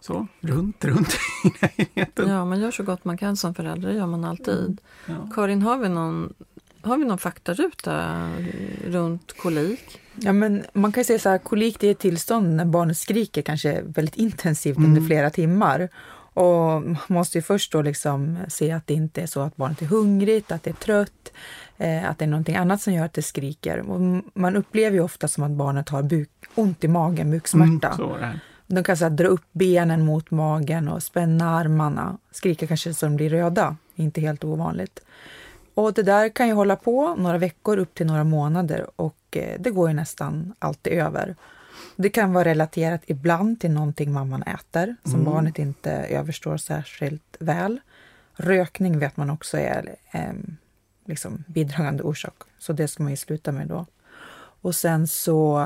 Så, 0.00 0.26
runt, 0.40 0.84
runt 0.84 1.08
i 1.44 1.48
lägenheten. 1.62 2.28
Ja, 2.28 2.44
man 2.44 2.60
gör 2.60 2.70
så 2.70 2.82
gott 2.82 3.04
man 3.04 3.16
kan 3.18 3.36
som 3.36 3.54
förälder, 3.54 3.88
det 3.88 3.94
gör 3.94 4.06
man 4.06 4.24
alltid. 4.24 4.80
Ja. 5.06 5.14
Karin, 5.34 5.62
har 5.62 5.76
vi 5.78 5.88
någon, 5.88 6.32
har 6.82 6.98
vi 6.98 7.04
någon 7.04 7.18
faktaruta 7.18 8.28
runt 8.86 9.32
kolik? 9.36 10.00
Ja, 10.14 10.32
men 10.32 10.64
man 10.72 10.92
kan 10.92 11.00
ju 11.00 11.04
säga 11.04 11.18
så 11.18 11.28
här, 11.28 11.38
kolik 11.38 11.80
det 11.80 11.86
är 11.86 11.90
ett 11.90 11.98
tillstånd 11.98 12.56
när 12.56 12.64
barnet 12.64 12.98
skriker 12.98 13.42
kanske 13.42 13.82
väldigt 13.82 14.16
intensivt 14.16 14.76
Mm. 14.76 14.90
under 14.90 15.02
flera 15.02 15.30
timmar. 15.30 15.88
Och 16.34 16.82
man 16.82 16.96
måste 17.06 17.38
ju 17.38 17.42
först 17.42 17.72
då 17.72 17.82
liksom 17.82 18.38
se 18.48 18.72
att 18.72 18.86
det 18.86 18.94
inte 18.94 19.22
är 19.22 19.26
så 19.26 19.40
att 19.40 19.56
barnet 19.56 19.82
är 19.82 19.86
hungrigt, 19.86 20.52
att 20.52 20.62
det 20.62 20.70
är 20.70 20.74
trött, 20.74 21.32
eh, 21.78 22.10
att 22.10 22.18
det 22.18 22.24
är 22.24 22.28
någonting 22.28 22.56
annat 22.56 22.82
som 22.82 22.92
gör 22.92 23.04
att 23.04 23.12
det 23.12 23.22
skriker. 23.22 23.78
Och 23.78 24.00
man 24.34 24.56
upplever 24.56 24.96
ju 24.96 25.02
ofta 25.02 25.28
som 25.28 25.44
att 25.44 25.50
barnet 25.50 25.88
har 25.88 26.02
buk, 26.02 26.30
ont 26.54 26.84
i 26.84 26.88
magen, 26.88 27.30
buksmärta. 27.30 27.98
Mm. 28.22 28.38
De 28.66 28.84
kan 28.84 28.96
så 28.96 29.04
här, 29.04 29.10
dra 29.10 29.26
upp 29.26 29.44
benen 29.52 30.04
mot 30.04 30.30
magen 30.30 30.88
och 30.88 31.02
spänna 31.02 31.50
armarna, 31.58 32.18
skrika 32.30 32.66
kanske 32.66 32.94
så 32.94 33.06
de 33.06 33.16
blir 33.16 33.30
röda, 33.30 33.76
inte 33.94 34.20
helt 34.20 34.44
ovanligt. 34.44 35.00
Och 35.74 35.92
det 35.94 36.02
där 36.02 36.28
kan 36.28 36.46
ju 36.48 36.52
hålla 36.54 36.76
på 36.76 37.14
några 37.14 37.38
veckor 37.38 37.78
upp 37.78 37.94
till 37.94 38.06
några 38.06 38.24
månader 38.24 38.86
och 38.96 39.36
eh, 39.36 39.60
det 39.60 39.70
går 39.70 39.88
ju 39.88 39.94
nästan 39.94 40.54
alltid 40.58 40.92
över. 40.92 41.36
Det 41.96 42.08
kan 42.08 42.32
vara 42.32 42.44
relaterat 42.44 43.02
ibland 43.06 43.60
till 43.60 43.70
någonting 43.70 44.12
mamman 44.12 44.42
äter 44.42 44.96
som 45.04 45.12
Mm. 45.20 45.24
barnet 45.24 45.58
inte 45.58 45.92
överstår 45.92 46.56
särskilt 46.56 47.36
väl. 47.40 47.80
Rökning 48.34 48.98
vet 48.98 49.16
man 49.16 49.30
också 49.30 49.58
är 49.58 49.96
eh, 50.10 50.32
liksom 51.06 51.44
bidragande 51.46 52.02
orsak, 52.02 52.34
så 52.58 52.72
det 52.72 52.88
ska 52.88 53.02
man 53.02 53.12
ju 53.12 53.16
sluta 53.16 53.52
med 53.52 53.68
då. 53.68 53.86
Och 54.62 54.74
sen 54.74 55.08
så 55.08 55.60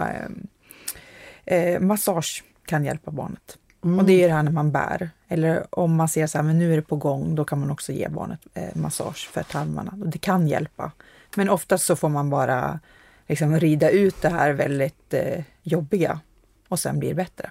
eh, 1.44 1.56
eh, 1.58 1.80
massage 1.80 2.44
kan 2.64 2.84
hjälpa 2.84 3.10
barnet. 3.10 3.58
Mm. 3.86 3.98
Och 3.98 4.04
det 4.04 4.22
är 4.22 4.28
det 4.28 4.34
här 4.34 4.42
när 4.42 4.52
man 4.52 4.72
bär. 4.72 5.10
Eller 5.28 5.66
om 5.70 5.96
man 5.96 6.08
ser 6.08 6.26
så 6.26 6.38
här, 6.38 6.42
men 6.42 6.58
nu 6.58 6.72
är 6.72 6.76
det 6.76 6.82
på 6.82 6.96
gång, 6.96 7.34
då 7.34 7.44
kan 7.44 7.60
man 7.60 7.70
också 7.70 7.92
ge 7.92 8.08
barnet 8.08 8.40
eh, 8.54 8.76
massage 8.76 9.28
för 9.32 9.42
tarmarna. 9.42 9.94
Och 10.00 10.08
det 10.08 10.18
kan 10.18 10.48
hjälpa. 10.48 10.92
Men 11.36 11.48
oftast 11.48 11.86
så 11.86 11.96
får 11.96 12.08
man 12.08 12.30
bara 12.30 12.80
liksom 13.26 13.60
rida 13.60 13.90
ut 13.90 14.22
det 14.22 14.28
här 14.28 14.52
väldigt 14.52 15.14
eh, 15.14 15.44
jobbiga 15.62 16.20
och 16.68 16.78
sen 16.78 16.98
blir 16.98 17.08
det 17.08 17.14
bättre. 17.14 17.50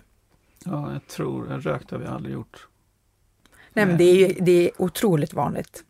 Ja, 0.65 0.93
jag 0.93 1.07
tror, 1.07 1.43
rökt 1.43 1.91
har 1.91 1.97
vi 1.97 2.05
aldrig 2.05 2.33
gjort. 2.33 2.67
Nej, 3.73 3.85
men 3.85 3.97
det 3.97 4.03
är, 4.03 4.41
det 4.41 4.51
är 4.51 4.81
otroligt 4.81 5.33
vanligt. 5.33 5.83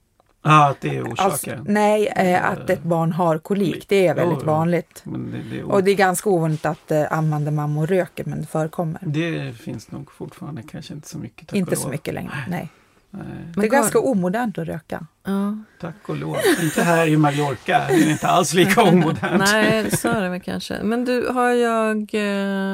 Ja, 0.46 0.70
att 0.70 0.82
det 0.82 0.98
är 0.98 1.04
Alltså, 1.04 1.28
orsaken. 1.28 1.66
nej, 1.70 2.08
eh, 2.08 2.50
att 2.50 2.70
ett 2.70 2.84
barn 2.84 3.12
har 3.12 3.38
kolik, 3.38 3.86
det 3.90 4.08
är 4.08 4.16
väldigt 4.16 4.38
Jo, 4.38 4.44
jo. 4.46 4.52
vanligt. 4.52 5.02
Men 5.06 5.32
det, 5.32 5.38
det, 5.56 5.60
är 5.60 5.72
Och 5.72 5.84
det 5.84 5.92
är 5.92 5.96
ganska 5.96 6.30
ovanligt 6.30 6.66
att 6.66 6.92
eh, 6.92 7.04
ammande 7.14 7.52
mammor 7.52 7.88
röker, 7.88 8.26
men 8.26 8.42
det 8.42 8.48
förekommer. 8.48 9.00
det 9.02 9.54
finns 9.58 9.92
nog 9.92 10.12
fortfarande 10.12 10.64
kanske 10.64 10.94
inte 10.94 11.08
så 11.10 11.18
mycket. 11.18 11.54
Inte 11.54 11.76
så 11.76 11.90
mycket 11.90 12.14
längre, 12.14 12.32
nej. 12.50 12.70
Nej, 13.10 13.24
Det 13.56 13.62
är 13.66 13.70
ganska 13.72 14.00
omodernt 14.00 14.58
att 14.58 14.68
röka. 14.68 15.06
Ja. 15.24 15.58
tack 15.82 15.96
och 16.10 16.16
lov. 16.18 16.38
inte 16.64 16.82
här 16.84 17.08
i 17.08 17.18
Mallorca, 17.18 17.86
det 17.88 17.94
är 17.94 18.12
inte 18.12 18.28
alls 18.28 18.54
lika 18.54 18.84
omodernt. 18.92 19.40
Nej, 19.52 19.92
så 19.92 20.10
är 20.10 20.22
det 20.22 20.30
väl 20.30 20.42
kanske. 20.42 20.84
Men 20.84 21.06
du, 21.06 21.28
har 21.28 21.50
jag 21.50 21.98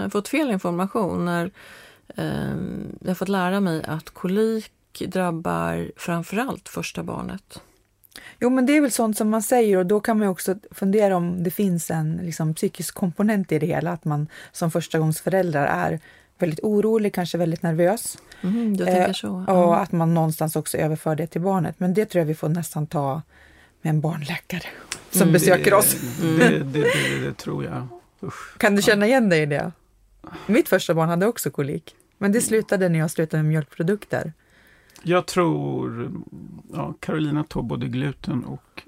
eh, 0.03 0.09
fått 0.09 0.27
fel 0.27 0.51
information 0.51 1.25
när 1.25 1.51
eh, 2.15 2.25
jag 3.01 3.07
har 3.09 3.13
fått 3.15 3.29
lära 3.29 3.59
mig 3.59 3.83
att 3.87 4.09
kolik 4.09 4.71
drabbar 4.99 5.91
framförallt 5.97 6.69
första 6.69 7.03
barnet? 7.03 7.61
Jo, 8.39 8.49
men 8.49 8.65
det 8.65 8.77
är 8.77 8.81
väl 8.81 8.91
sånt 8.91 9.17
som 9.17 9.29
man 9.29 9.43
säger 9.43 9.77
och 9.77 9.85
då 9.85 9.99
kan 9.99 10.19
man 10.19 10.27
också 10.27 10.55
fundera 10.71 11.17
om 11.17 11.43
det 11.43 11.51
finns 11.51 11.91
en 11.91 12.19
liksom, 12.23 12.53
psykisk 12.53 12.95
komponent 12.95 13.51
i 13.51 13.59
det 13.59 13.65
hela. 13.65 13.91
Att 13.91 14.05
man 14.05 14.27
som 14.51 14.71
förstagångsförälder 14.71 15.65
är 15.65 15.99
väldigt 16.37 16.59
orolig, 16.63 17.13
kanske 17.13 17.37
väldigt 17.37 17.61
nervös. 17.61 18.17
Mm, 18.41 18.73
Eh, 18.73 18.85
tänker 18.85 19.13
så? 19.13 19.45
Och 19.47 19.81
att 19.81 19.91
man 19.91 20.13
någonstans 20.13 20.55
också 20.55 20.77
överför 20.77 21.15
det 21.15 21.27
till 21.27 21.41
barnet. 21.41 21.75
Men 21.79 21.93
det 21.93 22.05
tror 22.05 22.19
jag 22.19 22.25
vi 22.25 22.35
får 22.35 22.49
nästan 22.49 22.87
ta 22.87 23.21
med 23.81 23.89
en 23.89 24.01
barnläkare 24.01 24.63
som 25.11 25.21
Mm. 25.21 25.33
besöker 25.33 25.71
det, 25.71 25.77
oss. 25.77 25.95
Det, 26.21 26.59
det, 26.59 26.85
det 27.25 27.33
tror 27.37 27.63
jag. 27.65 27.87
Usch. 28.23 28.57
Kan 28.57 28.75
du 28.75 28.81
känna 28.81 29.07
igen 29.07 29.29
dig 29.29 29.41
i 29.41 29.45
det? 29.45 29.71
Mitt 30.47 30.69
första 30.69 30.93
barn 30.93 31.09
hade 31.09 31.25
också 31.27 31.49
kolik. 31.51 31.95
Men 32.17 32.31
det 32.31 32.41
slutade 32.41 32.89
när 32.89 32.99
jag 32.99 33.11
slutade 33.11 33.43
med 33.43 33.49
mjölkprodukter. 33.49 34.33
Jag 35.03 35.25
tror 35.27 36.11
ja, 36.73 36.93
Carolina 36.99 37.43
tog 37.43 37.65
både 37.65 37.87
gluten 37.87 38.43
och 38.45 38.83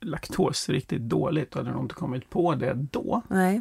laktos 0.00 0.68
riktigt 0.68 1.02
dåligt 1.02 1.54
hade 1.54 1.70
nog 1.72 1.84
inte 1.84 1.94
kommit 1.94 2.30
på 2.30 2.54
det 2.54 2.74
då. 2.74 3.22
Nej. 3.28 3.60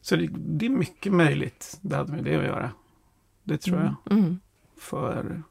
Så 0.00 0.16
det, 0.16 0.28
det 0.36 0.66
är 0.66 0.70
mycket 0.70 1.12
möjligt 1.12 1.78
det 1.80 1.96
hade 1.96 2.12
med 2.12 2.24
det 2.24 2.36
att 2.36 2.44
göra. 2.44 2.70
Det 3.44 3.58
tror 3.58 3.76
Mm. 3.80 3.92
jag. 4.04 4.18
Mm. 4.18 4.38
För, 4.78 5.42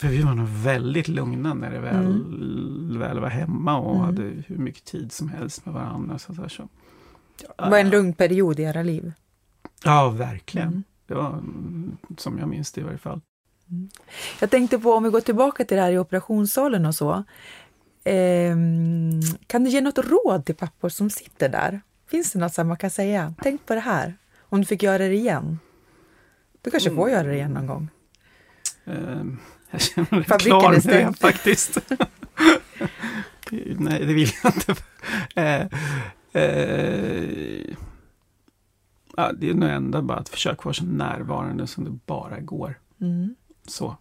för 0.00 0.08
vi 0.08 0.22
var 0.22 0.34
nog 0.34 0.48
väldigt 0.48 1.08
lugna 1.08 1.54
när 1.54 1.70
det 1.70 1.80
väl, 1.80 2.06
Mm. 2.06 2.98
väl 2.98 3.20
var 3.20 3.28
hemma 3.28 3.78
och 3.78 3.94
Mm. 3.94 4.04
hade 4.04 4.22
hur 4.22 4.56
mycket 4.58 4.84
tid 4.84 5.12
som 5.12 5.28
helst 5.28 5.66
med 5.66 5.74
varandra. 5.74 6.18
Så 6.18 6.32
där, 6.32 6.48
så. 6.48 6.68
Det 7.38 7.70
var 7.70 7.78
en 7.78 7.90
lugn 7.90 8.12
period 8.12 8.60
i 8.60 8.62
era 8.62 8.82
liv. 8.82 9.12
Ja, 9.84 10.10
verkligen. 10.10 10.68
Mm. 10.68 10.82
Det 11.06 11.14
var 11.14 11.42
som 12.18 12.38
jag 12.38 12.48
minns 12.48 12.72
det 12.72 12.80
i 12.80 12.84
varje 12.84 12.98
fall. 12.98 13.20
Jag 14.40 14.50
tänkte 14.50 14.78
på, 14.78 14.92
om 14.92 15.02
vi 15.02 15.10
går 15.10 15.20
tillbaka 15.20 15.64
till 15.64 15.76
det 15.76 15.82
här 15.82 15.92
i 15.92 15.98
operationssalen 15.98 16.86
och 16.86 16.94
så. 16.94 17.24
Ehm, 18.04 19.20
kan 19.46 19.64
du 19.64 19.70
ge 19.70 19.80
något 19.80 19.98
råd 19.98 20.44
till 20.44 20.54
pappor 20.54 20.88
som 20.88 21.10
sitter 21.10 21.48
där? 21.48 21.80
Finns 22.10 22.32
det 22.32 22.38
något 22.38 22.54
som 22.54 22.68
man 22.68 22.76
kan 22.76 22.90
säga? 22.90 23.34
Tänk 23.42 23.66
på 23.66 23.74
det 23.74 23.80
här, 23.80 24.14
om 24.40 24.60
du 24.60 24.66
fick 24.66 24.82
göra 24.82 24.98
det 24.98 25.14
igen. 25.14 25.58
Du 26.62 26.70
kanske 26.70 26.90
får 26.90 27.10
göra 27.10 27.28
det 27.28 27.34
igen 27.34 27.52
någon 27.52 27.66
gång. 27.66 27.88
Ehm, 28.84 29.38
jag 29.70 29.80
känner 29.80 30.14
mig 30.14 30.24
Fabriken 30.24 30.60
klar 30.60 30.70
med 30.70 30.82
det 30.82 31.12
faktiskt. 31.20 31.78
Nej, 33.78 34.06
det 34.06 34.14
vill 34.14 34.30
jag 34.42 34.54
inte. 34.54 34.74
Eh, 35.34 35.66
eh, 36.42 37.74
ja, 39.16 39.32
det 39.32 39.50
är 39.50 39.54
nog 39.54 39.70
ändå 39.70 40.02
bara 40.02 40.18
att 40.18 40.28
försöka 40.28 40.60
vara 40.62 40.74
så 40.74 40.84
närvarande 40.84 41.66
som 41.66 41.84
det 41.84 41.98
bara 42.06 42.40
går. 42.40 42.78
Mm. 43.00 43.34
Så. 43.66 43.96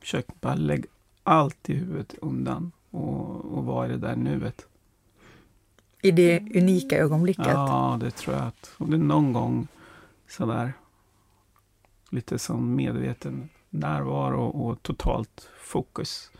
Försök 0.00 0.40
bara 0.40 0.54
lägga 0.54 0.88
allt 1.22 1.70
i 1.70 1.74
huvudet 1.74 2.14
undan 2.20 2.72
och, 2.90 3.44
och 3.44 3.64
vara 3.64 3.86
i 3.86 3.90
det 3.90 3.98
där 3.98 4.16
nuet. 4.16 4.66
I 6.02 6.10
det 6.10 6.40
unika 6.40 6.98
ögonblicket. 6.98 7.46
Ja, 7.46 7.98
det 8.00 8.10
tror 8.10 8.36
jag 8.36 8.46
att 8.46 8.72
om 8.76 8.90
det 8.90 8.96
är 8.96 8.98
någon 8.98 9.32
gång 9.32 9.68
sådär 10.28 10.72
lite 12.10 12.38
som 12.38 12.74
medveten 12.74 13.48
närvaro 13.70 14.44
och 14.46 14.82
totalt 14.82 15.48
fokus, 15.60 16.30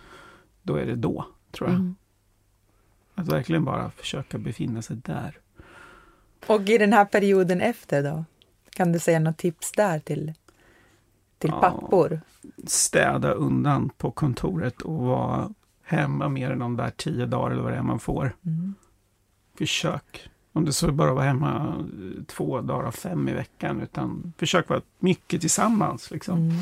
då 0.63 0.77
är 0.77 0.87
det 0.87 0.97
då, 0.97 1.27
tror 1.51 1.69
jag. 1.69 1.79
Mm. 1.79 1.97
Att 3.15 3.29
verkligen 3.29 3.65
bara 3.65 3.91
försöka 3.91 4.39
befinna 4.39 4.83
sig 4.83 4.97
där. 4.97 5.39
Och 6.47 6.69
i 6.69 6.79
den 6.79 6.93
här 6.93 7.05
perioden 7.05 7.61
efter 7.61 8.03
då? 8.03 8.25
Kan 8.71 8.93
du 8.93 8.99
säga 8.99 9.19
något 9.19 9.39
tips 9.39 9.73
där 9.73 9.99
till, 9.99 10.33
till 11.41 11.51
Ja. 11.51 11.61
pappor? 11.61 12.21
Städa 12.67 13.33
undan 13.33 13.91
på 13.99 14.11
kontoret 14.11 14.83
och 14.83 15.05
vara 15.05 15.51
hemma 15.83 16.29
mer 16.29 16.51
än 16.51 16.59
de 16.59 16.77
där 16.77 16.91
tio 16.91 17.27
dagar 17.27 17.51
eller 17.51 17.63
vad 17.63 17.73
det 17.73 17.79
är 17.79 17.83
man 17.83 18.01
får. 18.01 18.37
Mm. 18.47 18.75
Försök. 19.59 20.29
Om 20.53 20.65
det 20.65 20.73
så 20.73 20.93
bara 20.93 21.15
vara 21.15 21.25
hemma 21.25 21.85
två 22.27 22.61
dagar 22.61 22.85
av 22.85 22.93
fem 22.93 23.29
i 23.29 23.33
veckan, 23.33 23.81
utan 23.81 24.33
försök 24.39 24.69
vara 24.69 24.81
mycket 24.99 25.41
tillsammans. 25.41 26.11
Liksom. 26.11 26.39
Mm. 26.39 26.57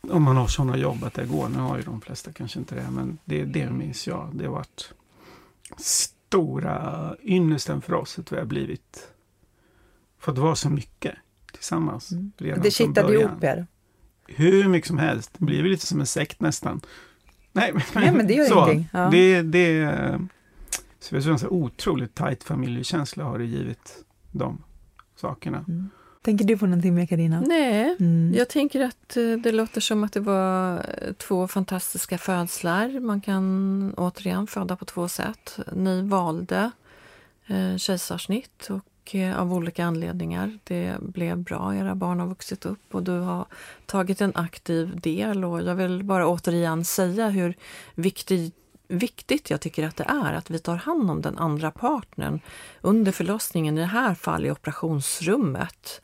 Om 0.00 0.22
man 0.22 0.36
har 0.36 0.46
sådana 0.46 0.76
jobb 0.76 1.04
att 1.04 1.14
det 1.14 1.26
går. 1.26 1.48
Nu 1.48 1.58
har 1.58 1.76
ju 1.76 1.82
de 1.82 2.00
flesta 2.00 2.32
kanske 2.32 2.58
inte 2.58 2.74
det, 2.74 2.90
men 2.90 3.18
det, 3.24 3.44
det 3.44 3.70
minns 3.70 4.06
jag. 4.06 4.30
Det 4.32 4.44
har 4.44 4.52
varit 4.52 4.94
stora 5.76 7.16
ynnesten 7.22 7.80
för 7.80 7.94
oss 7.94 8.18
att 8.18 8.32
vi 8.32 8.36
har 8.36 8.44
blivit, 8.44 9.08
fått 10.18 10.38
vara 10.38 10.54
så 10.54 10.70
mycket 10.70 11.14
tillsammans. 11.60 12.12
Mm. 12.12 12.32
redan 12.38 12.62
Det 12.62 12.70
början. 13.02 13.30
ihop 13.30 13.44
er. 13.44 13.66
Hur 14.26 14.68
mycket 14.68 14.88
som 14.88 14.98
helst. 14.98 15.30
Det 15.38 15.44
blir 15.44 15.62
väl 15.62 15.70
lite 15.70 15.86
som 15.86 16.00
en 16.00 16.06
sekt 16.06 16.40
nästan. 16.40 16.80
Nej, 17.52 17.70
men, 17.74 17.82
Nej, 17.94 18.12
men 18.12 18.26
det 18.26 18.34
gör 18.34 18.44
så, 18.44 18.54
ingenting. 18.54 18.88
Ja. 18.92 19.08
Det, 19.10 19.42
det, 19.42 20.20
så 21.00 21.14
jag 21.14 21.22
så 21.40 21.48
otroligt 21.48 22.14
tajt 22.14 22.44
familjekänsla 22.44 23.24
har 23.24 23.38
det 23.38 23.44
givit 23.44 24.04
de 24.32 24.62
sakerna. 25.16 25.64
Mm. 25.68 25.90
Tänker 26.22 26.44
du 26.44 26.58
på 26.58 26.66
någonting 26.66 26.94
mer 26.94 27.06
Carina? 27.06 27.40
Nej, 27.46 27.96
Mm. 28.00 28.34
jag 28.36 28.48
tänker 28.48 28.80
att 28.84 29.16
eh, 29.16 29.32
det 29.32 29.52
låter 29.52 29.80
som 29.80 30.04
att 30.04 30.12
det 30.12 30.20
var 30.20 30.74
eh, 30.78 31.12
två 31.12 31.48
fantastiska 31.48 32.18
födslar. 32.18 33.00
Man 33.00 33.20
kan 33.20 33.94
återigen 33.96 34.46
föda 34.46 34.76
på 34.76 34.84
två 34.84 35.08
sätt. 35.08 35.58
Ni 35.72 36.02
valde 36.02 36.70
eh, 37.46 37.76
kejsarsnitt 37.76 38.70
och 38.70 38.84
och 39.00 39.14
eh, 39.14 39.40
av 39.40 39.54
olika 39.54 39.84
anledningar. 39.84 40.58
Det 40.64 40.96
blev 41.00 41.38
bra, 41.38 41.74
era 41.74 41.94
barn 41.94 42.20
har 42.20 42.26
vuxit 42.26 42.66
upp 42.66 42.94
och 42.94 43.02
du 43.02 43.18
har 43.18 43.46
tagit 43.86 44.20
en 44.20 44.32
aktiv 44.34 45.00
del. 45.00 45.44
Och 45.44 45.62
jag 45.62 45.74
vill 45.74 46.04
bara 46.04 46.28
återigen 46.28 46.84
säga 46.84 47.28
hur 47.28 47.54
viktig, 47.94 48.52
viktigt 48.88 49.50
jag 49.50 49.60
tycker 49.60 49.86
att 49.86 49.96
det 49.96 50.04
är 50.04 50.32
att 50.32 50.50
vi 50.50 50.58
tar 50.58 50.76
hand 50.76 51.10
om 51.10 51.22
den 51.22 51.38
andra 51.38 51.70
partnern 51.70 52.40
under 52.80 53.12
förlossningen, 53.12 53.78
i 53.78 53.80
det 53.80 53.86
här 53.86 54.14
fallet 54.14 54.48
i 54.48 54.50
operationsrummet 54.50 56.02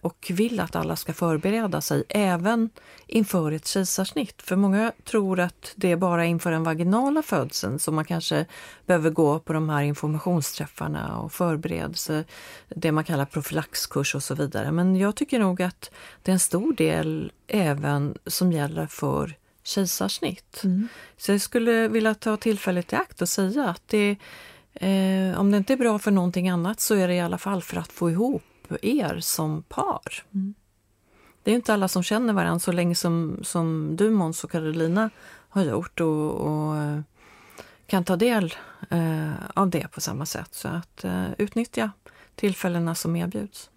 och 0.00 0.30
vill 0.30 0.60
att 0.60 0.76
alla 0.76 0.96
ska 0.96 1.12
förbereda 1.12 1.80
sig 1.80 2.04
även 2.08 2.70
inför 3.06 3.52
ett 3.52 3.66
kejsarsnitt. 3.66 4.42
För 4.42 4.56
många 4.56 4.92
tror 5.04 5.40
att 5.40 5.72
det 5.76 5.92
är 5.92 5.96
bara 5.96 6.24
inför 6.24 6.50
den 6.50 6.64
vaginala 6.64 7.22
födseln 7.22 7.78
som 7.78 7.94
man 7.94 8.04
kanske 8.04 8.46
behöver 8.86 9.10
gå 9.10 9.38
på 9.38 9.52
de 9.52 9.68
här 9.68 9.82
informationsträffarna 9.82 11.18
och 11.18 11.32
förberedelse, 11.32 12.24
det 12.68 12.92
man 12.92 13.04
kallar 13.04 13.24
profylaxkurs 13.24 14.14
och 14.14 14.22
så 14.22 14.34
vidare. 14.34 14.72
Men 14.72 14.96
jag 14.96 15.16
tycker 15.16 15.38
nog 15.38 15.62
att 15.62 15.90
det 16.22 16.30
är 16.30 16.32
en 16.32 16.38
stor 16.38 16.72
del 16.72 17.32
även 17.46 18.18
som 18.26 18.52
gäller 18.52 18.86
för 18.86 19.34
kejsarsnitt. 19.64 20.60
Mm. 20.64 20.88
Så 21.16 21.32
jag 21.32 21.40
skulle 21.40 21.88
vilja 21.88 22.14
ta 22.14 22.36
tillfället 22.36 22.92
i 22.92 22.96
akt 22.96 23.22
och 23.22 23.28
säga 23.28 23.68
att 23.68 23.82
det, 23.86 24.16
eh, 24.72 25.40
om 25.40 25.50
det 25.50 25.56
inte 25.56 25.72
är 25.72 25.76
bra 25.76 25.98
för 25.98 26.10
någonting 26.10 26.48
annat 26.48 26.80
så 26.80 26.94
är 26.94 27.08
det 27.08 27.14
i 27.14 27.20
alla 27.20 27.38
fall 27.38 27.62
för 27.62 27.76
att 27.76 27.92
få 27.92 28.10
ihop 28.10 28.42
er 28.82 29.20
som 29.20 29.62
par. 29.62 30.24
Mm. 30.34 30.54
Det 31.42 31.50
är 31.50 31.54
inte 31.54 31.74
alla 31.74 31.88
som 31.88 32.02
känner 32.02 32.32
varandra 32.32 32.58
så 32.58 32.72
länge 32.72 32.94
som, 32.94 33.38
som 33.42 33.96
du 33.96 34.10
Måns 34.10 34.44
och 34.44 34.50
Carolina 34.50 35.10
har 35.48 35.64
gjort 35.64 36.00
och, 36.00 36.30
och 36.30 36.76
eh, 36.76 37.00
kan 37.86 38.04
ta 38.04 38.16
del 38.16 38.54
eh, 38.90 39.30
av 39.54 39.70
det 39.70 39.88
på 39.88 40.00
samma 40.00 40.26
sätt. 40.26 40.54
Så 40.54 40.68
att 40.68 41.04
eh, 41.04 41.24
utnyttja 41.38 41.90
tillfällena 42.34 42.94
som 42.94 43.16
erbjuds. 43.16 43.70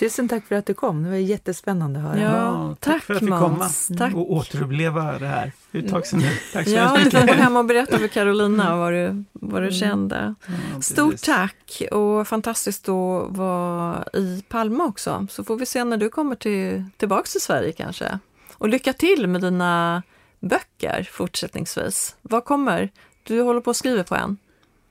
Tusen 0.00 0.28
tack 0.28 0.46
för 0.46 0.54
att 0.56 0.66
du 0.66 0.74
kom. 0.74 1.02
Det 1.02 1.08
var 1.08 1.16
jättespännande 1.16 1.98
att 2.00 2.04
höra. 2.04 2.20
Ja, 2.20 2.30
Ja, 2.30 2.76
tack 2.80 2.92
tack, 2.94 3.02
för 3.02 3.14
att 3.14 3.22
vi 3.22 3.26
Måns. 3.30 3.86
komma. 3.88 3.98
Tack. 3.98 4.14
Och 4.14 4.32
återuppleva 4.32 5.18
det 5.18 5.26
här. 5.26 5.52
Tag 5.90 6.06
sedan 6.06 6.20
nu. 6.20 6.28
Tack 6.52 6.64
så 6.68 6.70
Ja, 6.74 6.82
du 6.82 7.10
får 7.10 7.18
mycket. 7.20 7.26
gå 7.36 7.42
hem 7.42 7.56
och 7.56 7.64
berätta 7.64 7.98
för 7.98 8.08
Carolina 8.08 8.76
vad 8.76 8.92
du, 8.92 9.24
vad 9.32 9.62
du 9.62 9.66
Mm. 9.66 9.72
kände. 9.72 10.34
Ja, 10.74 10.80
Stort 10.80 11.22
tack 11.22 11.82
och 11.92 12.28
fantastiskt 12.28 12.88
att 12.88 13.36
vara 13.36 14.04
i 14.14 14.42
Palma 14.48 14.84
också. 14.84 15.26
Så 15.30 15.44
får 15.44 15.56
vi 15.56 15.66
se 15.66 15.84
när 15.84 15.96
du 15.96 16.08
kommer 16.08 16.34
till, 16.34 16.84
tillbaks 16.96 17.32
till 17.32 17.40
Sverige 17.40 17.72
kanske. 17.72 18.18
Och 18.54 18.68
lycka 18.68 18.92
till 18.92 19.26
med 19.26 19.40
dina 19.40 20.02
böcker 20.40 21.08
fortsättningsvis. 21.12 22.16
Vad 22.22 22.44
kommer? 22.44 22.90
Du 23.22 23.40
håller 23.42 23.60
på 23.60 23.70
att 23.70 23.76
skriva 23.76 24.04
på 24.04 24.14
en. 24.14 24.36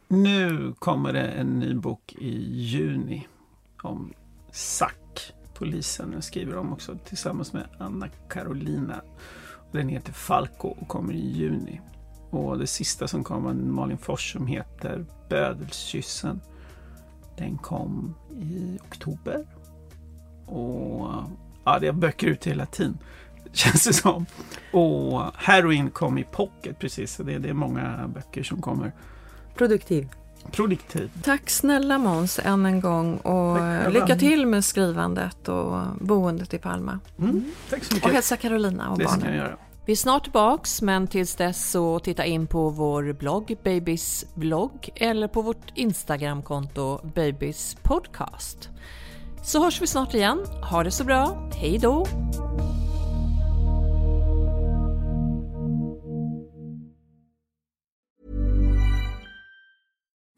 Nu 0.08 0.74
kommer 0.80 1.14
det 1.14 1.22
en 1.28 1.60
ny 1.60 1.74
bok 1.74 2.14
i 2.20 2.54
juni 2.54 3.28
om 3.84 4.14
SAC, 4.52 4.92
polisen. 5.60 6.12
Jag 6.14 6.24
skriver 6.24 6.58
om 6.58 6.74
också 6.74 6.98
tillsammans 7.06 7.54
med 7.54 7.66
Anna 7.78 8.08
Carolina. 8.30 9.02
Den 9.72 9.90
heter 9.90 10.14
Falco 10.14 10.68
och 10.68 10.88
kommer 10.88 11.14
i 11.14 11.32
juni. 11.32 11.82
Och 12.30 12.58
det 12.58 12.68
sista 12.68 13.08
som 13.08 13.24
kom 13.24 13.44
var 13.44 13.54
Malin 13.54 13.98
Fors 13.98 14.32
som 14.32 14.48
heter 14.48 15.06
Bödelskyssen. 15.30 16.42
Den 17.38 17.58
kom 17.58 18.16
i 18.32 18.80
oktober. 18.82 19.46
Och 20.46 21.08
ja, 21.64 21.80
det 21.80 21.88
är 21.88 21.92
böcker 21.92 22.28
ute 22.28 22.50
hela 22.50 22.66
tiden. 22.66 22.98
känns 23.54 23.84
det 23.84 23.94
som. 23.94 24.26
Och 24.74 25.22
Heroin 25.36 25.90
kom 25.90 26.18
i 26.18 26.24
pocket 26.24 26.80
precis, 26.80 27.14
så 27.14 27.24
det, 27.24 27.38
det 27.38 27.50
är 27.50 27.54
många 27.54 28.08
böcker 28.08 28.44
som 28.44 28.62
kommer. 28.62 28.92
Produktiv. 29.56 30.10
Produktiv. 30.52 31.12
Tack 31.24 31.50
snälla 31.50 31.98
Måns 31.98 32.40
än 32.44 32.66
en 32.66 32.82
gång 32.82 33.18
och 33.18 33.58
Tack, 33.58 33.94
lycka 33.94 34.16
till 34.16 34.46
med 34.46 34.66
skrivandet 34.66 35.48
och 35.48 35.82
boendet 36.02 36.54
i 36.54 36.58
Palma. 36.58 37.00
Mm. 37.20 37.46
Tack 37.70 37.84
så 37.84 37.90
Och 37.90 37.96
mycket. 37.96 38.12
hälsa 38.14 38.38
Carolina 38.38 38.90
och 38.90 38.98
Det 39.00 39.04
ska 39.08 39.14
jag 39.14 39.22
barnen. 39.22 39.38
göra. 39.38 39.58
Vi 39.86 39.92
är 39.92 39.96
snart 39.98 40.24
tillbaks 40.24 40.82
men 40.82 41.08
tills 41.08 41.36
dess 41.36 41.72
så 41.72 42.00
titta 42.00 42.26
in 42.26 42.48
på 42.48 42.70
vår 42.70 43.14
blogg 43.14 43.58
Babys 43.64 44.26
blogg 44.36 44.90
eller 44.96 45.28
på 45.28 45.42
vårt 45.42 45.72
Instagramkonto 45.76 47.00
Babys 47.16 47.78
podcast. 47.84 48.70
Så 49.44 49.64
hörs 49.64 49.82
vi 49.82 49.88
snart 49.88 50.14
igen. 50.14 50.46
Ha 50.72 50.84
det 50.84 50.92
så 50.92 51.04
bra. 51.04 51.50
Hej 51.56 51.78
då! 51.78 52.06